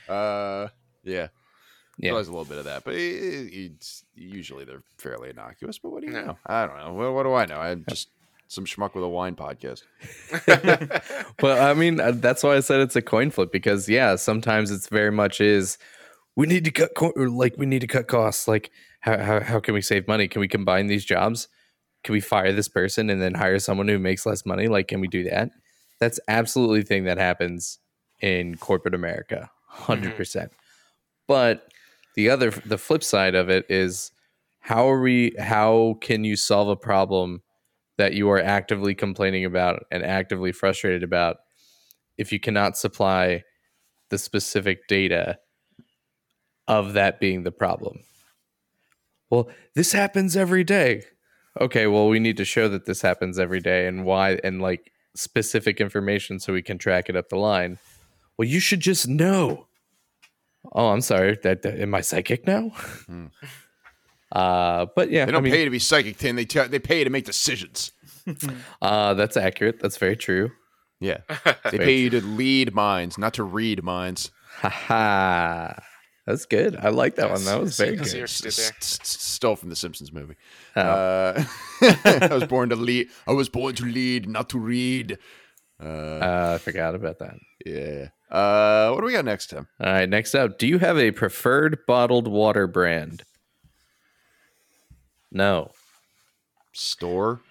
uh 0.10 0.68
yeah 1.04 1.28
Yeah. 2.00 2.14
There's 2.14 2.28
a 2.28 2.32
little 2.32 2.46
bit 2.46 2.60
of 2.60 2.66
that, 2.66 2.84
but 2.84 2.94
it, 2.94 3.74
usually 4.14 4.66
they're 4.66 4.84
fairly 5.00 5.32
innocuous. 5.32 5.80
But 5.80 5.90
what 5.92 6.02
do 6.02 6.08
you 6.08 6.14
know? 6.14 6.38
I 6.46 6.68
don't 6.68 6.78
know. 6.78 6.94
What, 6.94 7.14
what 7.16 7.24
do 7.24 7.34
I 7.34 7.46
know? 7.48 7.58
I'm 7.58 7.86
just 7.90 8.10
some 8.48 8.66
schmuck 8.66 8.96
with 8.96 9.04
a 9.04 9.10
wine 9.10 9.36
podcast. 9.36 9.84
well, 11.42 11.70
I 11.70 11.74
mean, 11.74 12.00
uh, 12.00 12.12
that's 12.12 12.44
why 12.44 12.56
I 12.56 12.62
said 12.62 12.80
it's 12.80 12.96
a 12.96 13.02
coin 13.02 13.30
flip 13.30 13.52
because 13.52 13.90
yeah, 13.90 14.16
sometimes 14.16 14.72
it's 14.72 14.88
very 14.88 15.12
much 15.12 15.42
is 15.42 15.78
we 16.36 16.48
need 16.48 16.64
to 16.66 16.72
cut 16.72 16.92
co- 16.96 17.14
like 17.16 17.56
we 17.58 17.66
need 17.66 17.82
to 17.82 17.88
cut 17.88 18.08
costs. 18.08 18.48
Like 18.48 18.72
how, 19.02 19.18
how 19.18 19.40
how 19.42 19.60
can 19.60 19.74
we 19.74 19.82
save 19.82 20.08
money? 20.08 20.28
Can 20.28 20.40
we 20.40 20.48
combine 20.48 20.88
these 20.88 21.06
jobs? 21.06 21.48
Can 22.04 22.14
we 22.14 22.22
fire 22.22 22.54
this 22.54 22.70
person 22.70 23.10
and 23.10 23.22
then 23.22 23.34
hire 23.34 23.60
someone 23.60 23.88
who 23.88 24.00
makes 24.00 24.26
less 24.26 24.46
money? 24.46 24.68
Like, 24.68 24.88
can 24.88 25.02
we 25.02 25.08
do 25.08 25.24
that? 25.26 25.50
That's 26.00 26.20
absolutely 26.28 26.82
the 26.82 26.88
thing 26.88 27.04
that 27.06 27.18
happens 27.18 27.80
in 28.22 28.56
corporate 28.56 28.94
America, 28.94 29.52
100 29.70 30.16
percent. 30.16 30.52
But 31.28 31.68
the 32.16 32.30
other, 32.30 32.52
the 32.52 32.78
flip 32.78 33.04
side 33.04 33.36
of 33.36 33.50
it 33.50 33.66
is 33.70 34.12
how 34.60 34.90
are 34.90 35.02
we? 35.02 35.34
How 35.40 35.98
can 36.02 36.24
you 36.24 36.36
solve 36.36 36.70
a 36.70 36.76
problem 36.76 37.42
that 37.98 38.14
you 38.14 38.30
are 38.30 38.40
actively 38.40 38.96
complaining 38.96 39.46
about 39.46 39.86
and 39.92 40.04
actively 40.04 40.52
frustrated 40.52 41.04
about 41.04 41.38
if 42.18 42.32
you 42.32 42.40
cannot 42.40 42.78
supply 42.78 43.44
the 44.10 44.18
specific 44.18 44.88
data 44.88 45.38
of 46.68 46.94
that 46.94 47.20
being 47.20 47.44
the 47.44 47.52
problem. 47.52 48.00
Well, 49.30 49.50
this 49.76 49.92
happens 49.92 50.38
every 50.38 50.64
day. 50.64 51.04
Okay, 51.60 51.88
well, 51.88 52.08
we 52.08 52.20
need 52.20 52.38
to 52.38 52.46
show 52.46 52.70
that 52.70 52.86
this 52.86 53.02
happens 53.02 53.40
every 53.40 53.60
day 53.60 53.88
and 53.88 54.06
why, 54.06 54.40
and 54.44 54.62
like 54.62 54.92
specific 55.16 55.82
information 55.82 56.40
so 56.40 56.54
we 56.54 56.62
can 56.62 56.78
track 56.78 57.10
it 57.10 57.16
up 57.16 57.30
the 57.30 57.38
line. 57.38 57.80
Well, 58.38 58.48
you 58.48 58.60
should 58.60 58.80
just 58.80 59.08
know. 59.08 59.68
Oh, 60.74 60.90
I'm 60.90 61.02
sorry. 61.02 61.38
That, 61.44 61.64
that 61.64 61.80
am 61.80 61.96
I 61.96 62.02
psychic 62.02 62.46
now? 62.46 62.70
Hmm. 63.08 63.28
uh, 64.32 64.88
but 64.96 65.10
yeah, 65.12 65.26
They 65.26 65.32
don't 65.32 65.42
I 65.42 65.44
mean, 65.44 65.54
pay 65.54 65.66
to 65.66 65.72
be 65.72 65.80
psychic, 65.80 66.18
Tim. 66.18 66.36
They 66.36 66.46
t- 66.46 66.68
they 66.68 66.80
pay 66.80 67.04
to 67.04 67.10
make 67.10 67.26
decisions. 67.26 67.92
uh, 68.82 69.14
that's 69.14 69.38
accurate. 69.38 69.80
That's 69.80 69.98
very 69.98 70.16
true. 70.18 70.52
Yeah, 71.00 71.18
they 71.72 71.78
pay 71.78 71.98
you 71.98 72.10
to 72.12 72.22
lead 72.22 72.74
minds, 72.74 73.18
not 73.18 73.34
to 73.36 73.44
read 73.44 73.84
minds. 73.84 74.32
Haha. 74.60 75.74
That's 76.26 76.46
good. 76.46 76.76
I 76.76 76.90
like 76.90 77.16
that 77.16 77.30
one. 77.32 77.46
That 77.46 77.62
was 77.62 77.78
very 77.78 77.96
good. 77.96 78.08
S- 78.08 78.40
Did 78.42 78.52
there. 78.52 78.66
s- 78.80 79.00
s- 79.02 79.08
Stole 79.08 79.56
from 79.56 79.70
the 79.70 79.78
Simpsons 79.78 80.12
movie. 80.12 80.36
Oh. 80.76 80.82
Uh, 80.82 81.44
I 82.04 82.30
was 82.32 82.44
born 82.46 82.68
to 82.70 82.76
lead. 82.76 83.08
I 83.28 83.32
was 83.32 83.48
born 83.48 83.76
to 83.76 83.86
lead, 83.86 84.28
not 84.28 84.50
to 84.50 84.60
read. 84.60 85.20
Uh, 85.82 86.56
I 86.56 86.58
forgot 86.58 86.96
about 86.96 87.20
that. 87.20 87.36
Yeah. 87.66 88.08
Uh, 88.30 88.92
what 88.92 89.00
do 89.00 89.06
we 89.06 89.14
got 89.14 89.24
next, 89.24 89.52
Tim? 89.52 89.68
All 89.80 89.90
right, 89.94 90.10
next 90.10 90.36
up. 90.36 90.58
Do 90.58 90.68
you 90.68 90.80
have 90.80 90.98
a 90.98 91.12
preferred 91.12 91.78
bottled 91.88 92.28
water 92.28 92.68
brand? 92.68 93.24
No. 95.32 95.72
Store. 96.74 97.42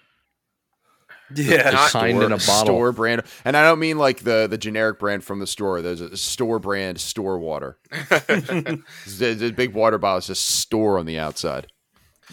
Yeah. 1.35 1.71
Not- 1.71 1.89
kind 1.91 2.17
Store- 2.17 2.25
in 2.25 2.31
a 2.31 2.37
bottle. 2.37 2.65
Store 2.65 2.91
brand, 2.93 3.23
and 3.43 3.57
I 3.57 3.63
don't 3.63 3.79
mean 3.79 3.97
like 3.97 4.19
the 4.21 4.47
the 4.49 4.57
generic 4.57 4.97
brand 4.99 5.23
from 5.25 5.39
the 5.39 5.47
store. 5.47 5.81
There's 5.81 5.99
a 6.01 6.15
store 6.15 6.57
brand 6.59 6.99
store 7.01 7.37
water. 7.37 7.77
the, 7.91 8.83
the 9.37 9.51
big 9.55 9.73
water 9.73 9.97
bottle 9.97 10.19
is 10.19 10.27
just 10.27 10.45
store 10.45 10.97
on 10.97 11.05
the 11.05 11.19
outside. 11.19 11.67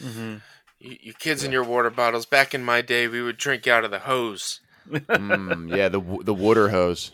You, 0.00 0.40
you 0.78 1.12
kids 1.14 1.42
and 1.42 1.52
your 1.52 1.64
water 1.64 1.90
bottles. 1.90 2.24
Back 2.26 2.54
in 2.54 2.62
my 2.64 2.82
day, 2.82 3.08
we 3.08 3.20
would 3.22 3.36
drink 3.36 3.66
out 3.66 3.84
of 3.84 3.90
the 3.90 4.00
hose. 4.00 4.60
Mm, 4.88 5.74
yeah, 5.76 5.88
the 5.88 6.00
the 6.22 6.34
water 6.34 6.68
hose. 6.68 7.10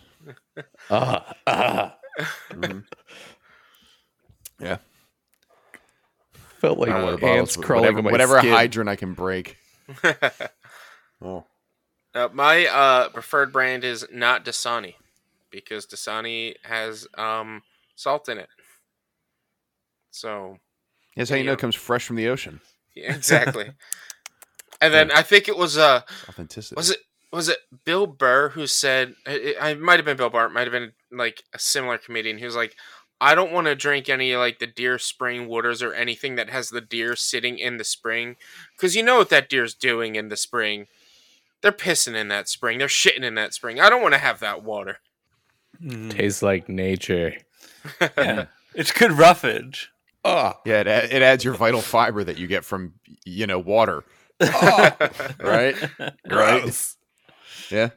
Ah, 0.91 1.35
ah. 1.47 1.97
Mhm. 2.51 2.85
Yeah. 4.61 4.79
Felt 6.61 6.79
like 6.79 6.91
My 6.91 7.03
water 7.03 7.25
ants 7.27 7.57
with 7.57 7.67
crawling 7.67 7.83
whatever, 7.85 7.99
on 7.99 8.05
my 8.05 8.11
whatever 8.13 8.39
skin. 8.39 8.53
hydrant 8.53 8.89
I 8.91 8.97
can 8.97 9.15
break. 9.15 9.57
Oh. 11.23 11.45
Uh, 12.15 12.29
my 12.33 12.65
uh, 12.67 13.09
preferred 13.11 13.53
brand 13.53 13.85
is 13.85 14.07
not 14.11 14.43
Dasani 14.45 14.95
because 15.51 15.87
Dasani 15.87 16.55
has 16.63 17.07
um, 17.19 17.63
salt 17.95 18.29
in 18.31 18.39
it. 18.39 18.49
So 20.11 20.57
That's 21.17 21.31
how 21.31 21.37
you 21.37 21.45
know 21.45 21.51
Yeah. 21.51 21.55
it 21.55 21.59
comes 21.59 21.75
fresh 21.77 22.07
from 22.07 22.17
the 22.17 22.29
ocean. 22.29 22.61
yeah, 22.95 23.15
exactly. 23.15 23.71
and 24.81 24.95
then 24.95 25.11
I 25.13 25.23
think 25.23 25.47
it 25.49 25.57
was 25.59 25.77
uh 25.79 26.01
Authenticity. 26.29 26.75
was 26.77 26.91
it 26.91 26.99
was 27.33 27.49
it 27.51 27.59
Bill 27.85 28.07
Burr 28.07 28.49
who 28.51 28.67
said 28.67 29.15
it, 29.27 29.57
it 29.63 29.81
might 29.81 29.97
have 29.97 30.07
been 30.07 30.17
Bill 30.17 30.31
Burr, 30.31 30.47
it 30.47 30.53
might 30.53 30.63
have 30.67 30.73
been 30.73 30.93
like 31.13 31.43
a 31.55 31.59
similar 31.59 31.99
comedian. 31.99 32.39
He 32.39 32.45
was 32.47 32.57
like, 32.57 32.75
I 33.21 33.35
don't 33.35 33.53
want 33.53 33.67
to 33.67 33.75
drink 33.75 34.09
any 34.09 34.35
like 34.37 34.59
the 34.59 34.67
deer 34.67 34.99
spring 34.99 35.47
waters 35.47 35.83
or 35.83 35.93
anything 35.93 36.37
that 36.37 36.51
has 36.51 36.71
the 36.71 36.81
deer 36.81 37.15
sitting 37.17 37.59
in 37.59 37.77
the 37.77 37.85
spring, 37.85 38.37
because 38.77 38.97
you 38.97 39.03
know 39.03 39.19
what 39.19 39.29
that 39.31 39.49
deer's 39.49 39.75
doing 39.75 40.15
in 40.17 40.29
the 40.29 40.37
spring. 40.37 40.87
They're 41.63 41.73
pissing 41.73 42.15
in 42.15 42.29
that 42.29 42.49
spring. 42.49 42.79
They're 42.79 42.89
shitting 42.89 43.23
in 43.25 43.35
that 43.35 43.53
spring. 43.53 43.79
I 43.81 43.91
don't 43.91 44.01
want 44.03 44.15
to 44.15 44.19
have 44.21 44.41
that 44.41 44.63
water. 44.63 44.99
Mhm. 45.83 46.11
Tastes 46.11 46.43
like 46.43 46.69
nature. 46.69 47.35
Yeah. 48.17 48.47
It's 48.75 48.93
good 48.93 49.13
roughage. 49.13 49.91
Oh, 50.25 50.53
yeah, 50.67 50.81
it, 50.81 50.87
a- 50.87 51.17
it 51.17 51.23
adds 51.23 51.45
your 51.45 51.55
vital 51.55 51.81
fiber 51.81 52.23
that 52.23 52.37
you 52.39 52.47
get 52.47 52.65
from 52.65 52.93
you 53.25 53.47
know 53.47 53.59
water. 53.59 54.05
Oh, 54.43 54.91
right, 55.41 55.77
right. 56.31 56.87
Yeah, 57.71 57.91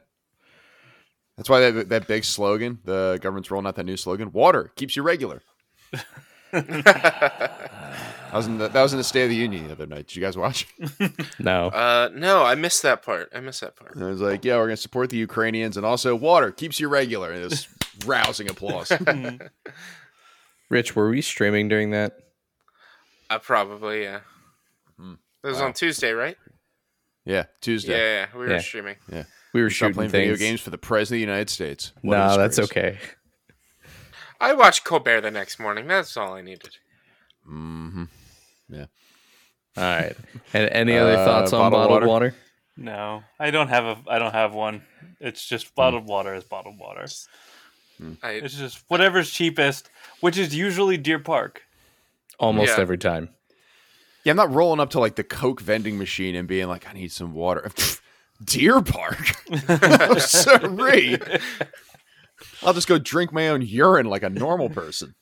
that's 1.36 1.48
why 1.48 1.70
that 1.70 1.88
that 1.88 2.06
big 2.06 2.24
slogan, 2.24 2.78
the 2.84 3.18
government's 3.20 3.50
rolling 3.50 3.66
out 3.66 3.76
that 3.76 3.84
new 3.86 3.96
slogan: 3.96 4.32
"Water 4.32 4.72
keeps 4.76 4.96
you 4.96 5.02
regular." 5.02 5.42
That 6.52 8.38
was 8.38 8.46
in 8.48 8.58
the, 8.58 8.68
that 8.68 8.82
was 8.82 8.92
in 8.92 8.98
the 8.98 9.04
State 9.04 9.24
of 9.24 9.28
the 9.28 9.36
Union 9.36 9.66
the 9.66 9.72
other 9.72 9.86
night. 9.86 10.08
Did 10.08 10.16
you 10.16 10.22
guys 10.22 10.36
watch? 10.36 10.66
No. 11.38 11.68
Uh, 11.68 12.10
no, 12.12 12.42
I 12.44 12.54
missed 12.54 12.82
that 12.82 13.02
part. 13.04 13.30
I 13.34 13.40
missed 13.40 13.60
that 13.60 13.76
part. 13.76 13.94
And 13.94 14.02
it 14.02 14.06
was 14.08 14.20
like, 14.20 14.44
yeah, 14.44 14.56
we're 14.56 14.66
gonna 14.66 14.76
support 14.76 15.10
the 15.10 15.16
Ukrainians, 15.16 15.76
and 15.76 15.84
also 15.86 16.14
water 16.16 16.50
keeps 16.50 16.80
you 16.80 16.88
regular. 16.88 17.30
And 17.30 17.42
it 17.42 17.50
was 17.50 17.68
rousing 18.06 18.48
applause. 18.50 18.90
Rich, 20.70 20.96
were 20.96 21.10
we 21.10 21.20
streaming 21.22 21.68
during 21.68 21.90
that? 21.90 22.18
Uh, 23.30 23.38
probably, 23.38 24.02
yeah. 24.02 24.20
Hmm. 24.98 25.14
It 25.42 25.46
was 25.48 25.58
Wow. 25.58 25.66
on 25.66 25.72
Tuesday, 25.72 26.12
right? 26.12 26.36
Yeah, 27.24 27.34
Yeah, 27.34 27.44
Tuesday. 27.60 28.20
yeah, 28.20 28.26
we 28.34 28.46
were 28.46 28.60
streaming. 28.60 28.96
Yeah. 29.08 29.24
streaming. 29.24 29.26
We 29.54 29.62
were 29.62 29.70
Stop 29.70 29.76
shooting 29.86 29.94
playing 29.94 30.10
things. 30.10 30.30
video 30.38 30.48
games 30.48 30.60
for 30.60 30.68
the 30.70 30.76
president 30.78 31.22
of 31.22 31.26
the 31.26 31.32
United 31.32 31.48
States. 31.50 31.92
What 32.02 32.16
a 32.16 32.18
No, 32.26 32.36
that's 32.36 32.58
okay. 32.58 32.98
I 34.40 34.52
watched 34.52 34.84
Colbert 34.84 35.22
the 35.22 35.30
next 35.30 35.58
morning. 35.58 35.86
That's 35.86 36.14
all 36.16 36.34
I 36.34 36.42
needed. 36.42 36.76
Mhm. 37.48 38.08
All 38.72 39.82
right. 39.82 40.16
And 40.52 40.68
any 40.70 40.96
other 40.98 41.16
Uh, 41.16 41.24
thoughts 41.24 41.52
on 41.52 41.70
bottled 41.70 41.72
bottled 41.88 41.90
water? 41.90 42.06
water? 42.06 42.34
No, 42.76 43.22
I 43.38 43.50
don't 43.52 43.68
have 43.68 43.84
a. 43.84 43.96
I 44.08 44.18
don't 44.18 44.32
have 44.32 44.52
one. 44.54 44.82
It's 45.20 45.46
just 45.48 45.74
bottled 45.76 46.04
water 46.06 46.34
is 46.34 46.44
bottled 46.44 46.78
water. 46.78 47.06
I, 48.24 48.30
It's 48.32 48.54
just 48.58 48.82
whatever's 48.88 49.30
cheapest, 49.30 49.88
which 50.20 50.36
is 50.36 50.54
usually 50.54 50.96
Deer 50.96 51.20
Park. 51.20 51.62
Almost 52.40 52.76
Yeah. 52.76 52.82
every 52.82 52.98
time. 52.98 53.28
Yeah, 54.24 54.32
I'm 54.32 54.36
not 54.36 54.52
rolling 54.52 54.80
up 54.80 54.90
to 54.90 54.98
like 55.00 55.14
the 55.14 55.22
Coke 55.24 55.60
vending 55.60 55.96
machine 55.96 56.34
and 56.34 56.48
being 56.48 56.66
like, 56.66 56.88
I 56.88 56.92
need 56.92 57.12
some 57.12 57.32
water. 57.34 57.70
Deer 58.42 58.80
Park. 58.82 59.18
Sorry. 60.20 61.18
I'll 62.62 62.72
just 62.74 62.88
go 62.88 62.98
drink 62.98 63.32
my 63.32 63.48
own 63.48 63.62
urine 63.62 64.06
like 64.06 64.22
a 64.22 64.30
normal 64.30 64.68
person. 64.70 65.14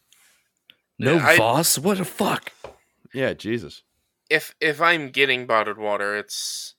No 0.99 1.19
I- 1.19 1.37
Voss? 1.37 1.79
What 1.79 1.99
the 1.99 2.05
fuck? 2.05 2.53
Yeah, 3.13 3.35
Jesus. 3.35 3.83
if 4.31 4.55
if 4.61 4.81
I'm 4.81 5.11
getting 5.11 5.47
bottled 5.47 5.77
water, 5.79 6.17
it's 6.17 6.75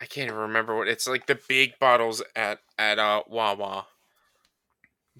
I 0.00 0.04
can't 0.06 0.28
even 0.28 0.38
remember 0.40 0.76
what 0.76 0.88
it's 0.88 1.08
like. 1.08 1.26
The 1.26 1.38
big 1.48 1.78
bottles 1.80 2.22
at 2.36 2.58
at 2.78 2.98
uh, 2.98 3.22
Wawa. 3.28 3.86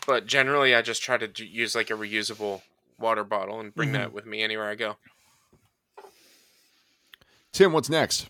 But 0.07 0.26
generally, 0.26 0.74
I 0.74 0.83
just 0.83 1.03
try 1.03 1.16
to 1.16 1.26
d- 1.26 1.45
use 1.47 1.74
like 1.74 1.91
a 1.91 1.95
reusable 1.95 2.61
water 2.99 3.24
bottle 3.24 3.59
and 3.61 3.74
bring 3.74 3.93
that 3.93 4.12
with 4.12 4.26
me 4.26 4.43
anywhere 4.43 4.68
I 4.68 4.74
go. 4.74 4.97
Tim, 7.53 7.72
what's 7.72 7.89
next? 7.91 8.29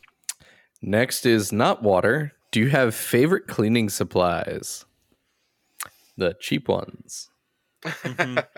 Next 0.81 1.27
is 1.27 1.53
not 1.53 1.83
water. 1.83 2.33
Do 2.51 2.61
you 2.61 2.69
have 2.71 2.95
favorite 2.95 3.47
cleaning 3.47 3.89
supplies? 3.89 4.85
The 6.17 6.35
cheap 6.41 6.69
ones. 6.69 7.29
Mm-hmm. 7.85 8.39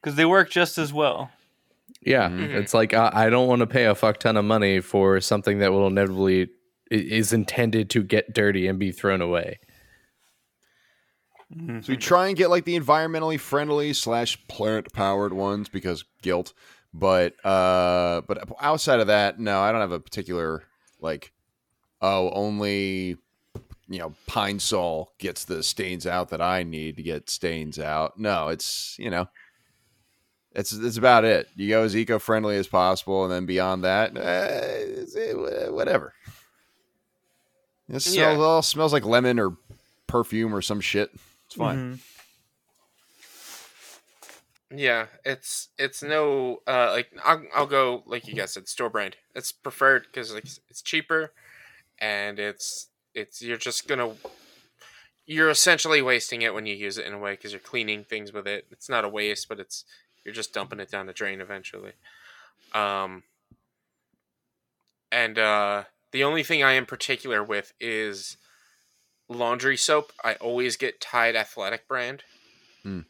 Because 0.00 0.14
they 0.14 0.24
work 0.24 0.48
just 0.48 0.78
as 0.78 0.92
well. 0.92 1.32
Yeah, 2.02 2.28
Mhm. 2.28 2.54
it's 2.54 2.72
like 2.72 2.94
I, 2.94 3.10
I 3.12 3.30
don't 3.30 3.48
want 3.48 3.60
to 3.60 3.66
pay 3.66 3.86
a 3.86 3.96
fuck 3.96 4.18
ton 4.18 4.36
of 4.36 4.44
money 4.44 4.78
for 4.80 5.20
something 5.20 5.58
that 5.58 5.72
will 5.72 5.88
inevitably 5.88 6.50
is 6.88 7.32
intended 7.32 7.90
to 7.90 8.04
get 8.04 8.32
dirty 8.32 8.68
and 8.68 8.78
be 8.78 8.92
thrown 8.92 9.20
away. 9.20 9.58
Mm-hmm. 11.52 11.80
So 11.80 11.92
we 11.92 11.96
try 11.96 12.28
and 12.28 12.36
get 12.36 12.48
like 12.48 12.64
the 12.64 12.78
environmentally 12.78 13.40
friendly 13.40 13.92
slash 13.92 14.38
plant 14.46 14.92
powered 14.92 15.32
ones 15.32 15.68
because 15.68 16.04
guilt. 16.22 16.52
But 16.94 17.34
uh 17.44 18.22
but 18.26 18.48
outside 18.60 19.00
of 19.00 19.06
that, 19.08 19.38
no, 19.38 19.60
I 19.60 19.72
don't 19.72 19.80
have 19.80 19.92
a 19.92 20.00
particular 20.00 20.64
like 21.00 21.32
oh, 22.00 22.30
only 22.30 23.16
you 23.90 23.98
know, 23.98 24.14
pine 24.26 24.58
sol 24.58 25.12
gets 25.18 25.44
the 25.46 25.62
stains 25.62 26.06
out 26.06 26.28
that 26.28 26.42
I 26.42 26.62
need 26.62 26.96
to 26.96 27.02
get 27.02 27.30
stains 27.30 27.78
out. 27.78 28.18
No, 28.18 28.48
it's 28.48 28.96
you 28.98 29.10
know 29.10 29.28
it's 30.52 30.72
it's 30.72 30.96
about 30.96 31.24
it. 31.24 31.48
You 31.56 31.68
go 31.68 31.82
as 31.82 31.96
eco 31.96 32.18
friendly 32.18 32.56
as 32.56 32.66
possible, 32.66 33.24
and 33.24 33.32
then 33.32 33.46
beyond 33.46 33.84
that, 33.84 34.16
uh, 34.16 35.18
eh, 35.18 35.68
whatever. 35.68 36.14
It 37.88 38.00
smells, 38.00 38.16
Yeah. 38.38 38.44
all 38.44 38.62
smells 38.62 38.92
like 38.92 39.04
lemon 39.04 39.38
or 39.38 39.56
perfume 40.06 40.54
or 40.54 40.60
some 40.62 40.80
shit. 40.80 41.10
It's 41.46 41.54
fine. 41.54 41.96
Mhm. 41.96 42.00
Yeah, 44.74 45.06
it's 45.24 45.68
it's 45.78 46.02
no 46.02 46.60
uh 46.66 46.90
like 46.92 47.10
I'll 47.24 47.42
I'll 47.54 47.66
go 47.66 48.02
like 48.06 48.28
you 48.28 48.34
guys 48.34 48.52
said 48.52 48.68
store 48.68 48.90
brand. 48.90 49.16
It's 49.34 49.50
preferred 49.50 50.04
because 50.06 50.34
like 50.34 50.44
it's 50.68 50.82
cheaper, 50.82 51.32
and 51.98 52.38
it's 52.38 52.88
it's 53.14 53.40
you're 53.40 53.56
just 53.56 53.88
gonna 53.88 54.12
you're 55.26 55.50
essentially 55.50 56.02
wasting 56.02 56.42
it 56.42 56.54
when 56.54 56.66
you 56.66 56.74
use 56.74 56.98
it 56.98 57.06
in 57.06 57.12
a 57.12 57.18
way 57.18 57.32
because 57.32 57.52
you're 57.52 57.60
cleaning 57.60 58.04
things 58.04 58.32
with 58.32 58.46
it. 58.46 58.66
It's 58.70 58.88
not 58.88 59.04
a 59.04 59.08
waste, 59.08 59.48
but 59.48 59.60
it's 59.60 59.84
you're 60.24 60.34
just 60.34 60.52
dumping 60.52 60.80
it 60.80 60.90
down 60.90 61.06
the 61.06 61.12
drain 61.12 61.40
eventually. 61.40 61.92
Um, 62.74 63.22
and 65.10 65.38
uh, 65.38 65.84
the 66.12 66.24
only 66.24 66.42
thing 66.42 66.62
I 66.62 66.72
am 66.72 66.86
particular 66.86 67.42
with 67.42 67.72
is 67.80 68.36
laundry 69.28 69.76
soap. 69.76 70.12
I 70.24 70.34
always 70.34 70.76
get 70.76 71.00
Tide 71.00 71.36
Athletic 71.36 71.88
brand. 71.88 72.24
Hmm. 72.82 73.00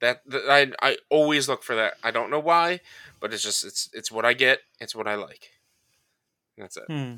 That, 0.00 0.20
that 0.26 0.42
I 0.48 0.72
I 0.90 0.96
always 1.10 1.48
look 1.48 1.62
for 1.62 1.74
that. 1.74 1.94
I 2.04 2.10
don't 2.10 2.30
know 2.30 2.38
why, 2.40 2.80
but 3.20 3.32
it's 3.32 3.42
just 3.42 3.64
it's 3.64 3.88
it's 3.92 4.12
what 4.12 4.24
I 4.24 4.32
get. 4.32 4.60
It's 4.80 4.94
what 4.94 5.08
I 5.08 5.16
like. 5.16 5.50
That's 6.56 6.76
it. 6.76 6.84
Hmm. 6.88 7.14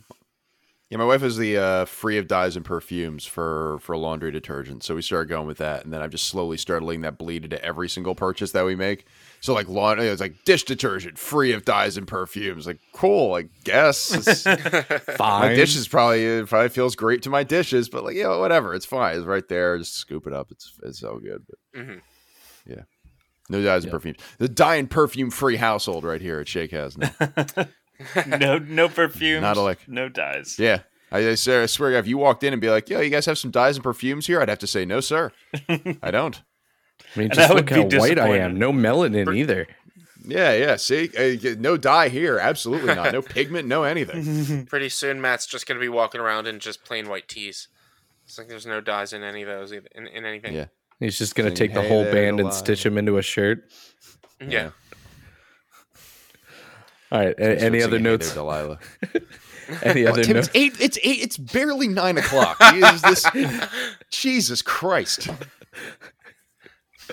Yeah, 0.88 0.98
my 0.98 1.04
wife 1.04 1.22
is 1.22 1.36
the 1.36 1.56
uh, 1.56 1.84
free 1.84 2.18
of 2.18 2.26
dyes 2.26 2.56
and 2.56 2.64
perfumes 2.64 3.24
for 3.24 3.78
for 3.80 3.96
laundry 3.96 4.32
detergent, 4.32 4.82
so 4.82 4.96
we 4.96 5.02
started 5.02 5.28
going 5.28 5.46
with 5.46 5.58
that, 5.58 5.84
and 5.84 5.92
then 5.92 6.02
I've 6.02 6.10
just 6.10 6.26
slowly 6.26 6.56
started 6.56 6.84
letting 6.84 7.02
that 7.02 7.16
bleed 7.16 7.44
into 7.44 7.64
every 7.64 7.88
single 7.88 8.16
purchase 8.16 8.50
that 8.52 8.64
we 8.64 8.74
make. 8.74 9.06
So 9.40 9.54
like 9.54 9.68
laundry, 9.68 10.08
it's 10.08 10.20
like 10.20 10.42
dish 10.44 10.64
detergent, 10.64 11.16
free 11.16 11.52
of 11.52 11.64
dyes 11.64 11.96
and 11.96 12.08
perfumes. 12.08 12.66
Like 12.66 12.80
cool, 12.92 13.34
I 13.34 13.42
guess. 13.62 14.10
It's- 14.46 15.18
my 15.20 15.54
dishes 15.54 15.86
probably 15.86 16.24
it 16.24 16.48
probably 16.48 16.70
feels 16.70 16.96
great 16.96 17.22
to 17.22 17.30
my 17.30 17.44
dishes, 17.44 17.88
but 17.88 18.02
like 18.02 18.16
yeah, 18.16 18.36
whatever, 18.38 18.74
it's 18.74 18.86
fine. 18.86 19.16
It's 19.16 19.26
right 19.26 19.46
there. 19.48 19.78
Just 19.78 19.94
scoop 19.94 20.26
it 20.26 20.32
up. 20.32 20.50
It's 20.50 20.72
it's 20.82 20.98
so 20.98 21.20
good. 21.22 21.46
But 21.46 22.02
hmm 22.66 22.74
no 23.48 23.60
dyes 23.64 23.82
and 23.82 23.90
Yeah. 23.90 23.96
perfumes. 23.96 24.18
The 24.38 24.48
dye 24.48 24.76
and 24.76 24.88
perfume 24.88 25.30
free 25.30 25.56
household 25.56 26.04
right 26.04 26.20
here 26.20 26.38
at 26.38 26.46
Shake 26.46 26.70
House 26.70 26.96
now. 26.96 27.10
no, 28.38 28.58
no 28.58 28.88
perfumes. 28.88 29.42
Not 29.42 29.56
a 29.56 29.60
lick. 29.62 29.80
No 29.88 30.08
dyes. 30.08 30.56
Yeah. 30.56 30.82
I, 31.10 31.30
I 31.30 31.34
swear, 31.34 31.62
I 31.62 31.66
swear, 31.66 31.90
if 31.94 32.06
you 32.06 32.16
walked 32.16 32.44
in 32.44 32.52
and 32.52 32.62
be 32.62 32.70
like, 32.70 32.88
"Yo, 32.88 33.00
you 33.00 33.10
guys 33.10 33.26
have 33.26 33.38
some 33.38 33.50
dyes 33.50 33.74
and 33.76 33.82
perfumes 33.82 34.28
here," 34.28 34.40
I'd 34.40 34.48
have 34.48 34.60
to 34.60 34.68
say, 34.68 34.84
"No, 34.84 35.00
sir, 35.00 35.32
I 36.00 36.12
don't." 36.12 36.40
I 37.16 37.18
mean, 37.18 37.30
just 37.30 37.52
look 37.52 37.68
how 37.70 37.82
white 37.82 38.20
I 38.20 38.36
am. 38.38 38.56
No 38.56 38.72
melanin 38.72 39.36
either. 39.36 39.66
Yeah, 40.24 40.52
yeah. 40.52 40.76
See, 40.76 41.10
uh, 41.18 41.56
no 41.58 41.76
dye 41.76 42.08
here. 42.10 42.38
Absolutely 42.38 42.94
not. 42.94 43.12
No 43.12 43.22
pigment. 43.36 43.66
No 43.66 43.82
anything. 43.82 44.66
Pretty 44.66 44.90
soon, 44.90 45.20
Matt's 45.20 45.46
just 45.46 45.66
gonna 45.66 45.80
be 45.80 45.88
walking 45.88 46.20
around 46.20 46.46
in 46.46 46.60
just 46.60 46.84
plain 46.84 47.08
white 47.08 47.26
tees. 47.26 47.66
It's 48.26 48.38
like 48.38 48.46
there's 48.46 48.66
no 48.66 48.80
dyes 48.80 49.12
in 49.12 49.24
any 49.24 49.42
of 49.42 49.48
those 49.48 49.72
either, 49.72 49.88
in, 49.96 50.06
in 50.06 50.24
anything. 50.24 50.54
Yeah. 50.54 50.66
He's 51.00 51.18
just 51.18 51.34
gonna 51.34 51.48
Singing, 51.48 51.56
take 51.56 51.74
the 51.74 51.82
"Hey 51.82 51.88
whole 51.88 52.04
there, 52.04 52.12
band 52.12 52.40
and 52.40 52.52
stitch 52.52 52.84
him 52.86 52.96
into 52.98 53.16
a 53.18 53.22
shirt. 53.22 53.68
Mm-hmm. 54.40 54.50
Yeah. 54.52 54.70
All 57.12 57.18
right. 57.20 57.34
a- 57.38 57.58
Start 57.58 57.62
any 57.62 57.82
other 57.82 57.96
singing, 57.96 58.04
"Hey 58.04 58.10
notes? 58.10 58.26
there, 58.28 58.34
Delilah? 58.36 58.78
Any 59.84 60.04
other 60.04 60.24
Tim, 60.24 60.32
no- 60.34 60.40
it's 60.40 60.50
eight. 60.52 60.74
It's 60.80 60.98
eight. 61.04 61.20
It's 61.22 61.36
barely 61.38 61.86
nine 61.86 62.18
o'clock. 62.18 62.56
Is 62.74 63.02
this? 63.02 63.24
Jesus 64.10 64.62
Christ! 64.62 65.28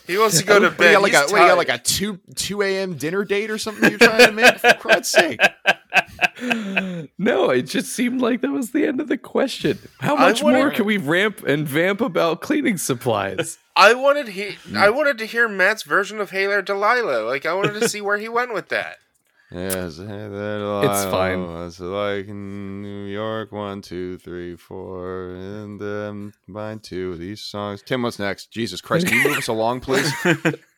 He 0.08 0.18
wants 0.18 0.40
to 0.40 0.44
go 0.46 0.56
oh, 0.56 0.60
to 0.62 0.70
What, 0.70 0.78
do 0.80 0.84
you 0.86 0.90
bed. 0.90 0.94
got 0.94 1.02
like 1.04 1.14
a 1.14 1.22
He's 1.22 1.32
what, 1.32 1.38
do 1.38 1.44
you 1.44 1.50
got 1.50 1.58
like 1.58 1.70
a 1.70 1.78
two 1.78 2.20
two 2.36 2.64
a.m. 2.64 2.96
dinner 2.96 3.24
date 3.26 3.52
or 3.52 3.60
something 3.60 3.88
you're 3.92 4.00
trying 4.00 4.26
to 4.26 4.32
make? 4.32 4.58
For 4.58 4.74
Christ's 4.74 5.12
sake! 5.12 5.40
No, 7.18 7.50
it 7.50 7.64
just 7.64 7.92
seemed 7.94 8.22
like 8.22 8.42
that 8.42 8.52
was 8.52 8.72
the 8.72 8.86
end 8.86 9.00
of 9.02 9.08
the 9.08 9.18
question. 9.18 9.80
How 10.00 10.16
much 10.16 10.42
wanna- 10.44 10.58
more 10.58 10.72
can 10.72 10.86
we 10.86 10.98
ramp 10.98 11.44
and 11.46 11.68
vamp 11.68 12.02
about 12.02 12.42
cleaning 12.42 12.78
supplies? 12.78 13.58
I 13.76 13.94
wanted 13.94 14.30
he. 14.30 14.58
I 14.76 14.90
wanted 14.90 15.18
to 15.20 15.26
hear 15.26 15.48
Matt's 15.48 15.84
version 15.84 16.20
of 16.20 16.32
Hail 16.32 16.52
or 16.52 16.62
Delilah. 16.62 17.22
Like 17.26 17.46
I 17.46 17.54
wanted 17.54 17.80
to 17.80 17.88
see 17.90 18.02
where 18.02 18.18
he 18.18 18.28
went 18.30 18.54
with 18.54 18.70
that. 18.70 18.98
Yes, 19.50 19.98
It's 19.98 21.06
fine. 21.06 21.40
It's 21.66 21.80
like 21.80 22.28
in 22.28 22.82
New 22.82 23.06
York. 23.06 23.54
One, 23.54 23.82
two, 23.82 24.18
three, 24.18 24.58
four, 24.58 25.30
and 25.36 25.80
then 25.80 26.34
combine 26.44 26.80
two 26.80 27.14
of 27.14 27.20
these 27.20 27.40
songs. 27.40 27.82
Tim, 27.82 28.02
what's 28.02 28.20
next? 28.20 28.52
Jesus 28.52 28.82
Christ! 28.82 29.08
Can 29.08 29.20
you 29.20 29.30
move 29.30 29.38
us 29.38 29.48
along, 29.48 29.80
please? 29.80 30.12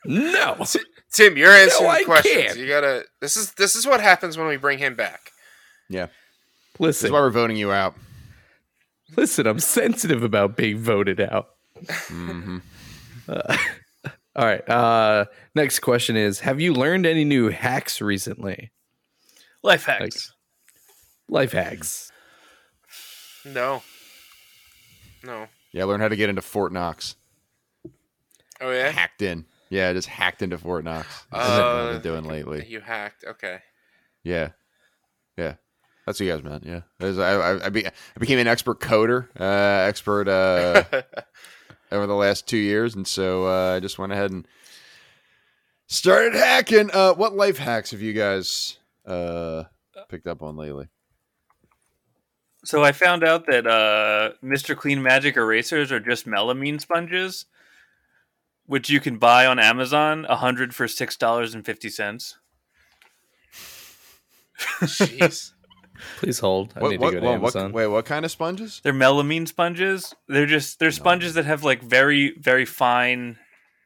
no. 0.06 0.56
Tim, 1.12 1.36
you're 1.36 1.52
answering 1.52 1.90
I 1.90 2.00
the 2.02 2.06
questions. 2.06 2.36
can't. 2.46 2.58
You 2.60 2.68
gotta. 2.68 3.06
This 3.20 3.36
is 3.38 3.54
this 3.54 3.76
is 3.76 3.88
what 3.88 4.02
happens 4.02 4.38
when 4.38 4.48
we 4.48 4.58
bring 4.58 4.78
him 4.78 4.94
back. 4.94 5.29
Yeah, 5.90 6.08
Listen. 6.78 7.08
That's 7.08 7.14
why 7.14 7.20
we're 7.20 7.30
voting 7.32 7.58
you 7.58 7.72
out. 7.72 7.96
listen, 9.18 9.48
I'm 9.48 9.60
sensitive 9.60 10.24
about 10.24 10.56
being 10.56 10.78
voted 10.80 11.20
out. 11.20 11.50
hmm 12.08 12.58
Uh, 13.28 13.56
all 14.36 14.46
right. 14.46 14.68
Uh, 14.68 15.26
next 15.54 15.80
question 15.82 16.16
is 16.16 16.40
Have 16.40 16.60
you 16.60 16.74
learned 16.74 17.06
any 17.06 17.24
new 17.24 17.50
hacks 17.50 18.02
recently? 18.02 18.72
Life 19.62 19.86
hacks. 19.86 20.02
Like- 20.02 20.14
Life 21.32 21.52
hacks. 21.52 22.12
No. 23.46 23.84
No. 25.24 25.46
Yeah, 25.72 25.84
learn 25.84 26.00
how 26.02 26.08
to 26.08 26.16
get 26.16 26.30
into 26.30 26.42
Fort 26.42 26.72
Knox. 26.74 27.16
Oh 28.60 28.72
yeah. 28.72 28.90
Hacked 28.90 29.22
in. 29.22 29.46
Yeah, 29.70 29.90
I 29.90 29.94
just 29.94 30.08
hacked 30.08 30.42
into 30.42 30.58
Fort 30.58 30.84
Knox. 30.84 31.08
That's 31.32 31.48
what 31.50 31.62
Uh, 31.62 31.76
I've 31.94 32.02
been 32.02 32.12
doing 32.14 32.24
lately. 32.26 32.66
You 32.68 32.80
hacked. 32.80 33.24
Okay. 33.26 33.60
Yeah, 34.24 34.50
yeah. 35.38 35.56
That's 36.10 36.20
what 36.20 36.26
you 36.26 36.34
guys 36.34 36.44
meant. 36.44 36.66
Yeah, 36.66 36.82
There's- 36.98 37.20
I, 37.20 37.34
I, 37.34 37.66
I, 37.68 37.70
be, 37.70 37.86
I 37.86 37.92
became 38.20 38.40
an 38.40 38.48
expert 38.48 38.80
coder, 38.80 39.28
uh, 39.40 39.88
expert 39.88 40.28
uh, 40.28 40.84
over 41.92 42.08
the 42.08 42.16
last 42.16 42.48
two 42.48 42.58
years, 42.58 42.96
and 42.96 43.06
so 43.06 43.46
uh, 43.46 43.76
I 43.76 43.80
just 43.80 44.00
went 44.00 44.12
ahead 44.12 44.32
and 44.32 44.48
started 45.86 46.34
hacking. 46.34 46.90
Uh, 46.92 47.14
what 47.14 47.36
life 47.36 47.60
hacks 47.60 47.92
have 47.92 48.02
you 48.02 48.14
guys 48.14 48.80
uh, 49.06 49.66
picked 50.10 50.26
up 50.26 50.42
on 50.42 50.58
lately? 50.58 50.88
So 52.66 52.84
I 52.84 52.92
found 52.92 53.24
out 53.24 53.46
that 53.46 53.68
uh, 53.68 54.32
Mr. 54.44 54.76
Clean 54.76 55.04
Magic 55.04 55.38
erasers 55.38 55.92
are 55.92 56.00
just 56.00 56.26
melamine 56.26 56.82
sponges, 56.82 57.46
which 58.66 58.90
you 58.90 59.00
can 59.00 59.20
buy 59.20 59.46
on 59.46 59.60
Amazon, 59.60 60.26
a 60.28 60.38
hundred 60.38 60.74
for 60.74 60.88
six 60.88 61.16
dollars 61.16 61.54
and 61.54 61.64
fifty 61.64 61.90
cents. 61.90 62.40
Jeez. 64.82 65.52
Please 66.18 66.40
hold. 66.40 66.74
I 66.76 66.80
What, 66.82 66.90
need 66.92 67.00
what, 67.00 67.10
to 67.12 67.16
go 67.16 67.20
to 67.22 67.26
what- 67.26 67.42
what- 67.42 67.56
Amazon. 67.56 67.72
wait, 67.74 67.88
what 67.88 68.06
kind 68.06 68.26
of 68.26 68.32
sponges? 68.32 68.82
They're 68.84 68.94
melamine 68.94 69.48
sponges. 69.48 70.14
They're 70.28 70.46
just 70.46 70.80
they're 70.80 70.92
sponges 70.92 71.34
that 71.36 71.46
have 71.46 71.64
like 71.64 71.82
very 71.82 72.36
very 72.38 72.66
fine, 72.66 73.38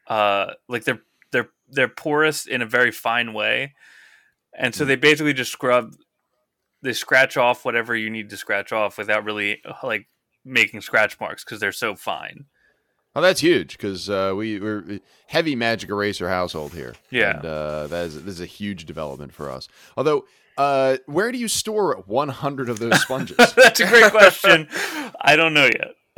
uh, 0.07 0.53
like 0.67 0.83
they're 0.83 1.01
they're 1.31 1.49
they're 1.69 1.87
porous 1.87 2.45
in 2.45 2.61
a 2.61 2.65
very 2.65 2.91
fine 2.91 3.33
way, 3.33 3.73
and 4.57 4.73
so 4.75 4.85
they 4.85 4.95
basically 4.95 5.33
just 5.33 5.51
scrub, 5.51 5.93
they 6.81 6.93
scratch 6.93 7.37
off 7.37 7.65
whatever 7.65 7.95
you 7.95 8.09
need 8.09 8.29
to 8.29 8.37
scratch 8.37 8.71
off 8.71 8.97
without 8.97 9.23
really 9.25 9.61
uh, 9.65 9.73
like 9.83 10.07
making 10.45 10.81
scratch 10.81 11.19
marks 11.19 11.43
because 11.43 11.59
they're 11.59 11.71
so 11.71 11.95
fine. 11.95 12.45
Oh, 13.15 13.21
that's 13.21 13.41
huge 13.41 13.77
because 13.77 14.09
uh, 14.09 14.33
we, 14.35 14.59
we're 14.59 14.99
heavy 15.27 15.55
magic 15.55 15.89
eraser 15.91 16.29
household 16.29 16.73
here. 16.73 16.95
Yeah. 17.11 17.35
and, 17.37 17.45
uh, 17.45 17.87
that 17.87 18.07
is 18.07 18.23
this 18.23 18.33
is 18.35 18.41
a 18.41 18.47
huge 18.47 18.85
development 18.85 19.33
for 19.35 19.51
us. 19.51 19.67
Although, 19.95 20.25
uh, 20.57 20.97
where 21.05 21.31
do 21.31 21.37
you 21.37 21.47
store 21.47 22.03
100 22.05 22.69
of 22.69 22.79
those 22.79 23.01
sponges? 23.01 23.37
That's 23.55 23.79
a 23.79 23.87
great 23.87 24.11
question. 24.11 24.67
I 25.21 25.35
don't 25.35 25.53
know 25.53 25.65
yet. 25.65 25.95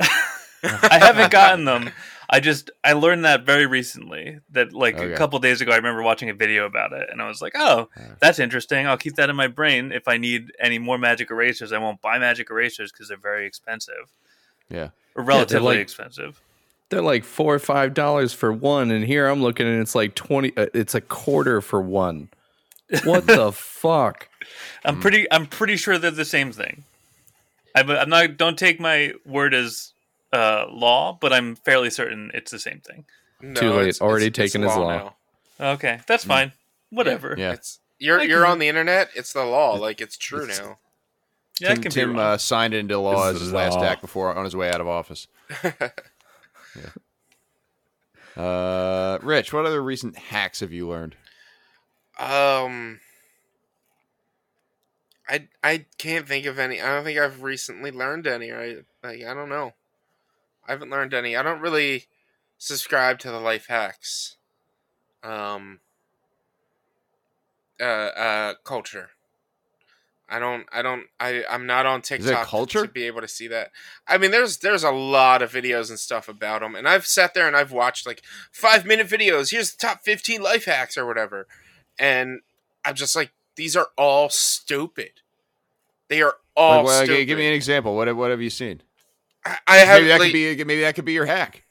I 0.62 0.98
haven't 1.00 1.30
gotten 1.30 1.64
them. 1.64 1.90
I 2.28 2.40
just 2.40 2.70
I 2.82 2.94
learned 2.94 3.24
that 3.24 3.46
very 3.46 3.66
recently. 3.66 4.40
That 4.50 4.72
like 4.72 4.96
Okay. 4.96 5.12
a 5.12 5.16
couple 5.16 5.38
days 5.38 5.60
ago, 5.60 5.70
I 5.70 5.76
remember 5.76 6.02
watching 6.02 6.28
a 6.28 6.34
video 6.34 6.66
about 6.66 6.92
it, 6.92 7.08
and 7.10 7.22
I 7.22 7.28
was 7.28 7.40
like, 7.40 7.52
"Oh, 7.54 7.88
that's 8.20 8.40
interesting. 8.40 8.84
I'll 8.86 8.96
keep 8.96 9.14
that 9.14 9.30
in 9.30 9.36
my 9.36 9.46
brain. 9.46 9.92
If 9.92 10.08
I 10.08 10.16
need 10.16 10.50
any 10.58 10.78
more 10.80 10.98
magic 10.98 11.30
erasers, 11.30 11.70
I 11.72 11.78
won't 11.78 12.00
buy 12.02 12.18
magic 12.18 12.50
erasers 12.50 12.90
because 12.90 13.06
they're 13.08 13.16
very 13.16 13.46
expensive 13.46 14.10
yeah, 14.68 14.88
or 15.14 15.22
relatively 15.22 15.74
like- 15.74 15.78
expensive." 15.78 16.40
They're 16.88 17.02
like 17.02 17.22
four 17.24 17.54
or 17.54 17.58
five 17.60 17.94
dollars 17.94 18.32
for 18.32 18.52
one, 18.52 18.90
and 18.90 19.04
here 19.04 19.26
I'm 19.28 19.40
looking 19.42 19.66
and 19.68 19.80
it's 19.80 19.94
like 19.94 20.14
twenty. 20.16 20.52
Uh, 20.56 20.66
it's 20.74 20.94
a 20.96 21.00
quarter 21.00 21.60
for 21.60 21.80
one. 21.80 22.28
What 23.04 23.26
the 23.26 23.52
fuck? 23.52 24.28
I'm 24.84 25.00
pretty 25.00 25.30
I'm 25.32 25.46
pretty 25.46 25.76
sure 25.76 25.98
they're 25.98 26.10
the 26.10 26.24
same 26.24 26.52
thing. 26.52 26.84
I, 27.74 27.80
I'm 27.80 28.08
not. 28.08 28.36
Don't 28.36 28.58
take 28.58 28.78
my 28.80 29.12
word 29.24 29.54
as 29.54 29.92
uh, 30.32 30.66
law, 30.70 31.18
but 31.20 31.32
I'm 31.32 31.56
fairly 31.56 31.90
certain 31.90 32.30
it's 32.32 32.50
the 32.50 32.58
same 32.58 32.80
thing. 32.80 33.04
No, 33.42 33.60
Too 33.60 33.70
late. 33.70 33.80
it's- 33.88 34.00
Already 34.00 34.26
it's- 34.26 34.44
it's 34.44 34.52
taken 34.54 34.66
as 34.68 34.76
law. 34.76 34.88
now. 35.58 35.72
Okay, 35.74 36.00
that's 36.06 36.24
fine. 36.24 36.52
Whatever. 36.90 37.34
yeah. 37.36 37.52
It's 37.52 37.80
you're 37.98 38.20
I 38.20 38.24
you're 38.24 38.42
can- 38.42 38.52
on 38.52 38.58
the 38.60 38.68
internet. 38.68 39.10
It's 39.14 39.32
the 39.32 39.44
law. 39.44 39.74
Like 39.74 40.00
it's 40.00 40.16
true 40.16 40.44
it's- 40.44 40.58
now. 40.60 40.78
Yeah, 41.60 41.68
Tim, 41.74 41.82
can 41.82 41.90
Tim 41.90 42.18
uh, 42.18 42.36
signed 42.36 42.74
it 42.74 42.78
into 42.80 42.98
law 42.98 43.26
This 43.28 43.36
as 43.36 43.40
his 43.40 43.48
is 43.48 43.54
last 43.54 43.78
act 43.78 44.02
before 44.02 44.34
on 44.36 44.44
his 44.44 44.54
way 44.54 44.70
out 44.70 44.80
of 44.82 44.86
office. 44.86 45.26
yeah. 45.64 45.90
Uh, 48.36 49.18
Rich, 49.22 49.52
what 49.54 49.64
other 49.64 49.82
recent 49.82 50.16
hacks 50.18 50.60
have 50.60 50.72
you 50.72 50.86
learned? 50.88 51.16
Um, 52.18 53.00
I 55.28 55.48
I 55.62 55.86
can't 55.98 56.26
think 56.26 56.46
of 56.46 56.58
any. 56.58 56.80
I 56.80 56.94
don't 56.94 57.04
think 57.04 57.18
I've 57.18 57.42
recently 57.42 57.90
learned 57.90 58.26
any. 58.26 58.52
I 58.52 58.78
like 59.02 59.24
I 59.24 59.34
don't 59.34 59.48
know. 59.48 59.74
I 60.66 60.72
haven't 60.72 60.90
learned 60.90 61.14
any. 61.14 61.36
I 61.36 61.42
don't 61.42 61.60
really 61.60 62.06
subscribe 62.58 63.18
to 63.20 63.30
the 63.30 63.40
life 63.40 63.66
hacks. 63.66 64.36
Um. 65.22 65.80
Uh, 67.78 67.84
uh, 67.84 68.54
culture. 68.64 69.10
I 70.28 70.38
don't. 70.38 70.66
I 70.72 70.82
don't. 70.82 71.04
I. 71.20 71.44
I'm 71.48 71.66
not 71.66 71.86
on 71.86 72.02
TikTok 72.02 72.46
culture? 72.46 72.86
to 72.86 72.92
be 72.92 73.04
able 73.04 73.20
to 73.20 73.28
see 73.28 73.46
that. 73.48 73.70
I 74.08 74.18
mean, 74.18 74.32
there's 74.32 74.58
there's 74.58 74.82
a 74.82 74.90
lot 74.90 75.42
of 75.42 75.52
videos 75.52 75.88
and 75.90 75.98
stuff 75.98 76.28
about 76.28 76.62
them, 76.62 76.74
and 76.74 76.88
I've 76.88 77.06
sat 77.06 77.34
there 77.34 77.46
and 77.46 77.56
I've 77.56 77.72
watched 77.72 78.06
like 78.06 78.22
five 78.50 78.84
minute 78.84 79.06
videos. 79.06 79.50
Here's 79.50 79.72
the 79.72 79.78
top 79.78 80.02
15 80.04 80.42
life 80.42 80.64
hacks 80.64 80.96
or 80.96 81.06
whatever, 81.06 81.46
and 81.98 82.40
I'm 82.84 82.94
just 82.94 83.16
like, 83.16 83.32
these 83.56 83.76
are 83.76 83.88
all 83.96 84.28
stupid. 84.28 85.10
They 86.08 86.22
are 86.22 86.34
all 86.56 86.78
Like, 86.78 86.86
well, 86.86 87.04
stupid. 87.04 87.26
give 87.26 87.38
me 87.38 87.46
an 87.48 87.54
example. 87.54 87.96
What 87.96 88.08
have- 88.08 88.16
what 88.16 88.30
have 88.30 88.40
you 88.42 88.50
seen? 88.50 88.82
I, 89.44 89.58
I 89.66 89.76
have 89.78 89.98
Maybe 89.98 90.08
that 90.08 90.20
like, 90.20 90.26
could 90.32 90.32
be 90.32 90.64
maybe 90.64 90.80
that 90.82 90.94
could 90.94 91.04
be 91.04 91.12
your 91.12 91.26
hack. 91.26 91.64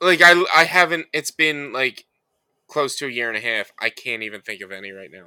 like 0.00 0.20
I 0.22 0.44
I 0.54 0.64
haven't. 0.64 1.06
It's 1.12 1.30
been 1.30 1.72
like 1.72 2.04
close 2.68 2.96
to 2.96 3.06
a 3.06 3.10
year 3.10 3.28
and 3.28 3.36
a 3.36 3.40
half. 3.40 3.72
I 3.80 3.90
can't 3.90 4.22
even 4.22 4.40
think 4.42 4.60
of 4.60 4.70
any 4.72 4.90
right 4.92 5.10
now. 5.10 5.26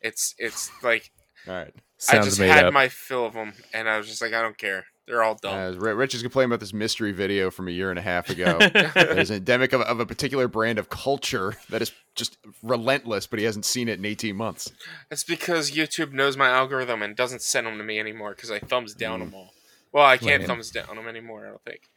It's 0.00 0.34
it's 0.38 0.70
like 0.82 1.10
All 1.48 1.54
right. 1.54 1.74
I 2.10 2.18
just 2.20 2.38
made 2.40 2.50
had 2.50 2.66
up. 2.66 2.72
my 2.72 2.88
fill 2.88 3.26
of 3.26 3.34
them, 3.34 3.52
and 3.72 3.88
I 3.88 3.96
was 3.98 4.08
just 4.08 4.20
like, 4.22 4.32
I 4.32 4.42
don't 4.42 4.58
care. 4.58 4.86
They're 5.06 5.22
all 5.22 5.34
dumb. 5.34 5.76
Uh, 5.82 5.94
Rich 5.94 6.14
is 6.14 6.22
complaining 6.22 6.50
about 6.50 6.60
this 6.60 6.72
mystery 6.72 7.10
video 7.12 7.50
from 7.50 7.66
a 7.66 7.72
year 7.72 7.90
and 7.90 7.98
a 7.98 8.02
half 8.02 8.30
ago. 8.30 8.58
There's 8.94 9.30
an 9.30 9.36
endemic 9.36 9.72
of, 9.72 9.80
of 9.82 9.98
a 9.98 10.06
particular 10.06 10.46
brand 10.46 10.78
of 10.78 10.88
culture 10.90 11.56
that 11.70 11.82
is 11.82 11.92
just 12.14 12.38
relentless, 12.62 13.26
but 13.26 13.38
he 13.40 13.44
hasn't 13.44 13.64
seen 13.64 13.88
it 13.88 13.98
in 13.98 14.04
18 14.04 14.36
months. 14.36 14.72
It's 15.10 15.24
because 15.24 15.72
YouTube 15.72 16.12
knows 16.12 16.36
my 16.36 16.48
algorithm 16.48 17.02
and 17.02 17.16
doesn't 17.16 17.42
send 17.42 17.66
them 17.66 17.78
to 17.78 17.84
me 17.84 17.98
anymore 17.98 18.34
because 18.34 18.50
I 18.50 18.60
thumbs 18.60 18.94
down 18.94 19.18
Mm. 19.20 19.24
them 19.24 19.34
all. 19.34 19.52
Well, 19.92 20.04
I 20.06 20.16
can't 20.16 20.40
Lame. 20.42 20.46
thumbs 20.46 20.70
down 20.70 20.94
them 20.94 21.08
anymore. 21.08 21.46
I 21.46 21.48
don't 21.50 21.64
think. 21.64 21.90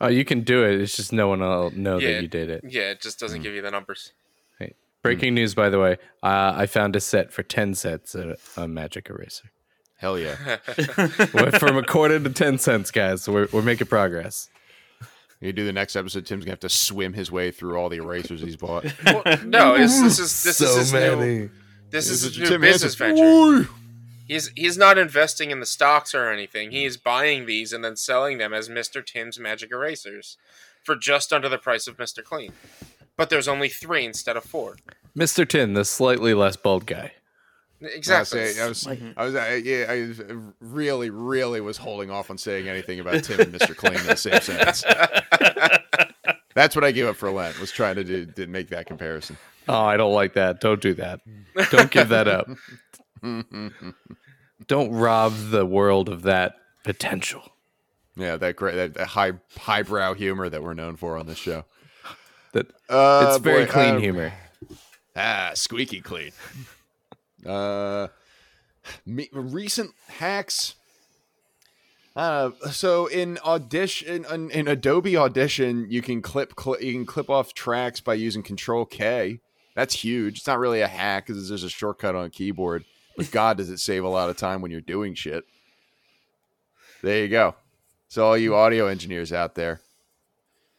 Oh, 0.00 0.08
you 0.08 0.24
can 0.24 0.40
do 0.40 0.64
it. 0.64 0.80
It's 0.80 0.96
just 0.96 1.12
no 1.12 1.28
one 1.28 1.40
will 1.40 1.70
know 1.70 1.98
Yeah. 1.98 2.14
that 2.14 2.22
you 2.22 2.28
did 2.28 2.50
it. 2.50 2.64
Yeah, 2.68 2.90
it 2.90 3.00
just 3.00 3.18
doesn't 3.20 3.42
give 3.42 3.54
you 3.54 3.62
the 3.62 3.70
numbers. 3.70 4.12
Breaking 5.02 5.34
news, 5.34 5.54
by 5.54 5.68
the 5.68 5.78
way. 5.78 5.98
Uh, 6.22 6.54
I 6.56 6.64
found 6.64 6.96
a 6.96 7.00
set 7.00 7.30
for 7.30 7.42
ten 7.42 7.74
sets 7.74 8.14
at 8.14 8.38
a 8.56 8.66
Magic 8.66 9.10
Eraser. 9.10 9.50
Hell 9.96 10.18
yeah. 10.18 10.36
Went 11.34 11.58
from 11.58 11.76
a 11.76 11.82
quarter 11.82 12.18
to 12.18 12.30
ten 12.30 12.58
cents, 12.58 12.90
guys. 12.90 13.22
So 13.22 13.32
we're 13.32 13.48
we're 13.52 13.62
making 13.62 13.86
progress. 13.86 14.48
You 15.40 15.52
do 15.52 15.64
the 15.64 15.72
next 15.72 15.94
episode, 15.94 16.24
Tim's 16.24 16.44
gonna 16.44 16.52
have 16.52 16.60
to 16.60 16.68
swim 16.68 17.12
his 17.12 17.30
way 17.30 17.50
through 17.50 17.76
all 17.76 17.88
the 17.88 17.96
erasers 17.96 18.40
he's 18.40 18.56
bought. 18.56 18.84
Well, 19.04 19.22
no, 19.44 19.74
it's, 19.74 20.00
this 20.00 20.18
is 20.18 20.42
this 20.42 20.60
is 20.60 20.76
his 20.76 20.92
new 20.92 21.50
this 21.90 22.08
is 22.08 22.22
his 22.22 22.38
new 22.38 22.58
business 22.58 22.94
venture. 22.94 23.68
He's 24.26 24.48
he's 24.56 24.78
not 24.78 24.96
investing 24.96 25.50
in 25.50 25.60
the 25.60 25.66
stocks 25.66 26.14
or 26.14 26.30
anything. 26.30 26.70
He 26.70 26.84
is 26.86 26.96
buying 26.96 27.44
these 27.44 27.72
and 27.74 27.84
then 27.84 27.96
selling 27.96 28.38
them 28.38 28.54
as 28.54 28.70
Mr. 28.70 29.04
Tim's 29.04 29.38
Magic 29.38 29.70
Erasers 29.70 30.38
for 30.82 30.96
just 30.96 31.32
under 31.32 31.48
the 31.48 31.58
price 31.58 31.86
of 31.86 31.98
Mr. 31.98 32.24
Clean. 32.24 32.52
But 33.16 33.28
there's 33.28 33.48
only 33.48 33.68
three 33.68 34.04
instead 34.04 34.36
of 34.36 34.44
four. 34.44 34.76
Mr. 35.16 35.46
Tim, 35.46 35.74
the 35.74 35.84
slightly 35.84 36.32
less 36.34 36.56
bald 36.56 36.86
guy. 36.86 37.12
Exactly. 37.84 38.40
I 38.40 38.44
was, 38.44 38.58
I 38.58 38.68
was, 38.68 38.88
I 39.16 39.24
was, 39.24 39.34
I, 39.34 39.54
yeah, 39.56 39.86
I 39.88 40.14
really, 40.60 41.10
really 41.10 41.60
was 41.60 41.76
holding 41.76 42.10
off 42.10 42.30
on 42.30 42.38
saying 42.38 42.68
anything 42.68 43.00
about 43.00 43.24
Tim 43.24 43.40
and 43.40 43.52
Mr. 43.52 43.76
Clean 43.76 43.94
in 43.94 44.06
the 44.06 44.16
same 44.16 44.40
sentence. 44.40 44.84
That's 46.54 46.76
what 46.76 46.84
I 46.84 46.92
gave 46.92 47.06
up 47.06 47.16
for 47.16 47.30
Lent. 47.30 47.58
Was 47.60 47.72
trying 47.72 47.96
to 47.96 48.04
do, 48.04 48.24
did 48.26 48.48
make 48.48 48.68
that 48.68 48.86
comparison. 48.86 49.36
Oh, 49.68 49.82
I 49.82 49.96
don't 49.96 50.12
like 50.12 50.34
that. 50.34 50.60
Don't 50.60 50.80
do 50.80 50.94
that. 50.94 51.20
Don't 51.70 51.90
give 51.90 52.10
that 52.10 52.28
up. 52.28 52.48
Don't 54.66 54.90
rob 54.92 55.32
the 55.50 55.66
world 55.66 56.08
of 56.08 56.22
that 56.22 56.54
potential. 56.84 57.42
yeah, 58.16 58.36
that 58.36 58.56
great, 58.56 58.76
that, 58.76 58.94
that 58.94 59.08
high, 59.08 59.32
highbrow 59.58 60.14
humor 60.14 60.48
that 60.48 60.62
we're 60.62 60.74
known 60.74 60.96
for 60.96 61.16
on 61.16 61.26
this 61.26 61.38
show. 61.38 61.64
That 62.52 62.66
Uh, 62.88 63.26
it's 63.28 63.38
very 63.38 63.64
boy, 63.64 63.72
clean 63.72 63.94
uh, 63.96 63.98
humor. 63.98 64.32
Ah, 65.16 65.50
squeaky 65.54 66.00
clean. 66.00 66.30
Uh, 67.46 68.08
me, 69.06 69.28
recent 69.32 69.92
hacks. 70.08 70.74
Uh, 72.16 72.50
so 72.70 73.06
in 73.06 73.38
audition 73.44 74.24
in, 74.24 74.50
in 74.50 74.68
Adobe 74.68 75.16
Audition, 75.16 75.86
you 75.90 76.00
can 76.00 76.22
clip 76.22 76.54
cl- 76.58 76.80
you 76.80 76.92
can 76.92 77.06
clip 77.06 77.28
off 77.28 77.54
tracks 77.54 78.00
by 78.00 78.14
using 78.14 78.42
Control 78.42 78.84
K. 78.84 79.40
That's 79.74 79.94
huge. 79.94 80.38
It's 80.38 80.46
not 80.46 80.60
really 80.60 80.80
a 80.80 80.86
hack 80.86 81.26
because 81.26 81.48
there's 81.48 81.64
a 81.64 81.68
shortcut 81.68 82.14
on 82.14 82.26
a 82.26 82.30
keyboard, 82.30 82.84
but 83.16 83.30
God, 83.32 83.56
does 83.56 83.70
it 83.70 83.78
save 83.78 84.04
a 84.04 84.08
lot 84.08 84.30
of 84.30 84.36
time 84.36 84.62
when 84.62 84.70
you're 84.70 84.80
doing 84.80 85.14
shit. 85.14 85.44
There 87.02 87.22
you 87.22 87.28
go. 87.28 87.56
So 88.08 88.24
all 88.24 88.38
you 88.38 88.54
audio 88.54 88.86
engineers 88.86 89.32
out 89.32 89.56
there, 89.56 89.80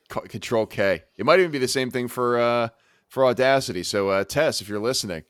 co- 0.08 0.22
Control 0.22 0.66
K. 0.66 1.04
It 1.18 1.26
might 1.26 1.40
even 1.40 1.52
be 1.52 1.58
the 1.58 1.68
same 1.68 1.92
thing 1.92 2.08
for 2.08 2.40
uh, 2.40 2.70
for 3.10 3.26
Audacity. 3.26 3.84
So 3.84 4.10
uh, 4.10 4.24
Tess, 4.24 4.62
if 4.62 4.70
you're 4.70 4.80
listening, 4.80 5.24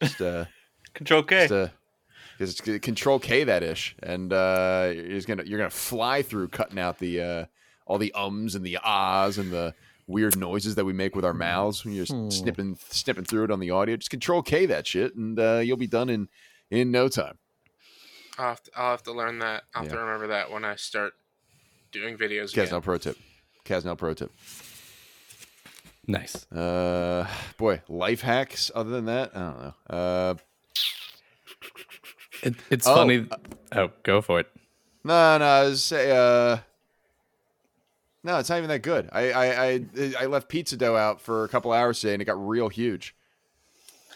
just 0.00 0.22
uh, 0.22 0.46
Control 0.94 1.22
K. 1.22 1.48
just, 1.48 1.52
uh, 1.52 1.68
just 2.38 2.82
Control 2.82 3.18
K 3.18 3.44
that 3.44 3.62
ish, 3.62 3.94
and 4.02 4.32
uh, 4.32 4.92
you're 4.94 5.20
gonna 5.22 5.44
you're 5.44 5.58
gonna 5.58 5.70
fly 5.70 6.22
through 6.22 6.48
cutting 6.48 6.78
out 6.78 6.98
the 6.98 7.20
uh, 7.20 7.44
all 7.86 7.98
the 7.98 8.12
ums 8.12 8.54
and 8.54 8.64
the 8.64 8.78
ahs 8.82 9.38
and 9.38 9.50
the 9.50 9.74
weird 10.06 10.36
noises 10.36 10.74
that 10.74 10.84
we 10.84 10.92
make 10.92 11.14
with 11.14 11.24
our 11.24 11.34
mouths 11.34 11.84
when 11.84 11.94
you're 11.94 12.04
just 12.04 12.38
snipping 12.38 12.76
snipping 12.88 13.24
through 13.24 13.44
it 13.44 13.50
on 13.50 13.60
the 13.60 13.70
audio. 13.70 13.96
Just 13.96 14.10
Control 14.10 14.42
K 14.42 14.66
that 14.66 14.86
shit, 14.86 15.14
and 15.14 15.38
uh, 15.38 15.58
you'll 15.58 15.76
be 15.76 15.86
done 15.86 16.08
in 16.08 16.28
in 16.70 16.90
no 16.90 17.08
time. 17.08 17.38
I'll, 18.38 18.48
have 18.48 18.62
to, 18.62 18.70
I'll 18.74 18.90
have 18.92 19.02
to 19.04 19.12
learn 19.12 19.38
that. 19.40 19.64
I'll 19.74 19.82
have 19.82 19.92
to 19.92 19.98
remember 19.98 20.28
that 20.28 20.50
when 20.50 20.64
I 20.64 20.76
start 20.76 21.12
doing 21.92 22.16
videos. 22.16 22.52
Casnell 22.54 22.64
Again. 22.64 22.82
pro 22.82 22.98
tip. 22.98 23.18
Casnell 23.64 23.98
pro 23.98 24.14
tip. 24.14 24.32
Nice. 26.06 26.50
Uh, 26.50 27.28
boy, 27.58 27.82
life 27.88 28.22
hacks. 28.22 28.70
Other 28.74 28.90
than 28.90 29.04
that, 29.06 29.36
I 29.36 29.38
don't 29.38 29.60
know. 29.60 29.74
Uh, 29.88 30.34
It, 32.42 32.54
it's 32.70 32.86
Oh, 32.86 32.94
funny. 32.94 33.26
Oh, 33.72 33.90
go 34.02 34.20
for 34.20 34.40
it. 34.40 34.48
No, 35.04 35.38
no, 35.38 35.44
I 35.44 35.62
was 35.64 35.82
say, 35.84 36.10
uh, 36.10 36.58
no, 38.22 38.38
it's 38.38 38.50
not 38.50 38.58
even 38.58 38.68
that 38.68 38.82
good. 38.82 39.08
I, 39.12 39.32
I, 39.32 39.46
I, 39.64 40.12
I 40.20 40.26
left 40.26 40.48
pizza 40.48 40.76
dough 40.76 40.96
out 40.96 41.20
for 41.20 41.44
a 41.44 41.48
couple 41.48 41.72
hours 41.72 42.00
today, 42.00 42.12
and 42.14 42.22
it 42.22 42.26
got 42.26 42.36
real 42.48 42.68
huge, 42.68 43.14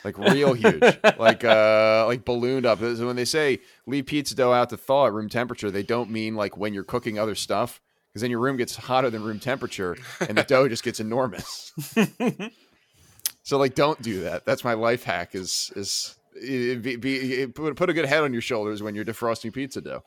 like 0.04 0.18
real 0.18 0.52
huge, 0.54 0.82
like, 1.18 1.42
uh, 1.44 2.04
like 2.06 2.24
ballooned 2.26 2.66
up. 2.66 2.80
So 2.80 3.06
when 3.06 3.16
they 3.16 3.24
say 3.24 3.60
leave 3.86 4.06
pizza 4.06 4.34
dough 4.34 4.52
out 4.52 4.68
to 4.70 4.76
thaw 4.76 5.06
at 5.06 5.12
room 5.14 5.28
temperature, 5.30 5.70
they 5.70 5.82
don't 5.82 6.10
mean 6.10 6.34
like 6.34 6.56
when 6.58 6.74
you're 6.74 6.84
cooking 6.84 7.18
other 7.18 7.34
stuff, 7.34 7.80
because 8.10 8.20
then 8.22 8.30
your 8.30 8.40
room 8.40 8.56
gets 8.58 8.76
hotter 8.76 9.08
than 9.08 9.22
room 9.22 9.40
temperature, 9.40 9.96
and 10.20 10.36
the 10.36 10.42
dough 10.48 10.68
just 10.68 10.84
gets 10.84 11.00
enormous. 11.00 11.72
so 13.42 13.56
like, 13.58 13.74
don't 13.74 14.00
do 14.02 14.20
that. 14.24 14.44
That's 14.44 14.64
my 14.64 14.74
life 14.74 15.04
hack. 15.04 15.34
Is 15.34 15.72
is 15.74 16.14
be, 16.34 16.96
be, 16.96 17.46
put 17.46 17.76
put 17.76 17.90
a 17.90 17.92
good 17.92 18.06
head 18.06 18.22
on 18.22 18.32
your 18.32 18.42
shoulders 18.42 18.82
when 18.82 18.94
you're 18.94 19.04
defrosting 19.04 19.52
pizza 19.52 19.80
dough. 19.80 20.04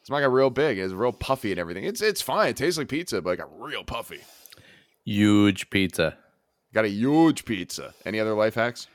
It's 0.00 0.10
not 0.10 0.20
got 0.20 0.32
real 0.32 0.50
big. 0.50 0.78
It's 0.78 0.94
real 0.94 1.12
puffy 1.12 1.50
and 1.50 1.60
everything. 1.60 1.84
It's 1.84 2.00
it's 2.00 2.22
fine. 2.22 2.48
It 2.48 2.56
tastes 2.56 2.78
like 2.78 2.88
pizza, 2.88 3.20
but 3.20 3.30
it 3.30 3.36
got 3.36 3.60
real 3.60 3.84
puffy. 3.84 4.20
Huge 5.04 5.70
pizza. 5.70 6.16
Got 6.72 6.84
a 6.84 6.88
huge 6.88 7.44
pizza. 7.44 7.94
Any 8.04 8.20
other 8.20 8.34
life 8.34 8.54
hacks? 8.54 8.86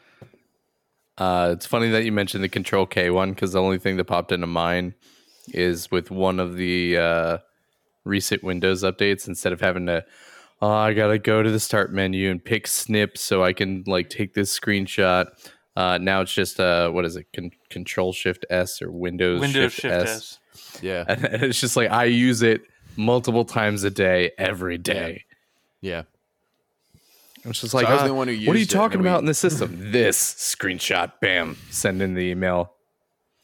Uh, 1.18 1.52
it's 1.54 1.66
funny 1.66 1.90
that 1.92 2.04
you 2.04 2.12
mentioned 2.12 2.44
the 2.44 2.50
Control 2.50 2.86
K 2.86 3.10
one 3.10 3.32
because 3.32 3.54
the 3.54 3.62
only 3.62 3.80
thing 3.80 3.98
that 3.98 4.06
popped 4.06 4.32
into 4.32 4.48
mine 4.48 4.96
is 5.50 5.92
with 5.92 6.10
one 6.10 6.40
of 6.40 6.58
the 6.58 6.98
uh, 6.98 7.38
recent 8.04 8.44
Windows 8.44 8.84
updates. 8.84 9.28
Instead 9.28 9.54
of 9.54 9.62
having 9.62 9.86
to, 9.86 10.04
oh, 10.66 10.72
I 10.74 10.94
gotta 10.94 11.18
go 11.20 11.44
to 11.44 11.52
the 11.52 11.60
start 11.60 11.92
menu 11.94 12.32
and 12.32 12.44
pick 12.44 12.68
snip 12.68 13.18
so 13.18 13.44
I 13.44 13.54
can 13.54 13.84
like 13.88 14.10
take 14.10 14.34
this 14.34 14.58
screenshot. 14.58 15.28
Uh, 15.76 15.98
now 16.02 16.22
it's 16.22 16.34
just 16.34 16.60
uh, 16.60 16.90
what 16.90 17.06
is 17.06 17.16
it? 17.18 17.28
Con- 17.36 17.52
Control 17.70 18.14
Shift 18.14 18.46
S 18.50 18.82
or 18.82 18.92
Windows, 18.92 19.42
Windows 19.42 19.74
Shift, 19.74 19.82
Shift 19.82 19.94
S. 19.94 20.40
S. 20.56 20.80
Yeah, 20.82 21.04
And 21.10 21.44
it's 21.44 21.60
just 21.60 21.76
like 21.76 21.92
I 21.92 22.06
use 22.06 22.42
it 22.42 22.62
multiple 22.98 23.44
times 23.46 23.84
a 23.84 23.90
day, 23.92 24.32
every 24.38 24.78
day. 24.78 25.26
yeah. 25.82 26.04
It's 27.48 27.62
just 27.62 27.76
like, 27.76 27.86
I 27.86 27.94
was 27.94 28.02
uh, 28.02 28.08
the 28.08 28.14
one 28.16 28.28
who 28.28 28.34
what 28.34 28.56
are 28.56 28.58
you 28.58 28.62
used 28.62 28.72
it, 28.72 28.74
and 28.76 28.82
talking 28.82 29.02
we- 29.02 29.08
about 29.08 29.20
in 29.20 29.26
the 29.26 29.34
system? 29.36 29.92
this 29.92 30.18
screenshot, 30.34 31.12
bam, 31.22 31.58
send 31.70 32.02
in 32.02 32.16
the 32.16 32.22
email. 32.24 32.74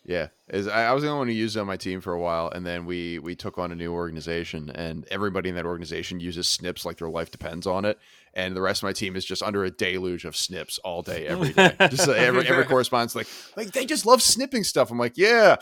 Yeah, 0.03 0.29
is 0.47 0.67
I, 0.67 0.85
I 0.85 0.93
was 0.93 1.03
the 1.03 1.09
only 1.09 1.19
one 1.19 1.27
who 1.27 1.33
used 1.33 1.55
it 1.55 1.59
on 1.59 1.67
my 1.67 1.77
team 1.77 2.01
for 2.01 2.11
a 2.11 2.19
while, 2.19 2.49
and 2.49 2.65
then 2.65 2.85
we 2.85 3.19
we 3.19 3.35
took 3.35 3.59
on 3.59 3.71
a 3.71 3.75
new 3.75 3.93
organization, 3.93 4.71
and 4.71 5.05
everybody 5.11 5.49
in 5.49 5.55
that 5.55 5.65
organization 5.65 6.19
uses 6.19 6.47
snips 6.47 6.85
like 6.85 6.97
their 6.97 7.07
life 7.09 7.29
depends 7.29 7.67
on 7.67 7.85
it, 7.85 7.99
and 8.33 8.55
the 8.55 8.61
rest 8.61 8.81
of 8.81 8.87
my 8.87 8.93
team 8.93 9.15
is 9.15 9.23
just 9.23 9.43
under 9.43 9.63
a 9.63 9.69
deluge 9.69 10.25
of 10.25 10.35
snips 10.35 10.79
all 10.79 11.03
day, 11.03 11.27
every 11.27 11.53
day. 11.53 11.75
just 11.81 12.07
like, 12.07 12.17
every 12.17 12.47
every 12.47 12.65
correspondence, 12.65 13.15
like 13.15 13.27
like 13.55 13.73
they 13.73 13.85
just 13.85 14.07
love 14.07 14.23
snipping 14.23 14.63
stuff. 14.63 14.89
I'm 14.89 14.97
like, 14.97 15.19
yeah, 15.19 15.57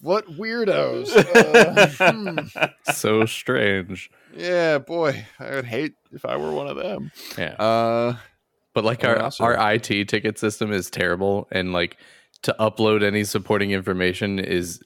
what 0.00 0.26
weirdos? 0.26 1.14
Uh, 1.14 2.12
hmm. 2.12 2.68
so 2.92 3.24
strange. 3.24 4.10
Yeah, 4.36 4.78
boy, 4.78 5.26
I 5.38 5.50
would 5.50 5.64
hate 5.64 5.94
if 6.10 6.24
I 6.24 6.36
were 6.36 6.52
one 6.52 6.66
of 6.66 6.76
them. 6.76 7.12
Yeah. 7.38 7.54
Uh, 7.54 8.16
But 8.74 8.84
like 8.84 9.04
our 9.04 9.30
our 9.40 9.74
IT 9.74 10.08
ticket 10.08 10.38
system 10.38 10.72
is 10.72 10.90
terrible, 10.90 11.46
and 11.50 11.72
like 11.72 11.96
to 12.42 12.54
upload 12.60 13.02
any 13.02 13.24
supporting 13.24 13.70
information 13.70 14.38
is 14.38 14.80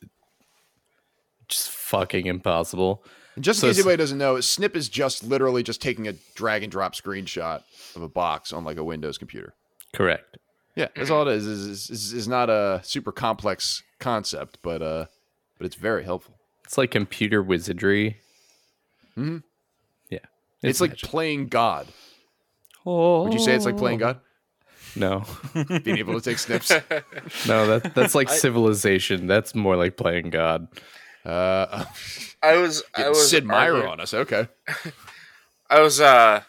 just 1.48 1.70
fucking 1.70 2.26
impossible. 2.26 3.04
and 3.34 3.44
just 3.44 3.60
So 3.60 3.66
in 3.66 3.70
case 3.74 3.78
anybody 3.78 3.96
doesn't 3.96 4.18
know, 4.18 4.40
snip 4.40 4.76
is 4.76 4.88
just 4.88 5.24
literally 5.24 5.62
just 5.62 5.82
taking 5.82 6.08
a 6.08 6.12
drag 6.34 6.62
and 6.62 6.70
drop 6.70 6.94
screenshot 6.94 7.62
of 7.96 8.02
a 8.02 8.08
box 8.08 8.52
on 8.52 8.64
like 8.64 8.76
a 8.76 8.84
Windows 8.84 9.18
computer. 9.18 9.54
Correct. 9.92 10.38
Yeah, 10.76 10.88
that's 10.94 11.10
all 11.10 11.26
it 11.28 11.34
is. 11.36 11.46
Is 11.46 11.66
is, 11.66 11.90
is, 11.90 12.12
is 12.12 12.28
not 12.28 12.48
a 12.48 12.80
super 12.84 13.10
complex 13.12 13.82
concept, 13.98 14.58
but 14.62 14.80
uh, 14.80 15.06
but 15.58 15.66
it's 15.66 15.74
very 15.74 16.04
helpful. 16.04 16.36
It's 16.64 16.78
like 16.78 16.92
computer 16.92 17.42
wizardry. 17.42 18.18
Mhm. 19.18 19.42
Yeah. 20.08 20.20
It's, 20.62 20.80
like 20.80 20.96
playing 20.98 21.48
God. 21.48 21.88
oh. 22.86 23.24
Would 23.24 23.32
you 23.34 23.40
say 23.40 23.54
it's 23.54 23.64
like 23.64 23.76
playing 23.76 23.98
God? 23.98 24.20
No, 24.96 25.24
Being 25.84 25.98
able 25.98 26.20
to 26.20 26.30
take 26.30 26.38
snips. 26.38 26.70
no. 27.46 27.78
That 27.78 27.94
that's 27.94 28.14
like 28.14 28.28
civilization. 28.28 29.26
That's 29.26 29.54
more 29.54 29.76
like 29.76 29.96
playing 29.96 30.30
God. 30.30 30.68
Uh, 31.24 31.84
I 32.42 32.56
was 32.56 32.82
I 32.94 33.08
was 33.08 33.30
Sid 33.30 33.44
Meier 33.44 33.72
arguing- 33.74 33.88
on 33.88 34.00
us. 34.00 34.14
Okay. 34.14 34.48
I 35.68 35.80
was 35.80 36.00
uh 36.00 36.42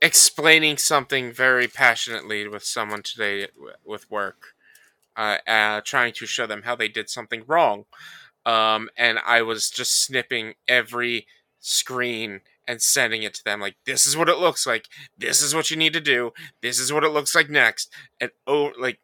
explaining 0.00 0.76
something 0.76 1.32
very 1.32 1.66
passionately 1.66 2.46
with 2.46 2.64
someone 2.64 3.02
today 3.02 3.42
at- 3.44 3.50
with 3.84 4.10
work, 4.10 4.54
uh, 5.16 5.38
uh, 5.46 5.80
trying 5.82 6.12
to 6.12 6.26
show 6.26 6.46
them 6.46 6.62
how 6.62 6.76
they 6.76 6.88
did 6.88 7.08
something 7.08 7.42
wrong, 7.46 7.86
um, 8.44 8.90
and 8.96 9.18
I 9.24 9.42
was 9.42 9.70
just 9.70 10.02
snipping 10.02 10.54
every 10.68 11.26
screen 11.60 12.42
and 12.66 12.80
sending 12.80 13.22
it 13.22 13.34
to 13.34 13.44
them 13.44 13.60
like 13.60 13.76
this 13.84 14.06
is 14.06 14.16
what 14.16 14.28
it 14.28 14.38
looks 14.38 14.66
like. 14.66 14.88
This 15.16 15.42
is 15.42 15.54
what 15.54 15.70
you 15.70 15.76
need 15.76 15.92
to 15.92 16.00
do. 16.00 16.32
This 16.62 16.78
is 16.78 16.92
what 16.92 17.04
it 17.04 17.12
looks 17.12 17.34
like 17.34 17.50
next. 17.50 17.92
And 18.20 18.30
oh 18.46 18.72
like 18.78 19.00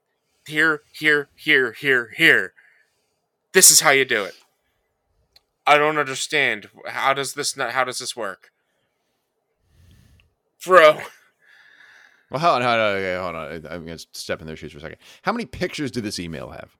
here 0.46 0.82
here 0.92 1.28
here 1.34 1.72
here 1.72 2.10
here. 2.16 2.52
This 3.52 3.70
is 3.70 3.80
how 3.80 3.90
you 3.90 4.04
do 4.04 4.24
it. 4.24 4.34
I 5.66 5.78
don't 5.78 5.98
understand. 5.98 6.68
How 6.86 7.14
does 7.14 7.34
this 7.34 7.56
not 7.56 7.72
how 7.72 7.84
does 7.84 7.98
this 7.98 8.16
work? 8.16 8.50
Bro. 10.64 11.00
Well, 12.30 12.38
hold 12.40 12.56
on, 12.56 12.62
hold 12.62 12.80
on, 12.80 12.96
okay, 12.96 13.16
hold 13.20 13.34
on. 13.34 13.72
I'm 13.72 13.84
gonna 13.84 13.98
step 14.12 14.40
in 14.40 14.46
their 14.46 14.56
shoes 14.56 14.72
for 14.72 14.78
a 14.78 14.80
second. 14.80 14.98
How 15.22 15.32
many 15.32 15.46
pictures 15.46 15.90
did 15.90 16.04
this 16.04 16.18
email 16.18 16.50
have? 16.50 16.76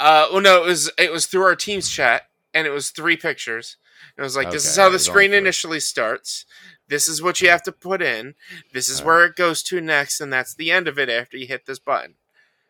uh 0.00 0.28
well 0.32 0.40
no 0.40 0.62
it 0.62 0.66
was 0.66 0.90
it 0.98 1.12
was 1.12 1.26
through 1.26 1.42
our 1.42 1.56
team's 1.56 1.88
chat 1.88 2.28
and 2.54 2.66
it 2.66 2.70
was 2.70 2.90
three 2.90 3.16
pictures 3.16 3.76
it 4.16 4.22
was 4.22 4.36
like 4.36 4.50
this 4.50 4.66
is 4.66 4.76
how 4.76 4.88
the 4.88 4.98
screen 4.98 5.32
initially 5.32 5.80
starts 5.80 6.44
this 6.88 7.08
is 7.08 7.22
what 7.22 7.40
you 7.40 7.48
hmm. 7.48 7.52
have 7.52 7.62
to 7.62 7.72
put 7.72 8.02
in 8.02 8.34
this 8.72 8.88
is 8.88 9.00
Alright. 9.00 9.06
where 9.06 9.24
it 9.26 9.36
goes 9.36 9.62
to 9.64 9.80
next 9.80 10.20
and 10.20 10.32
that's 10.32 10.54
the 10.54 10.70
end 10.70 10.88
of 10.88 10.98
it 10.98 11.08
after 11.08 11.36
you 11.36 11.46
hit 11.46 11.66
this 11.66 11.78
button 11.78 12.14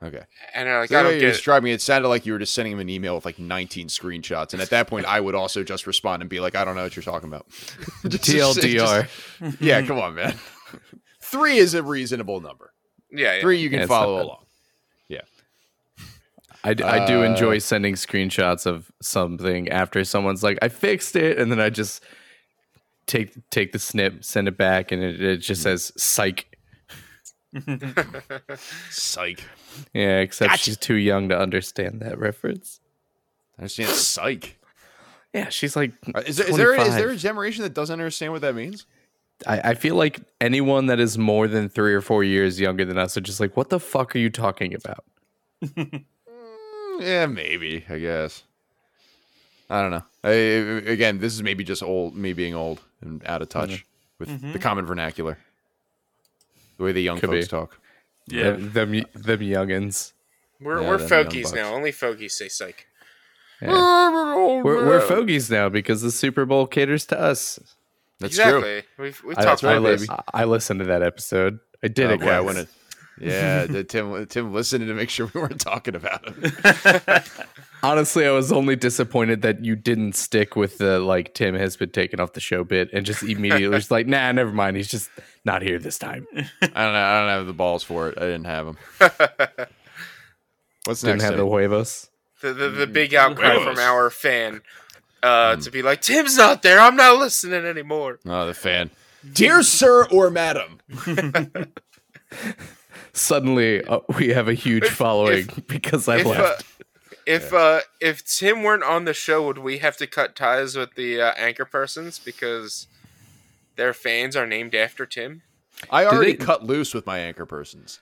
Okay. 0.01 0.23
and 0.55 0.69
they're 0.69 0.81
like 0.81 0.91
So 0.91 0.99
i 0.99 1.03
the 1.03 1.09
don't 1.09 1.13
you're 1.15 1.21
get 1.23 1.29
it 1.31 1.33
describing 1.33 1.73
it, 1.73 1.75
it 1.77 1.81
sounded 1.81 2.09
like 2.09 2.25
you 2.25 2.33
were 2.33 2.39
just 2.39 2.55
sending 2.55 2.73
him 2.73 2.79
an 2.79 2.89
email 2.89 3.17
with 3.17 3.25
like 3.25 3.39
19 3.39 3.89
screenshots, 3.89 4.53
and 4.53 4.63
at 4.63 4.71
that 4.71 4.87
point, 4.87 5.07
I 5.07 5.19
would 5.19 5.35
also 5.35 5.65
just 5.65 5.89
respond 5.89 6.23
and 6.23 6.31
be 6.31 6.39
like, 6.39 6.55
"I 6.55 6.65
don't 6.65 6.77
know 6.77 6.85
what 6.85 6.95
you're 6.95 7.03
talking 7.03 7.29
about." 7.29 7.49
Just- 8.09 8.25
just- 8.25 8.59
TLDR. 8.61 9.09
just- 9.41 9.61
yeah, 9.61 9.83
come 9.83 9.99
on, 9.99 10.15
man. 10.15 10.37
Three 11.21 11.59
is 11.59 11.75
a 11.75 11.83
reasonable 11.83 12.41
number. 12.41 12.73
Yeah, 13.11 13.35
yeah. 13.35 13.41
Three, 13.41 13.59
you 13.59 13.71
can 13.71 13.81
Yeah, 13.81 13.87
follow 13.87 14.23
along. 14.23 14.45
I, 16.65 16.75
d- 16.75 16.83
I 16.85 17.07
do 17.07 17.21
Uh, 17.21 17.25
enjoy 17.25 17.59
sending 17.59 17.95
screenshots 17.95 18.67
of 18.67 18.91
something 19.01 19.69
after 19.69 20.05
someone's 20.05 20.43
like, 20.43 20.59
I 20.61 20.69
fixed 20.69 21.15
it, 21.17 21.39
and 21.39 21.51
then 21.53 21.61
I 21.61 21.71
just 21.71 22.03
take 23.07 23.33
take 23.51 23.73
the 23.73 23.79
snip, 23.79 24.25
send 24.25 24.49
it 24.49 24.57
back, 24.59 24.91
and 24.93 25.03
it, 25.03 25.21
it 25.23 25.37
just 25.39 25.63
says 25.63 25.93
psych. 25.97 26.47
Psych. 28.91 29.43
Yeah, 29.95 30.19
except 30.19 30.51
Gotcha. 30.51 30.63
she's 30.63 30.77
too 30.77 30.95
young 30.97 31.29
to 31.29 31.39
understand 31.39 32.01
that 32.01 32.19
reference. 32.19 32.81
I 33.59 33.63
understand 33.63 33.91
psych. 33.91 34.59
Yeah, 35.33 35.49
she's 35.51 35.77
like, 35.77 35.93
Uh, 36.15 36.23
Is 36.27 36.37
there, 36.39 36.49
is 36.49 36.57
there 36.57 36.71
is 36.73 36.77
25. 36.77 36.99
there 36.99 37.11
a 37.11 37.17
generation 37.17 37.63
that 37.63 37.75
doesn't 37.75 37.93
understand 37.93 38.33
what 38.33 38.41
that 38.43 38.55
means? 38.55 38.87
I, 39.47 39.61
I 39.71 39.75
feel 39.75 39.95
like 39.95 40.21
anyone 40.41 40.87
that 40.87 40.99
is 40.99 41.17
more 41.17 41.47
than 41.47 41.69
three 41.69 41.95
or 41.95 42.01
four 42.01 42.25
years 42.25 42.59
younger 42.59 42.85
than 42.85 42.99
us 42.99 43.17
are 43.17 43.21
just 43.21 43.39
like, 43.39 43.57
what 43.57 43.69
the 43.71 43.79
fuck 43.79 44.17
are 44.17 44.19
you 44.19 44.31
talking 44.31 44.75
about? 44.75 45.05
Yeah, 46.99 47.27
maybe. 47.27 47.85
I 47.89 47.99
guess. 47.99 48.43
I 49.71 49.83
don't 49.83 49.91
know. 49.91 50.05
I, 50.25 50.31
again, 50.91 51.19
this 51.19 51.35
is 51.35 51.43
maybe 51.43 51.63
just 51.63 51.83
old 51.83 52.17
me 52.17 52.33
being 52.33 52.55
old 52.55 52.81
and 53.01 53.25
out 53.27 53.43
of 53.43 53.49
touch 53.49 53.71
mm-hmm. 53.71 53.85
with 54.19 54.29
mm-hmm. 54.29 54.53
the 54.53 54.59
common 54.59 54.87
vernacular, 54.87 55.39
the 56.79 56.85
way 56.85 56.93
the 56.93 57.03
young 57.03 57.19
Could 57.19 57.31
folks 57.31 57.47
be. 57.47 57.51
talk. 57.51 57.79
Yeah. 58.27 58.53
Them, 58.53 58.73
them, 58.73 58.91
them 59.15 59.41
youngins. 59.41 60.13
We're 60.61 60.83
Yeah, 60.83 60.89
we're 60.89 60.99
fogies 60.99 61.53
now. 61.53 61.75
Only 61.75 61.93
fogies 61.93 62.35
say 62.35 62.49
psych. 62.49 62.87
Yeah. 63.61 63.69
We're, 64.63 64.87
we're 64.87 65.01
fogies 65.01 65.51
now 65.51 65.69
because 65.69 66.03
the 66.03 66.11
Super 66.11 66.45
Bowl 66.45 66.67
caters 66.67 67.07
to 67.07 67.21
us. 67.21 67.59
That's 68.21 68.37
true. 68.37 68.83
We've 68.99 69.23
we 69.23 69.35
I, 69.37 69.45
talked 69.45 69.63
about 69.63 69.83
right, 69.83 69.91
this. 69.99 70.07
baby. 70.07 70.21
I 70.35 70.45
listened 70.45 70.81
to 70.81 70.87
that 70.87 71.03
episode. 71.03 71.61
I 71.83 71.89
did 71.89 72.11
Oh, 72.11 72.15
it. 72.15 72.21
boy, 72.21 72.31
I 72.31 72.53
guys. 72.53 72.67
Wanna- 73.21 73.33
Yeah, 73.33 73.67
the- 73.67 73.85
Tim. 73.85 74.27
Tim 74.27 74.53
listened 74.53 74.87
to 74.87 74.95
make 74.95 75.11
sure 75.11 75.31
we 75.35 75.41
weren't 75.41 75.61
talking 75.61 75.95
about 75.95 76.29
him. 76.29 77.23
Honestly, 77.83 78.27
I 78.27 78.31
was 78.33 78.51
only 78.51 78.75
disappointed 78.75 79.43
that 79.43 79.65
you 79.65 79.77
didn't 79.77 80.15
stick 80.17 80.57
with 80.57 80.79
the 80.79 80.99
like 80.99 81.35
Tim 81.35 81.55
has 81.55 81.77
been 81.77 81.91
taken 81.91 82.19
off 82.19 82.33
the 82.33 82.41
show 82.41 82.65
bit 82.65 82.91
and 82.93 83.07
just 83.07 83.23
immediately 83.23 83.69
was 83.69 83.91
like, 83.91 84.07
nah, 84.09 84.33
never 84.33 84.51
mind. 84.53 84.77
He's 84.77 84.89
just 84.89 85.09
not 85.45 85.63
here 85.63 85.79
this 85.79 85.97
time. 85.99 86.27
I 86.35 86.41
don't 86.61 86.73
know. 86.73 86.77
I 86.77 87.21
don't 87.21 87.29
have 87.29 87.47
the 87.47 87.53
balls 87.53 87.85
for 87.85 88.09
it. 88.09 88.19
I 88.19 88.23
didn't 88.23 88.47
have 88.47 88.67
them. 88.67 88.77
What's 90.85 91.03
Didn't 91.03 91.19
next? 91.19 91.25
have 91.25 91.37
the 91.37 91.45
Tim? 91.45 91.49
huevos. 91.53 92.09
the, 92.43 92.53
the 92.53 92.69
the 92.71 92.87
big 92.89 93.15
outcry 93.15 93.53
Gross. 93.55 93.65
from 93.65 93.79
our 93.79 94.11
fan 94.11 94.63
uh, 95.23 95.55
to 95.57 95.71
be 95.71 95.83
like, 95.83 96.01
Tim's 96.01 96.37
not 96.37 96.63
there. 96.63 96.81
I'm 96.81 96.97
not 96.97 97.19
listening 97.19 97.65
anymore. 97.65 98.19
oh, 98.27 98.47
the 98.47 98.55
fan. 98.55 98.91
Dear 99.33 99.63
sir 99.63 100.05
or 100.11 100.31
madam. 100.31 100.79
Suddenly, 103.19 103.85
uh, 103.85 104.01
we 104.17 104.29
have 104.29 104.49
a 104.49 104.55
huge 104.55 104.85
If- 104.85 104.95
following 104.95 105.49
because 105.67 106.09
I 106.09 106.19
If 106.19 106.27
uh, 106.27 106.31
left. 106.31 106.65
if 107.27 107.53
uh, 107.53 107.81
if 108.01 108.25
Tim 108.25 108.63
weren't 108.63 108.85
on 108.85 109.05
the 109.05 109.15
show, 109.15 109.45
would 109.47 109.59
we 109.59 109.79
have 109.79 109.97
to 109.99 110.07
cut 110.07 110.37
ties 110.37 110.77
with 110.77 110.95
the 110.95 111.21
uh, 111.21 111.33
anchor 111.37 111.65
persons 111.65 112.19
because 112.19 112.87
their 113.77 113.93
fans 113.93 114.37
are 114.37 114.47
named 114.47 114.75
after 114.75 115.05
Tim? 115.07 115.43
I 115.91 116.05
already 116.07 116.33
they- 116.33 116.45
cut 116.45 116.65
loose 116.65 116.95
with 116.95 117.07
my 117.07 117.19
anchor 117.19 117.47
persons. 117.47 118.01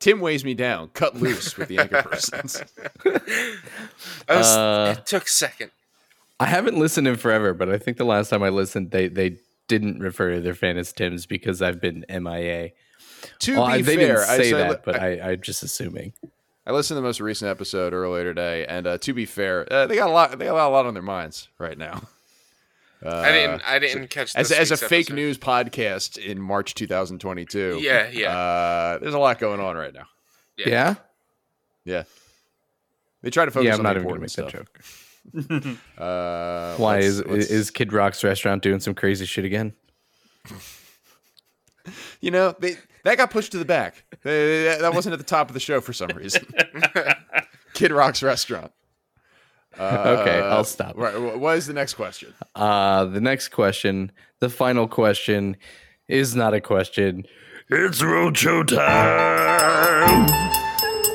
Tim 0.00 0.18
weighs 0.20 0.44
me 0.44 0.54
down. 0.54 0.88
Cut 0.94 1.14
loose 1.16 1.56
with 1.56 1.68
the 1.68 1.78
anchor 1.78 2.02
persons. 2.02 2.60
Was, 4.28 4.46
Uh, 4.56 4.94
it 4.98 5.06
took 5.06 5.24
a 5.26 5.30
second. 5.30 5.70
I 6.40 6.46
haven't 6.46 6.76
listened 6.76 7.06
in 7.06 7.14
forever, 7.16 7.54
but 7.54 7.68
I 7.70 7.78
think 7.78 7.98
the 7.98 8.04
last 8.04 8.28
time 8.30 8.42
I 8.42 8.48
listened, 8.48 8.90
they 8.90 9.06
they 9.06 9.36
didn't 9.68 10.00
refer 10.00 10.34
to 10.34 10.40
their 10.40 10.54
fan 10.54 10.76
as 10.78 10.92
Tim's 10.92 11.26
because 11.26 11.62
I've 11.62 11.80
been 11.80 12.04
MIA. 12.08 12.70
To 13.40 13.56
Well, 13.56 13.66
be 13.68 13.72
I- 13.74 13.82
they 13.82 13.96
fair, 13.96 14.16
didn't 14.16 14.26
say 14.26 14.46
I, 14.48 14.50
so 14.50 14.56
I 14.56 14.58
that, 14.60 14.70
li- 14.70 14.76
but 14.84 15.00
I, 15.00 15.16
I, 15.18 15.30
I'm 15.30 15.40
just 15.40 15.62
assuming. 15.62 16.12
I 16.66 16.70
listened 16.72 16.96
to 16.96 17.00
the 17.00 17.06
most 17.06 17.20
recent 17.20 17.50
episode 17.50 17.92
earlier 17.92 18.24
today, 18.24 18.64
and 18.66 18.86
uh, 18.86 18.98
to 18.98 19.12
be 19.12 19.26
fair, 19.26 19.66
uh, 19.72 19.86
they 19.86 19.96
got 19.96 20.08
a 20.08 20.12
lot. 20.12 20.38
They 20.38 20.44
got 20.46 20.66
a 20.66 20.68
lot 20.68 20.86
on 20.86 20.94
their 20.94 21.02
minds 21.02 21.48
right 21.58 21.76
now. 21.76 22.02
Uh, 23.04 23.08
I 23.16 23.32
didn't. 23.32 23.62
I 23.66 23.78
didn't 23.80 24.10
catch 24.10 24.36
as 24.36 24.48
this 24.50 24.58
as 24.58 24.70
a 24.70 24.74
week's 24.74 24.82
fake 24.88 25.00
episode. 25.06 25.14
news 25.16 25.38
podcast 25.38 26.18
in 26.18 26.40
March 26.40 26.74
2022. 26.74 27.78
Yeah, 27.82 28.08
yeah. 28.10 28.36
Uh, 28.36 28.98
there's 28.98 29.14
a 29.14 29.18
lot 29.18 29.38
going 29.40 29.58
on 29.60 29.76
right 29.76 29.92
now. 29.92 30.06
Yeah. 30.56 30.68
Yeah, 30.68 30.94
Yeah, 31.84 32.02
they 33.22 33.30
try 33.30 33.44
to 33.44 33.50
focus 33.50 33.66
yeah. 33.66 33.74
I'm 33.74 33.82
not 33.82 33.94
the 33.94 34.00
even 34.00 34.08
gonna 34.08 34.20
make 34.20 34.30
important 34.38 34.52
that 34.52 34.58
joke. 34.76 34.80
Uh, 35.98 36.74
Why 36.76 36.94
let's- 36.96 37.06
is 37.06 37.24
let's- 37.26 37.50
is 37.50 37.70
Kid 37.70 37.92
Rock's 37.92 38.22
restaurant 38.24 38.62
doing 38.62 38.80
some 38.80 38.94
crazy 38.94 39.24
shit 39.26 39.44
again? 39.44 39.72
you 42.20 42.30
know 42.30 42.54
they 42.60 42.76
that 43.04 43.16
got 43.16 43.30
pushed 43.30 43.52
to 43.52 43.58
the 43.58 43.64
back. 43.64 44.04
They- 44.22 44.76
that 44.80 44.94
wasn't 44.94 45.12
at 45.14 45.18
the 45.18 45.24
top 45.24 45.48
of 45.48 45.54
the 45.54 45.60
show 45.60 45.80
for 45.80 45.92
some 45.92 46.10
reason. 46.10 46.46
Kid 47.74 47.90
Rock's 47.92 48.22
restaurant. 48.22 48.72
Uh, 49.78 50.18
Okay, 50.20 50.38
I'll 50.40 50.64
stop. 50.64 50.96
Right, 50.98 51.14
wh- 51.14 51.40
what 51.40 51.56
is 51.56 51.66
the 51.66 51.72
next 51.72 51.94
question? 51.94 52.34
Uh, 52.54 53.06
the 53.06 53.20
next 53.22 53.48
question, 53.48 54.12
the 54.40 54.50
final 54.50 54.86
question, 54.86 55.56
is 56.08 56.36
not 56.36 56.52
a 56.52 56.60
question. 56.60 57.24
It's 57.70 58.02
roadshow 58.02 58.66
time. 58.66 60.28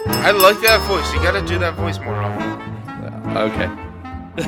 I 0.10 0.32
like 0.32 0.60
that 0.62 0.82
voice. 0.88 1.14
You 1.14 1.20
got 1.20 1.40
to 1.40 1.46
do 1.46 1.60
that 1.60 1.76
voice 1.76 2.00
more 2.00 2.16
often. 2.16 3.38
Okay, 3.38 3.68
All 4.38 4.44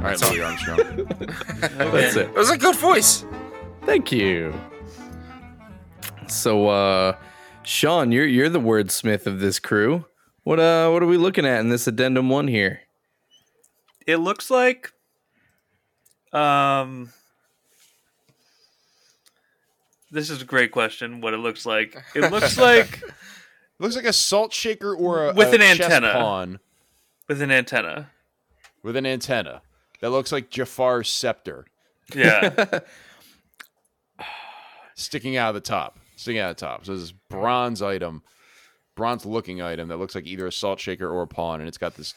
right, 0.00 0.20
Louis 0.22 0.42
Armstrong. 0.42 0.78
that's 1.60 2.16
it. 2.16 2.28
It 2.28 2.34
was 2.34 2.50
a 2.50 2.58
good 2.58 2.76
voice. 2.76 3.24
Thank 3.84 4.12
you. 4.12 4.52
So, 6.28 6.68
uh, 6.68 7.16
Sean, 7.62 8.12
you're 8.12 8.26
you're 8.26 8.48
the 8.48 8.60
wordsmith 8.60 9.26
of 9.26 9.40
this 9.40 9.58
crew. 9.58 10.04
What 10.44 10.58
uh, 10.60 10.90
what 10.90 11.02
are 11.02 11.06
we 11.06 11.16
looking 11.16 11.46
at 11.46 11.60
in 11.60 11.68
this 11.68 11.86
addendum 11.86 12.28
one 12.28 12.48
here? 12.48 12.80
It 14.06 14.16
looks 14.16 14.50
like 14.50 14.92
um 16.32 17.12
This 20.10 20.28
is 20.30 20.42
a 20.42 20.44
great 20.44 20.72
question 20.72 21.20
what 21.20 21.34
it 21.34 21.38
looks 21.38 21.64
like. 21.64 21.96
It 22.14 22.30
looks 22.30 22.58
like 22.68 23.02
Looks 23.78 23.96
like 23.96 24.04
a 24.04 24.12
salt 24.12 24.52
shaker 24.52 24.94
or 24.94 25.28
a 25.30 25.32
With 25.34 25.48
a 25.52 25.54
an 25.54 25.60
chess 25.76 25.80
antenna. 25.80 26.12
pawn 26.12 26.58
with 27.28 27.40
an 27.40 27.50
antenna. 27.50 28.10
With 28.82 28.96
an 28.96 29.06
antenna 29.06 29.62
that 30.00 30.10
looks 30.10 30.32
like 30.32 30.50
Jafar's 30.50 31.08
scepter 31.08 31.66
Yeah. 32.14 32.80
sticking 34.94 35.36
out 35.36 35.48
of 35.50 35.54
the 35.54 35.60
top, 35.60 35.98
sticking 36.16 36.40
out 36.40 36.50
of 36.50 36.56
the 36.56 36.60
top. 36.66 36.84
So 36.84 36.96
this 36.96 37.12
bronze 37.12 37.82
item, 37.82 38.22
bronze 38.94 39.24
looking 39.24 39.62
item 39.62 39.88
that 39.88 39.98
looks 39.98 40.14
like 40.14 40.26
either 40.26 40.46
a 40.46 40.52
salt 40.52 40.80
shaker 40.80 41.08
or 41.08 41.22
a 41.22 41.26
pawn, 41.26 41.60
and 41.60 41.68
it's 41.68 41.78
got 41.78 41.94
this 41.94 42.14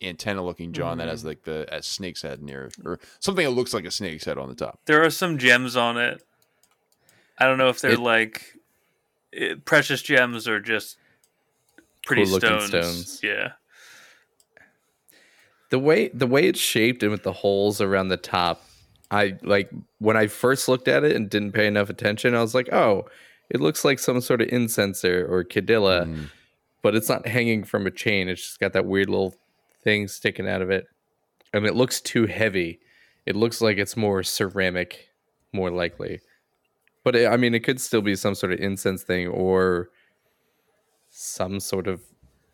antenna 0.00 0.44
looking 0.44 0.72
John 0.72 0.98
that 0.98 1.08
has 1.08 1.24
like 1.24 1.42
the 1.42 1.66
a 1.74 1.82
snake's 1.82 2.22
head 2.22 2.40
near 2.42 2.70
or 2.84 3.00
something 3.18 3.44
that 3.44 3.50
looks 3.50 3.74
like 3.74 3.84
a 3.84 3.90
snake's 3.90 4.24
head 4.24 4.38
on 4.38 4.48
the 4.48 4.54
top. 4.54 4.78
there 4.86 5.02
are 5.02 5.10
some 5.10 5.38
gems 5.38 5.76
on 5.76 5.96
it. 5.96 6.22
I 7.38 7.46
don't 7.46 7.58
know 7.58 7.68
if 7.68 7.80
they're 7.80 7.92
It- 7.92 8.00
like 8.00 8.54
eh, 9.32 9.54
precious 9.64 10.02
gems 10.02 10.46
or 10.46 10.60
just 10.60 10.96
pretty 12.06 12.24
Cool-looking 12.24 12.60
stones. 12.60 12.68
stones. 13.16 13.20
Yeah. 13.22 13.52
The 15.70 15.78
way 15.78 16.08
the 16.08 16.26
way 16.26 16.44
it's 16.46 16.60
shaped 16.60 17.02
and 17.02 17.12
with 17.12 17.22
the 17.22 17.32
holes 17.32 17.80
around 17.80 18.08
the 18.08 18.16
top 18.16 18.62
i 19.10 19.36
like 19.42 19.70
when 19.98 20.16
i 20.16 20.26
first 20.26 20.68
looked 20.68 20.88
at 20.88 21.04
it 21.04 21.14
and 21.16 21.28
didn't 21.30 21.52
pay 21.52 21.66
enough 21.66 21.90
attention 21.90 22.34
i 22.34 22.40
was 22.40 22.54
like 22.54 22.72
oh 22.72 23.04
it 23.50 23.60
looks 23.60 23.84
like 23.84 23.98
some 23.98 24.20
sort 24.20 24.40
of 24.42 24.48
incenser 24.48 25.26
or 25.28 25.42
cadilla 25.44 26.04
Mm. 26.06 26.30
but 26.82 26.94
it's 26.94 27.08
not 27.08 27.26
hanging 27.26 27.64
from 27.64 27.86
a 27.86 27.90
chain. 27.90 28.28
It's 28.28 28.42
just 28.42 28.60
got 28.60 28.74
that 28.74 28.84
weird 28.84 29.08
little 29.08 29.34
thing 29.82 30.06
sticking 30.06 30.46
out 30.46 30.60
of 30.60 30.70
it. 30.70 30.86
And 31.54 31.64
it 31.64 31.74
looks 31.74 32.00
too 32.02 32.26
heavy. 32.26 32.78
It 33.24 33.34
looks 33.36 33.62
like 33.62 33.78
it's 33.78 33.96
more 33.96 34.22
ceramic 34.22 35.08
more 35.54 35.70
likely. 35.70 36.20
But 37.04 37.16
it, 37.16 37.26
i 37.32 37.38
mean 37.38 37.54
it 37.54 37.60
could 37.60 37.80
still 37.80 38.02
be 38.02 38.16
some 38.16 38.34
sort 38.34 38.52
of 38.52 38.60
incense 38.60 39.02
thing 39.02 39.28
or 39.28 39.88
some 41.10 41.58
sort 41.60 41.86
of 41.86 42.02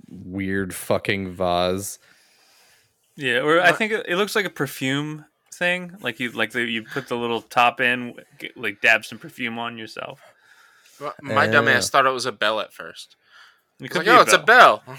weird 0.08 0.74
fucking 0.74 1.32
vase 1.34 1.98
Yeah, 3.16 3.40
or 3.40 3.60
I 3.60 3.72
think 3.72 3.92
it, 3.92 4.06
it 4.08 4.16
looks 4.16 4.34
like 4.34 4.44
a 4.44 4.50
perfume 4.50 5.24
thing. 5.52 5.96
Like 6.00 6.18
you 6.20 6.30
like 6.30 6.50
the, 6.52 6.62
you 6.62 6.82
put 6.82 7.08
the 7.08 7.16
little 7.16 7.40
top 7.42 7.80
in, 7.80 8.14
get, 8.38 8.56
like 8.56 8.80
dab 8.80 9.04
some 9.04 9.18
perfume 9.18 9.58
on 9.58 9.78
yourself. 9.78 10.20
My 11.22 11.46
dumb 11.46 11.68
ass 11.68 11.90
thought 11.90 12.06
it 12.06 12.10
was 12.10 12.26
a 12.26 12.32
bell 12.32 12.60
at 12.60 12.72
first. 12.72 13.16
It 13.80 13.84
It's 13.86 13.92
could 13.92 14.06
like, 14.06 14.06
be 14.06 14.10
oh, 14.18 14.22
it's 14.22 14.32
a 14.32 14.38
bell. 14.38 14.82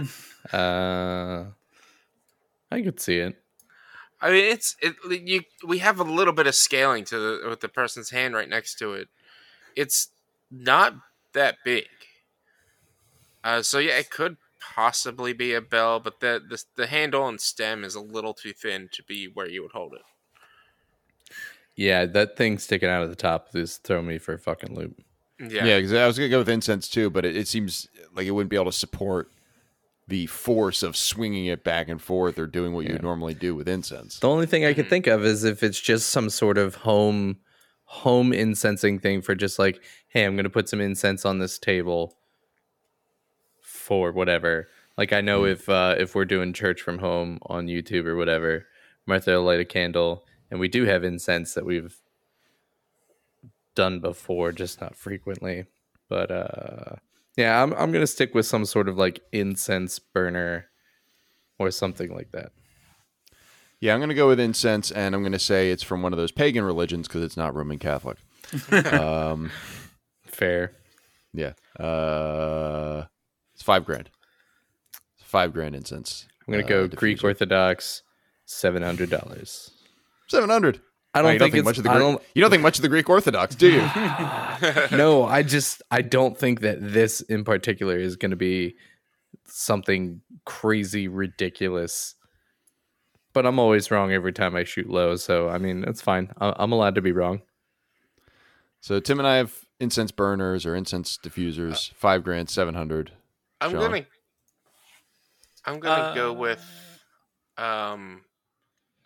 Uh, 0.52 1.44
I 2.70 2.80
could 2.82 2.98
see 2.98 3.18
it. 3.18 3.36
I 4.20 4.30
mean, 4.30 4.44
it's 4.44 4.76
it. 4.80 4.94
You 5.10 5.42
we 5.66 5.78
have 5.78 6.00
a 6.00 6.04
little 6.04 6.32
bit 6.32 6.46
of 6.46 6.54
scaling 6.54 7.04
to 7.06 7.18
the 7.18 7.48
with 7.48 7.60
the 7.60 7.68
person's 7.68 8.10
hand 8.10 8.34
right 8.34 8.48
next 8.48 8.76
to 8.76 8.94
it. 8.94 9.08
It's 9.76 10.08
not 10.50 10.94
that 11.34 11.56
big. 11.64 11.86
Uh, 13.44 13.62
so 13.62 13.78
yeah, 13.78 13.98
it 13.98 14.10
could 14.10 14.38
possibly 14.60 15.32
be 15.32 15.54
a 15.54 15.60
bell, 15.60 16.00
but 16.00 16.20
the, 16.20 16.40
the 16.48 16.62
the 16.76 16.86
handle 16.86 17.26
and 17.26 17.40
stem 17.40 17.84
is 17.84 17.94
a 17.94 18.00
little 18.00 18.34
too 18.34 18.52
thin 18.52 18.88
to 18.92 19.02
be 19.02 19.26
where 19.26 19.48
you 19.48 19.62
would 19.62 19.72
hold 19.72 19.94
it. 19.94 20.02
Yeah, 21.76 22.06
that 22.06 22.36
thing 22.36 22.58
sticking 22.58 22.88
out 22.88 23.02
of 23.02 23.08
the 23.08 23.16
top 23.16 23.48
is 23.54 23.78
throwing 23.78 24.06
me 24.06 24.18
for 24.18 24.34
a 24.34 24.38
fucking 24.38 24.74
loop. 24.74 25.00
Yeah. 25.38 25.64
Yeah, 25.64 25.76
because 25.78 25.94
I 25.94 26.06
was 26.06 26.18
gonna 26.18 26.28
go 26.28 26.38
with 26.38 26.48
incense 26.48 26.88
too, 26.88 27.10
but 27.10 27.24
it, 27.24 27.36
it 27.36 27.48
seems 27.48 27.88
like 28.14 28.26
it 28.26 28.32
wouldn't 28.32 28.50
be 28.50 28.56
able 28.56 28.66
to 28.66 28.72
support 28.72 29.30
the 30.06 30.26
force 30.26 30.82
of 30.82 30.96
swinging 30.96 31.46
it 31.46 31.64
back 31.64 31.88
and 31.88 32.02
forth 32.02 32.38
or 32.38 32.46
doing 32.46 32.74
what 32.74 32.84
you 32.84 32.92
would 32.92 33.02
normally 33.02 33.32
do 33.32 33.54
with 33.54 33.68
incense. 33.68 34.18
The 34.18 34.28
only 34.28 34.44
thing 34.44 34.64
I 34.64 34.74
could 34.74 34.86
mm-hmm. 34.86 34.90
think 34.90 35.06
of 35.06 35.24
is 35.24 35.44
if 35.44 35.62
it's 35.62 35.80
just 35.80 36.10
some 36.10 36.28
sort 36.28 36.58
of 36.58 36.74
home 36.74 37.38
home 37.84 38.32
incensing 38.32 38.98
thing 38.98 39.22
for 39.22 39.34
just 39.34 39.58
like, 39.58 39.80
hey, 40.08 40.24
I'm 40.24 40.36
gonna 40.36 40.50
put 40.50 40.68
some 40.68 40.80
incense 40.80 41.24
on 41.24 41.38
this 41.38 41.58
table 41.58 42.18
for 43.90 44.12
whatever. 44.12 44.68
Like 44.96 45.12
I 45.12 45.20
know 45.20 45.44
if 45.44 45.68
uh, 45.68 45.96
if 45.98 46.14
we're 46.14 46.24
doing 46.24 46.52
church 46.52 46.80
from 46.80 47.00
home 47.00 47.40
on 47.46 47.66
YouTube 47.66 48.06
or 48.06 48.14
whatever, 48.14 48.66
Martha 49.04 49.32
will 49.32 49.42
light 49.42 49.58
a 49.58 49.64
candle, 49.64 50.24
and 50.48 50.60
we 50.60 50.68
do 50.68 50.84
have 50.84 51.02
incense 51.02 51.54
that 51.54 51.66
we've 51.66 52.00
done 53.74 53.98
before, 53.98 54.52
just 54.52 54.80
not 54.80 54.94
frequently. 54.94 55.64
But 56.08 56.30
uh, 56.30 56.96
yeah, 57.36 57.60
I'm 57.60 57.72
I'm 57.72 57.90
gonna 57.90 58.06
stick 58.06 58.32
with 58.32 58.46
some 58.46 58.64
sort 58.64 58.88
of 58.88 58.96
like 58.96 59.22
incense 59.32 59.98
burner 59.98 60.66
or 61.58 61.72
something 61.72 62.14
like 62.14 62.30
that. 62.30 62.52
Yeah, 63.80 63.92
I'm 63.92 63.98
gonna 63.98 64.14
go 64.14 64.28
with 64.28 64.38
incense, 64.38 64.92
and 64.92 65.16
I'm 65.16 65.24
gonna 65.24 65.40
say 65.40 65.72
it's 65.72 65.82
from 65.82 66.00
one 66.00 66.12
of 66.12 66.16
those 66.16 66.30
pagan 66.30 66.62
religions 66.62 67.08
because 67.08 67.24
it's 67.24 67.36
not 67.36 67.56
Roman 67.56 67.80
Catholic. 67.80 68.18
um, 68.92 69.50
Fair. 70.26 70.70
yeah, 71.32 71.54
uh, 71.80 73.06
it's 73.60 73.64
five 73.66 73.84
grand. 73.84 74.08
It's 75.18 75.28
five 75.28 75.52
grand 75.52 75.74
incense. 75.74 76.26
I'm 76.48 76.52
gonna 76.52 76.64
uh, 76.64 76.66
go 76.66 76.88
Greek. 76.88 77.22
Orthodox, 77.22 78.02
seven 78.46 78.82
hundred 78.82 79.10
dollars. 79.10 79.70
seven 80.28 80.48
hundred. 80.48 80.80
I 81.12 81.20
don't 81.20 81.34
you 81.34 81.38
think, 81.38 81.52
don't 81.52 81.56
think 81.56 81.64
much 81.66 81.76
of 81.76 81.82
the 81.82 81.90
Greek, 81.90 82.00
don't, 82.00 82.22
you 82.34 82.40
don't 82.40 82.50
think 82.50 82.62
much 82.62 82.78
of 82.78 82.82
the 82.82 82.88
Greek 82.88 83.10
Orthodox, 83.10 83.54
do 83.54 83.70
you? 83.70 83.80
no, 84.96 85.24
I 85.24 85.42
just 85.42 85.82
I 85.90 86.00
don't 86.00 86.38
think 86.38 86.60
that 86.60 86.78
this 86.80 87.20
in 87.20 87.44
particular 87.44 87.98
is 87.98 88.16
going 88.16 88.30
to 88.30 88.36
be 88.36 88.76
something 89.44 90.22
crazy 90.46 91.06
ridiculous. 91.06 92.14
But 93.34 93.44
I'm 93.44 93.58
always 93.58 93.90
wrong 93.90 94.10
every 94.10 94.32
time 94.32 94.56
I 94.56 94.64
shoot 94.64 94.88
low, 94.88 95.16
so 95.16 95.50
I 95.50 95.58
mean 95.58 95.84
it's 95.86 96.00
fine. 96.00 96.32
I- 96.40 96.54
I'm 96.56 96.72
allowed 96.72 96.94
to 96.94 97.02
be 97.02 97.12
wrong. 97.12 97.42
so 98.80 99.00
Tim 99.00 99.18
and 99.18 99.28
I 99.28 99.36
have 99.36 99.52
incense 99.78 100.12
burners 100.12 100.64
or 100.64 100.74
incense 100.74 101.18
diffusers. 101.22 101.92
Five 101.92 102.24
grand, 102.24 102.48
seven 102.48 102.74
hundred. 102.74 103.12
I'm 103.60 103.72
Sean? 103.72 103.78
gonna 103.78 104.06
I'm 105.64 105.80
gonna 105.80 106.02
go 106.02 106.32
Uh, 106.32 106.34
with 106.34 106.64
um 107.56 108.24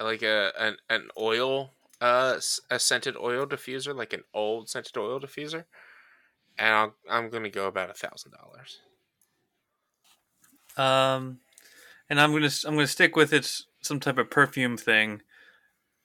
like 0.01 0.23
a 0.23 0.53
an, 0.59 0.77
an 0.91 1.09
oil 1.19 1.73
uh 2.01 2.35
s- 2.37 2.61
a 2.71 2.79
scented 2.79 3.17
oil 3.17 3.47
diffuser, 3.47 3.95
like 3.95 4.13
an 4.13 4.25
old 4.35 4.69
scented 4.69 4.97
oil 4.97 5.21
diffuser. 5.21 5.65
And 6.59 6.75
I'll, 6.75 6.95
I'm 7.11 7.31
gonna 7.31 7.51
go 7.51 7.67
about 7.67 7.91
a 7.91 7.95
thousand 7.95 8.33
dollars. 8.33 8.81
Um, 10.77 11.41
and 12.11 12.21
I'm 12.21 12.33
gonna 12.33 12.51
I'm 12.67 12.75
gonna 12.75 12.87
stick 12.87 13.17
with 13.17 13.33
it's 13.33 13.67
some 13.83 14.01
type 14.01 14.19
of 14.19 14.31
perfume 14.31 14.77
thing, 14.77 15.23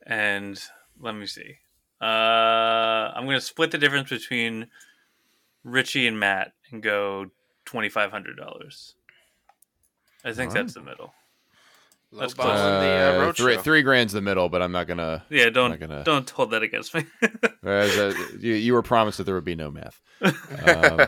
and 0.05 0.61
let 0.99 1.15
me 1.15 1.25
see. 1.25 1.57
Uh, 2.01 2.05
I'm 3.15 3.25
gonna 3.25 3.41
split 3.41 3.71
the 3.71 3.77
difference 3.77 4.09
between 4.09 4.69
Richie 5.63 6.07
and 6.07 6.19
Matt 6.19 6.53
and 6.71 6.83
go 6.83 7.31
twenty 7.69 7.89
five 7.89 8.09
hundred 8.11 8.35
dollars. 8.37 8.95
I 10.25 10.33
think 10.33 10.49
Alright. 10.49 10.53
that's 10.65 10.73
the 10.73 10.81
middle. 10.81 11.13
Low 12.11 12.21
That's 12.21 12.33
ball 12.33 12.47
close. 12.47 12.57
in 12.59 12.65
the 12.65 13.23
uh, 13.23 13.29
Uh, 13.29 13.33
three, 13.33 13.53
show. 13.53 13.61
three 13.61 13.81
grand's 13.83 14.13
the 14.13 14.21
middle, 14.21 14.49
but 14.49 14.63
I'm 14.63 14.71
not 14.71 14.87
gonna. 14.87 15.23
Yeah, 15.29 15.49
don't 15.51 15.79
gonna- 15.79 16.03
don't 16.03 16.27
hold 16.27 16.49
that 16.51 16.63
against 16.63 16.95
me. 16.95 17.05
As 17.63 17.95
a, 17.97 18.13
you, 18.39 18.55
you 18.55 18.73
were 18.73 18.81
promised 18.81 19.19
that 19.19 19.25
there 19.25 19.35
would 19.35 19.45
be 19.45 19.55
no 19.55 19.69
math. 19.71 20.01
Um, 20.21 20.99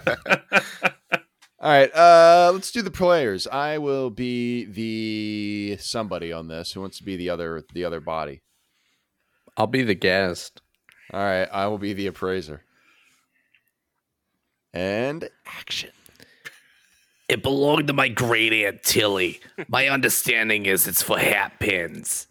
all 1.63 1.69
right, 1.71 1.93
uh, 1.95 2.51
let's 2.53 2.71
do 2.71 2.81
the 2.81 2.89
players. 2.91 3.45
I 3.47 3.77
will 3.79 4.09
be 4.09 4.65
the 4.65 5.77
somebody 5.79 6.31
on 6.31 6.47
this 6.47 6.71
who 6.71 6.81
wants 6.81 6.97
to 6.99 7.03
be 7.03 7.15
the 7.17 7.29
other 7.29 7.63
the 7.73 7.83
other 7.85 7.99
body. 7.99 8.41
I'll 9.57 9.67
be 9.67 9.83
the 9.83 9.93
guest. 9.95 10.61
All 11.13 11.19
right, 11.23 11.47
I 11.51 11.67
will 11.67 11.77
be 11.79 11.93
the 11.93 12.07
appraiser. 12.07 12.63
And 14.73 15.29
action. 15.45 15.91
It 17.31 17.41
belonged 17.41 17.87
to 17.87 17.93
my 17.93 18.09
great 18.09 18.51
aunt 18.51 18.83
Tilly. 18.83 19.39
My 19.69 19.87
understanding 19.87 20.65
is 20.65 20.85
it's 20.85 21.01
for 21.01 21.17
hat 21.17 21.53
pins. 21.59 22.27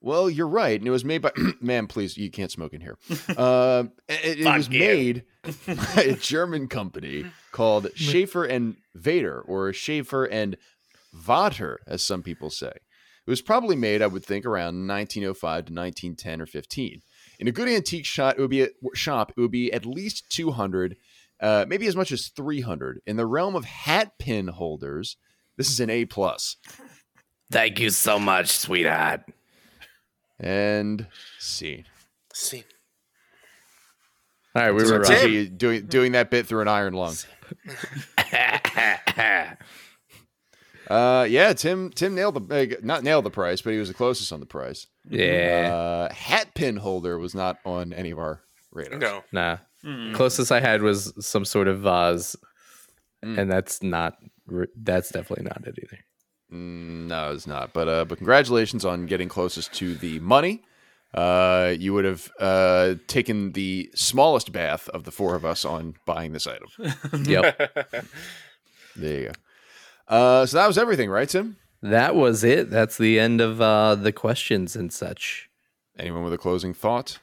Well, 0.00 0.30
you're 0.30 0.48
right, 0.48 0.80
and 0.80 0.88
it 0.88 0.90
was 0.90 1.04
made 1.04 1.20
by. 1.20 1.32
Man, 1.60 1.86
please, 1.86 2.16
you 2.16 2.30
can't 2.30 2.50
smoke 2.50 2.72
in 2.72 2.80
here. 2.80 2.96
Uh, 3.36 3.84
it 4.08 4.40
it 4.40 4.46
was 4.46 4.70
you. 4.70 4.80
made 4.80 5.24
by 5.66 6.04
a 6.04 6.16
German 6.16 6.68
company 6.68 7.26
called 7.52 7.88
Schaefer 7.94 8.46
and 8.46 8.76
Vader, 8.94 9.42
or 9.42 9.74
Schaefer 9.74 10.24
and 10.24 10.56
Vater, 11.12 11.80
as 11.86 12.02
some 12.02 12.22
people 12.22 12.48
say. 12.48 12.72
It 12.72 13.30
was 13.30 13.42
probably 13.42 13.76
made, 13.76 14.00
I 14.00 14.06
would 14.06 14.24
think, 14.24 14.46
around 14.46 14.88
1905 14.88 15.66
to 15.66 15.72
1910 15.74 16.40
or 16.40 16.46
15. 16.46 17.02
In 17.38 17.46
a 17.46 17.52
good 17.52 17.68
antique 17.68 18.06
shop, 18.06 18.36
it 18.38 18.40
would 18.40 18.48
be 18.48 18.62
a 18.62 18.68
shop. 18.94 19.32
It 19.36 19.40
would 19.40 19.50
be 19.50 19.70
at 19.70 19.84
least 19.84 20.30
200, 20.30 20.96
uh, 21.40 21.64
maybe 21.68 21.86
as 21.86 21.96
much 21.96 22.12
as 22.12 22.28
300. 22.28 23.00
In 23.06 23.16
the 23.16 23.26
realm 23.26 23.54
of 23.56 23.64
hat 23.64 24.12
pin 24.18 24.48
holders, 24.48 25.16
this 25.56 25.70
is 25.70 25.80
an 25.80 25.90
A 25.90 26.04
plus. 26.04 26.56
Thank 27.50 27.80
you 27.80 27.90
so 27.90 28.18
much, 28.18 28.48
sweetheart. 28.48 29.22
And 30.38 31.06
scene. 31.38 31.84
See, 32.32 32.64
All 34.54 34.62
right, 34.62 34.70
we 34.72 34.84
So 34.84 34.94
were 34.98 35.02
it's 35.06 35.50
doing 35.50 35.86
doing 35.86 36.12
that 36.12 36.30
bit 36.30 36.46
through 36.46 36.62
an 36.62 36.68
iron 36.68 36.94
lung. 36.94 37.14
Uh, 40.88 41.24
yeah, 41.30 41.52
Tim 41.52 41.90
Tim 41.90 42.16
nailed 42.16 42.48
the 42.48 42.76
uh, 42.76 42.80
not 42.82 43.04
nailed 43.04 43.24
the 43.24 43.30
price, 43.30 43.62
but 43.62 43.72
he 43.72 43.78
was 43.78 43.86
the 43.88 43.94
closest 43.94 44.32
on 44.32 44.40
the 44.40 44.46
price. 44.46 44.88
Yeah, 45.08 45.70
Uh, 45.72 46.12
hat 46.12 46.52
pin 46.54 46.76
holder 46.76 47.16
was 47.16 47.32
not 47.32 47.58
on 47.64 47.92
any 47.92 48.10
of 48.10 48.18
our 48.18 48.42
radars. 48.72 49.00
no, 49.00 49.22
nah. 49.30 49.58
Mm. 49.84 50.14
Closest 50.14 50.52
I 50.52 50.60
had 50.60 50.82
was 50.82 51.12
some 51.24 51.44
sort 51.44 51.68
of 51.68 51.80
vase, 51.80 52.36
Mm. 53.24 53.38
and 53.38 53.50
that's 53.52 53.82
not 53.82 54.14
that's 54.76 55.10
definitely 55.10 55.44
not 55.44 55.66
it 55.66 55.78
either. 55.82 55.98
Mm, 56.52 57.06
no, 57.06 57.32
it's 57.32 57.46
not. 57.46 57.72
But 57.72 57.88
uh, 57.88 58.04
but 58.06 58.16
congratulations 58.18 58.84
on 58.84 59.06
getting 59.06 59.28
closest 59.28 59.72
to 59.74 59.94
the 59.94 60.18
money. 60.20 60.62
Uh, 61.14 61.74
you 61.78 61.92
would 61.92 62.04
have 62.04 62.30
uh 62.40 62.94
taken 63.08 63.52
the 63.52 63.90
smallest 63.94 64.52
bath 64.52 64.88
of 64.90 65.04
the 65.04 65.10
four 65.10 65.34
of 65.34 65.44
us 65.44 65.64
on 65.64 65.94
buying 66.06 66.32
this 66.32 66.46
item. 66.46 66.68
Yep, 67.26 67.76
There 68.96 69.20
you 69.20 69.26
go. 69.26 69.32
Uh, 70.08 70.46
so 70.46 70.56
that 70.56 70.66
was 70.66 70.78
everything, 70.78 71.10
right, 71.10 71.28
Tim? 71.28 71.56
that 71.82 72.14
was 72.14 72.42
it. 72.44 72.68
That's 72.70 72.98
the 72.98 73.18
end 73.20 73.40
of 73.40 73.60
uh, 73.60 73.94
the 73.94 74.12
questions 74.12 74.76
and 74.76 74.92
such. 74.92 75.48
Anyone 75.98 76.24
with 76.24 76.32
a 76.32 76.38
closing 76.38 76.74
thought 76.74 77.18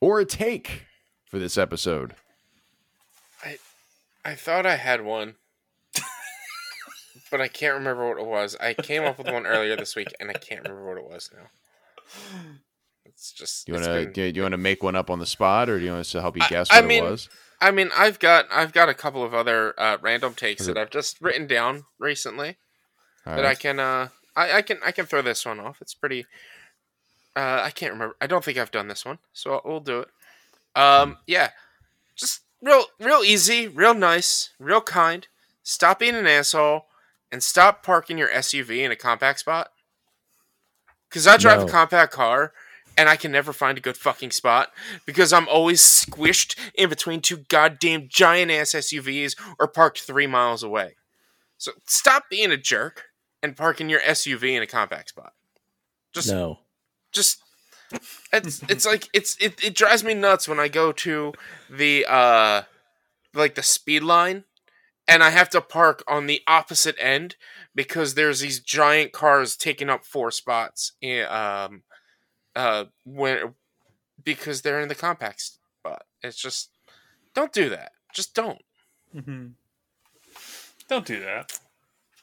or 0.00 0.20
a 0.20 0.24
take 0.24 0.86
for 1.32 1.38
this 1.38 1.56
episode? 1.56 2.14
I 3.42 3.56
I 4.22 4.34
thought 4.34 4.66
I 4.66 4.76
had 4.76 5.02
one, 5.02 5.36
but 7.30 7.40
I 7.40 7.48
can't 7.48 7.72
remember 7.72 8.06
what 8.06 8.18
it 8.18 8.26
was. 8.26 8.54
I 8.60 8.74
came 8.74 9.02
up 9.04 9.16
with 9.16 9.28
one 9.28 9.46
earlier 9.46 9.74
this 9.74 9.96
week, 9.96 10.08
and 10.20 10.28
I 10.28 10.34
can't 10.34 10.62
remember 10.62 10.86
what 10.86 10.98
it 10.98 11.04
was 11.10 11.30
now. 11.34 11.48
It's 13.06 13.32
just 13.32 13.66
You 13.66 13.72
want 13.72 13.86
to 13.86 13.92
been- 14.04 14.12
do 14.12 14.22
you 14.24 14.42
want 14.42 14.52
to 14.52 14.58
make 14.58 14.82
one 14.82 14.94
up 14.94 15.08
on 15.08 15.20
the 15.20 15.26
spot, 15.26 15.70
or 15.70 15.78
do 15.78 15.84
you 15.86 15.90
want 15.92 16.00
us 16.02 16.10
to 16.12 16.20
help 16.20 16.36
you 16.36 16.42
guess 16.50 16.70
I 16.70 16.80
what 16.80 16.86
mean, 16.86 17.02
it 17.02 17.10
was? 17.10 17.30
I 17.62 17.70
mean, 17.70 17.90
I've 17.96 18.18
got 18.18 18.44
I've 18.52 18.74
got 18.74 18.90
a 18.90 18.94
couple 18.94 19.24
of 19.24 19.32
other 19.32 19.72
uh, 19.80 19.96
random 20.02 20.34
takes 20.34 20.66
that 20.66 20.76
I've 20.76 20.90
just 20.90 21.18
written 21.22 21.46
down 21.46 21.84
recently 21.98 22.56
All 23.24 23.36
that 23.36 23.46
I 23.46 23.54
can 23.54 23.80
uh 23.80 24.08
I, 24.36 24.52
I 24.58 24.62
can 24.62 24.78
I 24.84 24.92
can 24.92 25.06
throw 25.06 25.22
this 25.22 25.46
one 25.46 25.60
off. 25.60 25.80
It's 25.80 25.94
pretty. 25.94 26.26
Uh, 27.34 27.62
I 27.64 27.70
can't 27.70 27.94
remember. 27.94 28.16
I 28.20 28.26
don't 28.26 28.44
think 28.44 28.58
I've 28.58 28.70
done 28.70 28.88
this 28.88 29.06
one, 29.06 29.18
so 29.32 29.62
we'll 29.64 29.80
do 29.80 30.00
it. 30.00 30.08
Um, 30.74 31.18
yeah, 31.26 31.50
just 32.16 32.40
real 32.62 32.84
real 32.98 33.22
easy, 33.24 33.68
real 33.68 33.94
nice, 33.94 34.50
real 34.58 34.80
kind. 34.80 35.26
Stop 35.62 35.98
being 36.00 36.14
an 36.14 36.26
asshole 36.26 36.86
and 37.30 37.42
stop 37.42 37.82
parking 37.82 38.18
your 38.18 38.28
SUV 38.28 38.78
in 38.80 38.90
a 38.90 38.96
compact 38.96 39.40
spot. 39.40 39.70
Cause 41.10 41.26
I 41.26 41.36
drive 41.36 41.60
No. 41.60 41.66
a 41.66 41.70
compact 41.70 42.12
car 42.12 42.52
and 42.96 43.08
I 43.08 43.16
can 43.16 43.30
never 43.32 43.52
find 43.52 43.76
a 43.76 43.82
good 43.82 43.96
fucking 43.96 44.30
spot 44.30 44.72
because 45.06 45.32
I'm 45.32 45.48
always 45.48 45.80
squished 45.80 46.58
in 46.74 46.88
between 46.88 47.20
two 47.20 47.38
goddamn 47.48 48.08
giant 48.08 48.50
ass 48.50 48.70
SUVs 48.72 49.36
or 49.58 49.68
parked 49.68 50.00
three 50.00 50.26
miles 50.26 50.62
away. 50.62 50.96
So 51.58 51.72
stop 51.86 52.24
being 52.30 52.50
a 52.50 52.56
jerk 52.56 53.04
and 53.42 53.56
parking 53.56 53.88
your 53.88 54.00
SUV 54.00 54.56
in 54.56 54.62
a 54.62 54.66
compact 54.66 55.10
spot. 55.10 55.34
Just 56.12 56.28
No, 56.28 56.60
just 57.12 57.42
it's 58.32 58.62
it's 58.68 58.86
like 58.86 59.08
it's 59.12 59.36
it, 59.40 59.62
it 59.62 59.74
drives 59.74 60.04
me 60.04 60.14
nuts 60.14 60.48
when 60.48 60.60
I 60.60 60.68
go 60.68 60.92
to 60.92 61.32
the 61.70 62.06
uh 62.08 62.62
like 63.34 63.54
the 63.54 63.62
speed 63.62 64.02
line 64.02 64.44
and 65.08 65.22
I 65.22 65.30
have 65.30 65.50
to 65.50 65.60
park 65.60 66.02
on 66.06 66.26
the 66.26 66.42
opposite 66.46 66.96
end 66.98 67.36
because 67.74 68.14
there's 68.14 68.40
these 68.40 68.60
giant 68.60 69.12
cars 69.12 69.56
taking 69.56 69.90
up 69.90 70.04
four 70.04 70.30
spots 70.30 70.92
in, 71.00 71.26
um 71.26 71.82
uh 72.54 72.84
when 73.04 73.54
because 74.22 74.62
they're 74.62 74.80
in 74.80 74.88
the 74.88 74.94
compact 74.94 75.40
spot. 75.40 76.04
It's 76.22 76.36
just 76.40 76.70
don't 77.34 77.52
do 77.52 77.68
that. 77.70 77.92
Just 78.12 78.34
don't. 78.34 78.62
Mm-hmm. 79.14 79.46
Don't 80.88 81.06
do 81.06 81.20
that. 81.20 81.58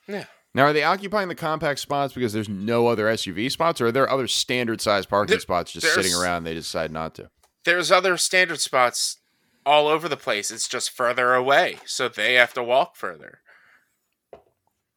Yeah. 0.08 0.26
Now, 0.56 0.64
are 0.64 0.74
they 0.74 0.84
occupying 0.84 1.28
the 1.28 1.36
compact 1.36 1.80
spots 1.80 2.14
because 2.14 2.34
there's 2.34 2.50
no 2.50 2.88
other 2.88 3.06
SUV 3.06 3.52
spots, 3.52 3.80
or 3.80 3.88
are 3.88 3.92
there 3.92 4.10
other 4.10 4.28
standard 4.28 4.82
size 4.82 5.06
parking 5.06 5.34
There- 5.34 5.40
spots 5.40 5.72
just 5.72 5.94
sitting 5.94 6.14
around? 6.14 6.44
They 6.44 6.56
decide 6.56 6.92
not 6.92 7.16
to. 7.16 7.30
There's 7.66 7.92
other 7.92 8.18
standard 8.18 8.60
spots 8.60 9.18
all 9.66 9.88
over 9.88 10.10
the 10.10 10.18
place. 10.18 10.50
It's 10.50 10.68
just 10.68 10.90
further 10.90 11.34
away, 11.34 11.78
so 11.86 12.10
they 12.10 12.36
have 12.36 12.54
to 12.54 12.64
walk 12.64 12.96
further. 12.96 13.42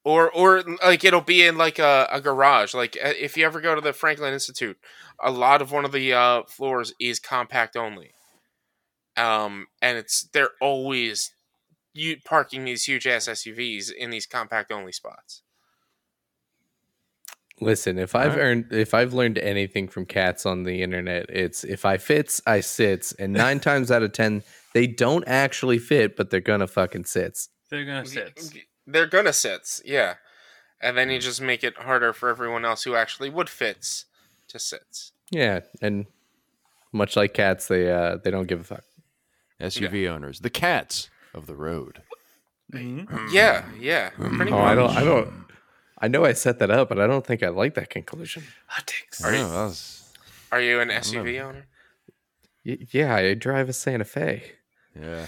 Or, 0.04 0.30
or 0.30 0.64
like 0.82 1.04
it'll 1.04 1.20
be 1.20 1.44
in 1.44 1.56
like 1.56 1.78
a, 1.78 2.08
a 2.10 2.20
garage. 2.20 2.74
Like 2.74 2.96
uh, 2.96 3.12
if 3.18 3.36
you 3.36 3.44
ever 3.44 3.60
go 3.60 3.74
to 3.74 3.80
the 3.80 3.92
Franklin 3.92 4.32
Institute, 4.32 4.78
a 5.22 5.30
lot 5.30 5.62
of 5.62 5.70
one 5.70 5.84
of 5.84 5.92
the 5.92 6.12
uh, 6.12 6.42
floors 6.48 6.92
is 6.98 7.20
compact 7.20 7.76
only. 7.76 8.12
Um, 9.16 9.66
and 9.80 9.98
it's 9.98 10.22
they're 10.32 10.50
always 10.60 11.32
you 11.94 12.16
parking 12.24 12.64
these 12.64 12.84
huge 12.84 13.06
ass 13.06 13.28
SUVs 13.28 13.92
in 13.92 14.10
these 14.10 14.26
compact 14.26 14.72
only 14.72 14.92
spots. 14.92 15.42
Listen, 17.60 17.98
if 17.98 18.16
I've 18.16 18.32
Alright. 18.32 18.44
earned 18.44 18.72
if 18.72 18.92
I've 18.92 19.12
learned 19.12 19.38
anything 19.38 19.86
from 19.86 20.04
cats 20.04 20.46
on 20.46 20.64
the 20.64 20.82
internet, 20.82 21.26
it's 21.28 21.62
if 21.64 21.84
I 21.84 21.96
fits, 21.96 22.42
I 22.46 22.60
sits, 22.60 23.12
and 23.12 23.32
nine 23.32 23.60
times 23.68 23.90
out 23.90 24.02
of 24.02 24.12
ten, 24.12 24.42
they 24.74 24.86
don't 24.86 25.24
actually 25.26 25.78
fit, 25.78 26.16
but 26.16 26.30
they're 26.30 26.40
gonna 26.40 26.66
fucking 26.66 27.04
sits. 27.04 27.50
They're 27.70 27.84
gonna 27.84 28.06
sit. 28.06 28.40
They're 28.86 29.06
gonna 29.06 29.32
sits, 29.32 29.80
yeah. 29.84 30.14
And 30.80 30.98
then 30.98 31.10
you 31.10 31.20
just 31.20 31.40
make 31.40 31.62
it 31.62 31.78
harder 31.78 32.12
for 32.12 32.28
everyone 32.28 32.64
else 32.64 32.82
who 32.82 32.96
actually 32.96 33.30
would 33.30 33.48
fits 33.48 34.06
to 34.48 34.58
sits. 34.58 35.12
Yeah, 35.30 35.60
and 35.80 36.06
much 36.92 37.14
like 37.14 37.32
cats, 37.32 37.68
they 37.68 37.92
uh 37.92 38.16
they 38.16 38.30
don't 38.32 38.48
give 38.48 38.60
a 38.60 38.64
fuck. 38.64 38.84
SUV 39.60 40.08
owners, 40.08 40.40
the 40.40 40.50
cats 40.50 41.08
of 41.34 41.46
the 41.46 41.54
road. 41.54 42.02
Mhm. 42.72 43.32
Yeah, 43.32 43.64
yeah. 43.78 44.10
Pretty 44.10 44.50
Oh, 44.52 44.58
much. 44.58 44.70
I 44.70 44.74
don't, 44.74 44.90
I 44.96 45.04
don't, 45.04 45.44
I 45.98 46.08
know 46.08 46.24
I 46.24 46.32
set 46.32 46.58
that 46.60 46.70
up, 46.70 46.88
but 46.88 46.98
I 47.00 47.06
don't 47.06 47.26
think 47.26 47.42
I 47.42 47.48
like 47.48 47.74
that 47.74 47.90
conclusion. 47.90 48.44
Hot 48.68 48.86
takes. 48.86 49.22
I 49.24 49.30
don't 49.32 49.40
know, 49.40 49.48
that 49.52 49.64
was- 49.64 50.12
Are 50.50 50.60
you 50.60 50.80
an 50.80 50.88
know. 50.88 50.94
SUV 50.94 51.40
owner? 51.40 51.66
Y- 52.64 52.78
yeah, 52.92 53.14
I 53.14 53.34
drive 53.34 53.68
a 53.68 53.72
Santa 53.72 54.04
Fe. 54.04 54.52
yeah, 54.98 55.26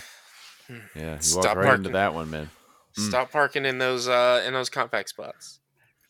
yeah. 0.95 1.17
You 1.17 1.21
Stop 1.23 1.57
right 1.57 1.65
parking. 1.67 1.73
into 1.87 1.91
that 1.91 2.15
one, 2.15 2.31
man. 2.31 2.51
Mm. 2.99 3.09
Stop 3.09 3.33
parking 3.33 3.65
in 3.65 3.79
those 3.79 4.09
uh 4.09 4.43
in 4.47 4.53
those 4.55 4.69
compact 4.71 5.09
spots. 5.09 5.59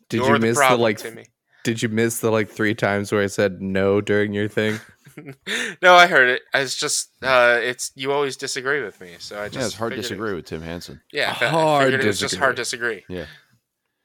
Did 0.09 0.19
You're 0.21 0.35
you 0.35 0.39
miss 0.41 0.57
the, 0.57 0.61
problem, 0.61 0.81
like? 0.83 0.99
Timmy? 0.99 1.27
Did 1.65 1.83
you 1.83 1.89
miss 1.89 2.21
the 2.21 2.31
like 2.31 2.51
three 2.51 2.75
times 2.75 3.11
where 3.11 3.23
I 3.23 3.27
said 3.27 3.63
no 3.63 4.01
during 4.03 4.35
your 4.35 4.49
thing? 4.49 4.79
no, 5.83 5.95
I 5.95 6.07
heard 6.07 6.29
it. 6.29 6.43
It's 6.53 6.77
just 6.77 7.11
uh 7.23 7.59
it's 7.63 7.93
you 7.95 8.13
always 8.13 8.37
disagree 8.37 8.83
with 8.83 9.01
me, 9.01 9.17
so 9.19 9.41
I 9.41 9.47
just 9.49 9.59
Yeah, 9.59 9.67
it's 9.67 9.75
hard 9.75 9.91
to 9.93 9.97
figured 9.97 10.05
it- 10.05 10.09
disagree 10.09 10.35
with 10.35 10.45
Tim 10.47 10.63
Hansen. 10.63 11.01
Yeah, 11.13 11.37
I 11.41 11.45
I 11.45 11.49
Hard 11.49 11.85
figured 11.85 12.05
it 12.05 12.07
was 12.07 12.21
just 12.21 12.37
hard 12.37 12.57
disagree. 12.57 13.05
Yeah, 13.09 13.27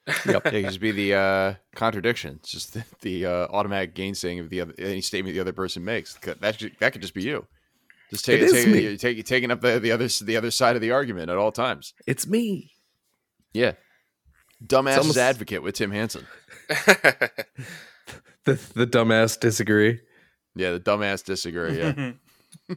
Yep. 0.26 0.46
yeah. 0.54 0.62
Just 0.62 0.80
be 0.80 0.92
the 0.92 1.14
uh, 1.16 1.54
contradiction. 1.76 2.36
It's 2.42 2.52
just 2.52 2.74
the, 2.74 2.84
the 3.02 3.26
uh, 3.26 3.48
automatic 3.50 3.96
gainsaying 3.96 4.40
of 4.40 4.50
the 4.50 4.62
other 4.62 4.74
any 4.78 5.02
statement 5.02 5.34
the 5.36 5.42
other 5.42 5.54
person 5.54 5.84
makes. 5.86 6.16
That 6.16 6.60
should, 6.60 6.76
that 6.80 6.94
could 6.94 7.02
just 7.02 7.14
be 7.14 7.24
you. 7.24 7.46
Just 8.10 8.26
take, 8.26 8.42
It 8.42 8.46
is 8.46 8.52
take, 8.54 8.68
me. 8.68 8.80
you're 8.82 8.98
take, 8.98 9.24
taking 9.26 9.52
up 9.52 9.62
the, 9.62 9.80
the 9.80 9.92
other 9.92 10.08
the 10.08 10.36
other 10.36 10.50
side 10.52 10.76
of 10.76 10.82
the 10.82 10.92
argument 10.92 11.30
at 11.30 11.38
all 11.38 11.52
times. 11.52 11.94
It's 12.08 12.26
me. 12.26 12.72
Yeah, 13.54 13.74
dumbass 14.66 14.98
almost- 14.98 15.18
advocate 15.18 15.62
with 15.64 15.76
Tim 15.76 15.92
Hansen. 15.92 16.26
The 18.46 18.54
the 18.74 18.88
dumbass 18.88 19.40
disagree. 19.40 20.00
Yeah, 20.56 20.72
the 20.72 20.80
dumbass 20.80 21.24
disagree. 21.24 21.78
Yeah, 21.78 22.12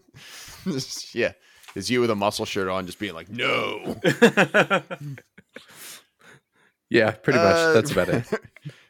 yeah. 1.14 1.32
Is 1.74 1.90
you 1.90 2.00
with 2.02 2.10
a 2.10 2.14
muscle 2.14 2.44
shirt 2.44 2.68
on, 2.68 2.84
just 2.86 2.98
being 2.98 3.14
like, 3.14 3.30
no. 3.30 3.96
Yeah, 6.90 7.12
pretty 7.12 7.38
much. 7.38 7.56
Uh, 7.56 7.72
That's 7.72 7.90
about 7.90 8.10
it. 8.10 8.26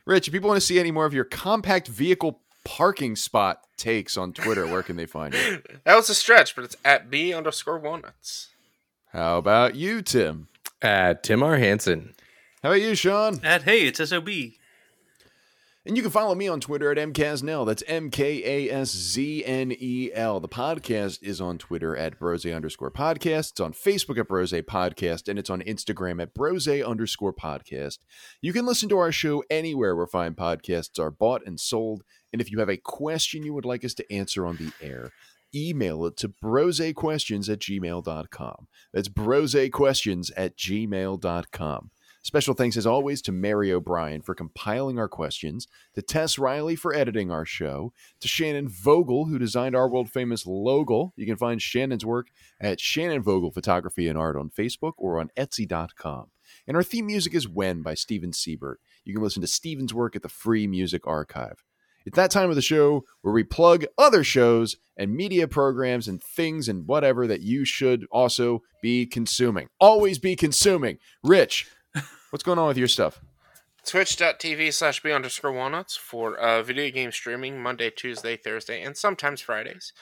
Rich, 0.06 0.26
if 0.26 0.32
people 0.34 0.48
want 0.48 0.60
to 0.60 0.66
see 0.66 0.80
any 0.80 0.90
more 0.90 1.06
of 1.06 1.14
your 1.14 1.22
compact 1.24 1.86
vehicle 1.86 2.40
parking 2.64 3.14
spot 3.14 3.60
takes 3.76 4.16
on 4.16 4.32
Twitter, 4.32 4.66
where 4.66 4.82
can 4.82 4.96
they 4.96 5.06
find 5.06 5.32
you? 5.32 5.62
that 5.84 5.94
was 5.94 6.10
a 6.10 6.14
stretch, 6.16 6.56
but 6.56 6.64
it's 6.64 6.74
at 6.84 7.10
B 7.10 7.32
underscore 7.32 7.78
walnuts. 7.78 8.48
How 9.12 9.38
about 9.38 9.76
you, 9.76 10.02
Tim? 10.02 10.48
Uh, 10.82 11.14
Tim 11.14 11.44
R. 11.44 11.58
Hansen. 11.58 12.14
How 12.64 12.70
about 12.70 12.80
you, 12.80 12.96
Sean? 12.96 13.38
At 13.44 13.62
hey, 13.62 13.86
it's 13.86 14.08
SOB. 14.08 14.28
And 15.84 15.96
you 15.96 16.02
can 16.02 16.12
follow 16.12 16.36
me 16.36 16.46
on 16.46 16.60
Twitter 16.60 16.92
at 16.92 16.96
MKasznel. 16.96 17.66
That's 17.66 17.82
M 17.88 18.08
K 18.08 18.68
A 18.68 18.72
S 18.72 18.92
Z 18.92 19.44
N 19.44 19.72
E 19.76 20.10
L. 20.14 20.38
The 20.38 20.48
podcast 20.48 21.20
is 21.22 21.40
on 21.40 21.58
Twitter 21.58 21.96
at 21.96 22.20
Brose 22.20 22.46
underscore 22.46 22.92
podcast. 22.92 23.50
It's 23.50 23.60
on 23.60 23.72
Facebook 23.72 24.16
at 24.16 24.28
Brose 24.28 24.52
Podcast, 24.52 25.26
and 25.26 25.40
it's 25.40 25.50
on 25.50 25.60
Instagram 25.62 26.22
at 26.22 26.34
Brose 26.34 26.68
underscore 26.68 27.32
podcast. 27.34 27.98
You 28.40 28.52
can 28.52 28.64
listen 28.64 28.88
to 28.90 28.98
our 28.98 29.10
show 29.10 29.42
anywhere 29.50 29.96
where 29.96 30.06
fine 30.06 30.34
podcasts 30.34 31.00
are 31.00 31.10
bought 31.10 31.42
and 31.44 31.58
sold. 31.58 32.04
And 32.32 32.40
if 32.40 32.52
you 32.52 32.60
have 32.60 32.70
a 32.70 32.76
question 32.76 33.42
you 33.42 33.52
would 33.52 33.64
like 33.64 33.84
us 33.84 33.94
to 33.94 34.12
answer 34.12 34.46
on 34.46 34.58
the 34.58 34.70
air, 34.80 35.10
email 35.52 36.06
it 36.06 36.16
to 36.18 36.28
brosequestions 36.28 37.52
at 37.52 37.58
gmail.com. 37.58 38.68
That's 38.92 39.08
brosequestions 39.08 40.30
at 40.36 40.56
gmail.com. 40.56 41.90
Special 42.24 42.54
thanks, 42.54 42.76
as 42.76 42.86
always, 42.86 43.20
to 43.22 43.32
Mary 43.32 43.72
O'Brien 43.72 44.22
for 44.22 44.34
compiling 44.34 44.96
our 44.96 45.08
questions, 45.08 45.66
to 45.94 46.02
Tess 46.02 46.38
Riley 46.38 46.76
for 46.76 46.94
editing 46.94 47.32
our 47.32 47.44
show, 47.44 47.92
to 48.20 48.28
Shannon 48.28 48.68
Vogel, 48.68 49.24
who 49.26 49.40
designed 49.40 49.74
our 49.74 49.88
world 49.88 50.08
famous 50.08 50.46
logo. 50.46 51.12
You 51.16 51.26
can 51.26 51.36
find 51.36 51.60
Shannon's 51.60 52.06
work 52.06 52.28
at 52.60 52.78
Shannon 52.78 53.22
Vogel 53.22 53.50
Photography 53.50 54.06
and 54.06 54.16
Art 54.16 54.36
on 54.36 54.50
Facebook 54.50 54.92
or 54.98 55.18
on 55.18 55.30
Etsy.com. 55.36 56.28
And 56.68 56.76
our 56.76 56.84
theme 56.84 57.06
music 57.06 57.34
is 57.34 57.48
When 57.48 57.82
by 57.82 57.94
Steven 57.94 58.32
Siebert. 58.32 58.80
You 59.04 59.14
can 59.14 59.22
listen 59.22 59.42
to 59.42 59.48
Steven's 59.48 59.92
work 59.92 60.14
at 60.14 60.22
the 60.22 60.28
Free 60.28 60.68
Music 60.68 61.06
Archive. 61.08 61.64
It's 62.06 62.16
that 62.16 62.30
time 62.30 62.50
of 62.50 62.56
the 62.56 62.62
show 62.62 63.04
where 63.22 63.34
we 63.34 63.44
plug 63.44 63.84
other 63.98 64.22
shows 64.22 64.76
and 64.96 65.14
media 65.14 65.48
programs 65.48 66.08
and 66.08 66.22
things 66.22 66.68
and 66.68 66.86
whatever 66.86 67.26
that 67.26 67.42
you 67.42 67.64
should 67.64 68.06
also 68.10 68.62
be 68.80 69.06
consuming. 69.06 69.68
Always 69.80 70.18
be 70.18 70.36
consuming. 70.36 70.98
Rich, 71.22 71.68
what's 72.32 72.42
going 72.42 72.58
on 72.58 72.66
with 72.66 72.78
your 72.78 72.88
stuff? 72.88 73.20
Twitch.tv 73.84 74.72
slash 74.72 75.02
B 75.02 75.12
underscore 75.12 75.52
walnuts 75.52 75.96
for 75.96 76.38
uh, 76.38 76.62
video 76.62 76.90
game 76.90 77.12
streaming 77.12 77.62
Monday, 77.62 77.90
Tuesday, 77.90 78.36
Thursday, 78.36 78.82
and 78.82 78.96
sometimes 78.96 79.42
Fridays. 79.42 79.92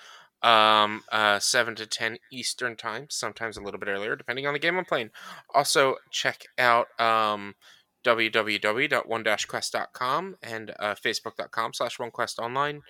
Um, 0.42 1.02
uh, 1.12 1.38
7 1.38 1.74
to 1.74 1.86
10 1.86 2.16
Eastern 2.32 2.74
time, 2.76 3.08
sometimes 3.10 3.58
a 3.58 3.62
little 3.62 3.80
bit 3.80 3.90
earlier, 3.90 4.16
depending 4.16 4.46
on 4.46 4.54
the 4.54 4.58
game 4.58 4.78
I'm 4.78 4.86
playing. 4.86 5.10
Also, 5.54 5.96
check 6.10 6.46
out 6.56 6.86
um, 6.98 7.56
www.one-quest.com 8.04 10.36
and 10.42 10.70
uh, 10.78 10.94
facebook.com 10.94 11.74
slash 11.74 11.98
onequestonline 11.98 12.80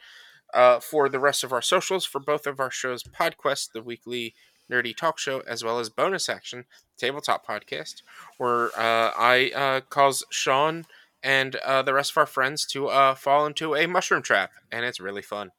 uh, 0.55 0.79
for 0.81 1.09
the 1.09 1.19
rest 1.19 1.43
of 1.43 1.53
our 1.53 1.63
socials 1.63 2.05
for 2.05 2.21
both 2.21 2.47
of 2.47 2.61
our 2.61 2.71
shows, 2.71 3.03
PodQuest, 3.03 3.73
the 3.73 3.83
weekly 3.83 4.37
nerdy 4.71 4.97
talk 4.97 5.19
show, 5.19 5.41
as 5.41 5.65
well 5.65 5.79
as 5.79 5.89
bonus 5.91 6.29
action, 6.29 6.65
tabletop 6.97 7.47
podcast, 7.47 8.03
where 8.39 8.67
uh, 8.79 9.13
I 9.19 9.51
uh, 9.55 9.81
cause 9.89 10.25
Sean 10.31 10.85
and 11.23 11.57
uh, 11.57 11.83
the 11.83 11.93
rest 11.95 12.13
of 12.13 12.17
our 12.17 12.27
friends 12.27 12.65
to 12.67 12.89
uh, 12.89 13.15
fall 13.15 13.47
into 13.47 13.75
a 13.75 13.87
mushroom 13.87 14.23
trap, 14.23 14.53
and 14.71 14.85
it's 14.85 15.01
really 15.01 15.23
fun. 15.23 15.51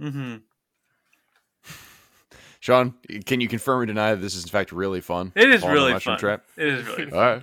Mm-hmm. 0.00 0.36
Sean, 2.60 2.94
can 3.24 3.40
you 3.40 3.48
confirm 3.48 3.80
or 3.80 3.86
deny 3.86 4.14
that 4.14 4.20
this 4.20 4.34
is 4.34 4.44
in 4.44 4.50
fact 4.50 4.72
really 4.72 5.00
fun? 5.00 5.32
It 5.34 5.48
is 5.50 5.60
Fall 5.60 5.70
in 5.70 5.74
the 5.74 5.80
really 5.80 5.92
mushroom 5.94 6.14
fun. 6.14 6.20
trap. 6.20 6.44
It 6.56 6.66
is 6.66 6.86
really 6.86 7.10
fun. 7.10 7.18
right, 7.18 7.42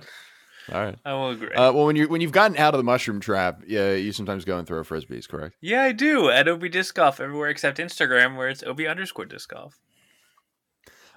all 0.72 0.82
right. 0.84 0.96
I 1.04 1.12
will 1.12 1.30
agree. 1.30 1.52
Uh, 1.54 1.72
well, 1.72 1.86
when 1.86 1.96
you 1.96 2.08
when 2.08 2.20
you've 2.20 2.32
gotten 2.32 2.56
out 2.56 2.74
of 2.74 2.78
the 2.78 2.84
mushroom 2.84 3.20
trap, 3.20 3.62
yeah, 3.66 3.92
you 3.92 4.12
sometimes 4.12 4.44
go 4.44 4.58
and 4.58 4.66
throw 4.66 4.82
frisbees, 4.82 5.28
correct? 5.28 5.56
yeah, 5.60 5.82
I 5.82 5.92
do. 5.92 6.30
At 6.30 6.48
OB 6.48 6.70
Disc 6.70 6.94
Golf 6.94 7.20
everywhere 7.20 7.48
except 7.48 7.78
Instagram, 7.78 8.36
where 8.36 8.48
it's 8.48 8.62
OB 8.62 8.80
underscore 8.80 9.26
Disc 9.26 9.50
Golf. 9.50 9.78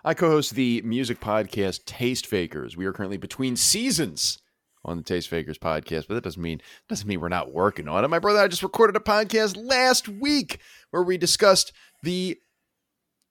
I 0.04 0.14
co-host 0.14 0.56
the 0.56 0.82
music 0.84 1.20
podcast 1.20 1.86
Taste 1.86 2.28
Fakers. 2.28 2.78
We 2.78 2.86
are 2.86 2.94
currently 2.94 3.18
between 3.18 3.56
seasons 3.56 4.40
on 4.86 4.98
the 4.98 5.04
Taste 5.04 5.30
Fakers 5.30 5.58
podcast, 5.58 6.08
but 6.08 6.16
that 6.16 6.24
doesn't 6.24 6.42
mean 6.42 6.62
doesn't 6.88 7.08
mean 7.08 7.20
we're 7.20 7.30
not 7.30 7.54
working 7.54 7.88
on 7.88 8.04
it. 8.04 8.08
My 8.08 8.20
brother 8.20 8.40
and 8.40 8.46
I 8.46 8.48
just 8.48 8.64
recorded 8.64 8.96
a 8.96 9.00
podcast 9.00 9.58
last 9.58 10.08
week 10.08 10.60
where 10.92 11.04
we 11.04 11.18
discussed 11.18 11.74
the 12.04 12.38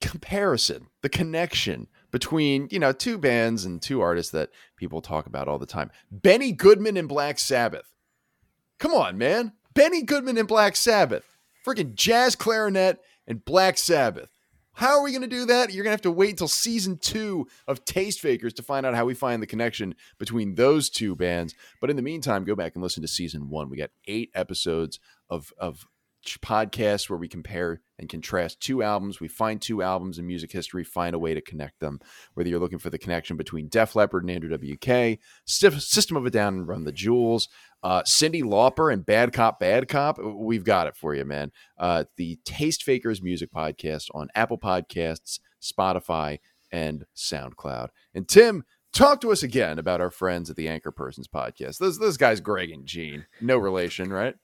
comparison, 0.01 0.89
the 1.03 1.09
connection 1.09 1.89
between, 2.11 2.69
you 2.71 2.79
know, 2.79 2.93
two 2.93 3.19
bands 3.19 3.65
and 3.65 3.83
two 3.83 4.01
artists 4.01 4.33
that 4.33 4.51
people 4.77 5.01
talk 5.01 5.27
about 5.27 5.49
all 5.49 5.59
the 5.59 5.67
time. 5.67 5.91
Benny 6.11 6.53
Goodman 6.53 6.97
and 6.97 7.09
Black 7.09 7.39
Sabbath. 7.39 7.93
Come 8.79 8.93
on, 8.93 9.19
man. 9.19 9.53
Benny 9.75 10.03
Goodman 10.03 10.39
and 10.39 10.49
Black 10.49 10.77
Sabbath. 10.77 11.25
Freaking 11.67 11.95
jazz 11.95 12.37
clarinet 12.37 13.01
and 13.27 13.45
Black 13.45 13.77
Sabbath. 13.79 14.31
How 14.77 14.99
are 14.99 15.03
we 15.03 15.11
going 15.11 15.23
to 15.23 15.27
do 15.27 15.47
that? 15.47 15.73
You're 15.73 15.85
going 15.85 15.93
to 15.93 15.97
have 15.97 16.03
to 16.03 16.11
wait 16.11 16.31
until 16.31 16.49
season 16.49 16.99
two 16.99 17.49
of 17.67 17.87
Taste 17.87 18.21
Fakers 18.21 18.53
to 18.55 18.63
find 18.63 18.85
out 18.85 18.95
how 18.95 19.07
we 19.07 19.15
find 19.15 19.43
the 19.43 19.47
connection 19.47 19.95
between 20.19 20.55
those 20.55 20.91
two 20.91 21.17
bands. 21.17 21.55
But 21.81 21.89
in 21.89 21.97
the 21.97 22.03
meantime, 22.03 22.45
go 22.45 22.55
back 22.55 22.75
and 22.75 22.83
listen 22.83 23.01
to 23.01 23.09
season 23.09 23.49
one. 23.49 23.71
We 23.71 23.79
got 23.79 23.91
eight 24.07 24.31
episodes 24.35 25.01
of, 25.31 25.51
of 25.57 25.87
podcast 26.41 27.09
where 27.09 27.19
we 27.19 27.29
compare 27.29 27.81
and 27.99 28.09
contrast 28.09 28.61
two 28.61 28.83
albums. 28.83 29.21
We 29.21 29.29
find 29.29 29.61
two 29.61 29.83
albums 29.83 30.19
in 30.19 30.27
music 30.27 30.53
history, 30.53 30.85
find 30.85 31.15
a 31.15 31.19
way 31.19 31.35
to 31.35 31.41
connect 31.41 31.81
them. 31.81 32.01
Whether 32.35 32.51
you're 32.51 32.61
looking 32.61 32.79
for 32.79 32.91
the 32.91 32.99
connection 32.99 33.37
between 33.37 33.69
Def 33.69 33.97
Leppard 33.97 34.25
and 34.25 34.31
Andrew 34.31 34.57
WK, 34.57 35.19
System 35.47 36.17
of 36.17 36.27
a 36.27 36.31
Down 36.31 36.55
and 36.55 36.69
Run 36.69 36.85
the 36.85 36.93
Jewels, 36.93 37.49
uh, 37.83 38.03
Cyndi 38.03 38.43
Lauper 38.43 38.93
and 38.93 39.07
Bad 39.07 39.33
Cop, 39.33 39.61
Bad 39.61 39.89
Cop, 39.89 40.19
we've 40.19 40.65
got 40.65 40.87
it 40.87 40.97
for 40.97 41.15
you, 41.15 41.25
man. 41.25 41.53
Uh, 41.79 42.05
the 42.17 42.39
Taste 42.45 42.83
Fakers 42.83 43.23
Music 43.23 43.51
Podcast 43.53 44.09
on 44.15 44.29
Apple 44.35 44.59
Podcasts, 44.59 45.41
Spotify, 45.63 46.39
and 46.73 47.07
SoundCloud. 47.15 47.89
And 48.15 48.29
Tim, 48.29 48.65
talk 48.93 49.21
to 49.21 49.31
us 49.31 49.43
again 49.43 49.79
about 49.79 50.01
our 50.01 50.11
friends 50.11 50.51
at 50.51 50.57
the 50.57 50.69
Anchor 50.69 50.91
Persons 50.91 51.29
Podcast. 51.29 51.79
Those 51.79 51.99
those 51.99 52.17
guys, 52.17 52.41
Greg 52.41 52.71
and 52.71 52.87
Gene, 52.87 53.27
no 53.41 53.57
relation, 53.59 54.11
right? 54.13 54.35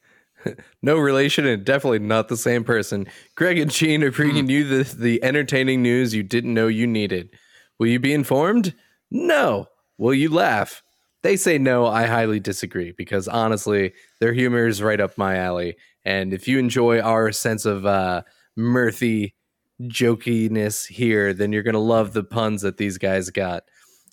No 0.83 0.99
relation 0.99 1.47
and 1.47 1.65
definitely 1.65 2.01
not 2.01 2.29
the 2.29 2.37
same 2.37 2.65
person. 2.65 3.07
Greg 3.37 3.59
and 3.59 3.71
Gene 3.71 4.03
are 4.03 4.11
bringing 4.11 4.49
you 4.49 4.65
the, 4.65 4.97
the 4.97 5.23
entertaining 5.23 5.83
news 5.83 6.13
you 6.13 6.25
didn't 6.25 6.55
know 6.55 6.67
you 6.67 6.87
needed. 6.87 7.31
Will 7.79 7.87
you 7.87 8.01
be 8.01 8.13
informed? 8.13 8.75
No. 9.11 9.67
Will 9.99 10.15
you 10.15 10.29
laugh? 10.29 10.83
They 11.23 11.37
say 11.37 11.59
no. 11.59 11.87
I 11.87 12.07
highly 12.07 12.41
disagree 12.41 12.93
because 12.93 13.29
honestly, 13.29 13.93
their 14.21 14.33
humor 14.33 14.67
is 14.67 14.83
right 14.83 15.01
up 15.01 15.17
my 15.17 15.37
alley. 15.37 15.77
And 16.05 16.33
if 16.33 16.49
you 16.49 16.59
enjoy 16.59 17.01
our 17.01 17.31
sense 17.31 17.65
of 17.65 17.87
uh, 17.87 18.23
mirthy 18.59 19.35
jokiness 19.83 20.87
here, 20.87 21.33
then 21.33 21.53
you're 21.53 21.63
going 21.63 21.75
to 21.75 21.79
love 21.79 22.13
the 22.13 22.25
puns 22.25 22.63
that 22.63 22.77
these 22.77 22.99
guys 22.99 23.31
got. 23.31 23.63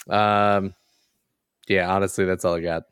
Um, 0.07 0.75
yeah, 1.67 1.91
honestly, 1.91 2.25
that's 2.25 2.45
all 2.45 2.55
I 2.55 2.61
got. 2.61 2.83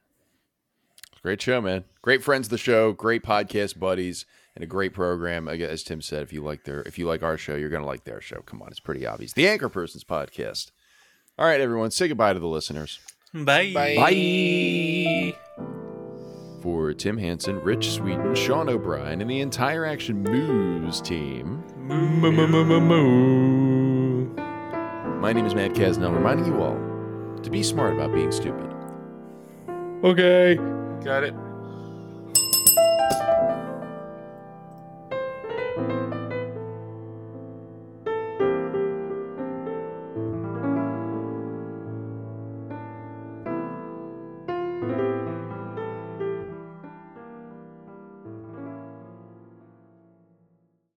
Great 1.28 1.42
show, 1.42 1.60
man. 1.60 1.84
Great 2.02 2.24
friends 2.24 2.48
of 2.48 2.52
the 2.52 2.58
show, 2.58 2.94
great 2.94 3.22
podcast 3.22 3.78
buddies, 3.78 4.26
and 4.56 4.64
a 4.64 4.66
great 4.66 4.94
program. 4.94 5.50
As 5.50 5.84
Tim 5.84 6.02
said, 6.02 6.24
if 6.24 6.32
you 6.32 6.42
like 6.42 6.64
their 6.64 6.84
if 6.84 6.98
you 6.98 7.06
like 7.06 7.22
our 7.22 7.38
show, 7.38 7.56
you're 7.56 7.68
gonna 7.68 7.86
like 7.86 8.06
their 8.06 8.22
show. 8.22 8.38
Come 8.46 8.62
on, 8.62 8.70
it's 8.70 8.80
pretty 8.80 9.06
obvious. 9.06 9.34
The 9.34 9.46
Anchor 9.46 9.68
Persons 9.68 10.06
Podcast. 10.06 10.72
All 11.38 11.46
right, 11.46 11.60
everyone, 11.60 11.92
say 11.92 12.08
goodbye 12.08 12.32
to 12.32 12.40
the 12.40 12.48
listeners. 12.48 13.02
Bye. 13.34 13.74
Bye. 13.74 15.36
For 16.62 16.94
Tim 16.94 17.18
Hansen, 17.18 17.60
Rich 17.60 17.92
Sweden, 17.92 18.34
Sean 18.34 18.70
O'Brien, 18.70 19.20
and 19.20 19.30
the 19.30 19.42
entire 19.42 19.86
Action 19.86 20.24
Moves 20.24 21.02
team. 21.02 21.62
My 25.20 25.34
name 25.34 25.46
is 25.46 25.54
Matt 25.54 25.74
Kasznel, 25.74 26.16
reminding 26.16 26.46
you 26.46 26.62
all 26.62 26.78
to 27.44 27.50
be 27.50 27.64
smart 27.64 27.96
about 27.96 28.14
being 28.14 28.32
stupid. 28.32 28.74
Okay. 30.06 30.58
Got 31.04 31.24
it. 31.24 31.34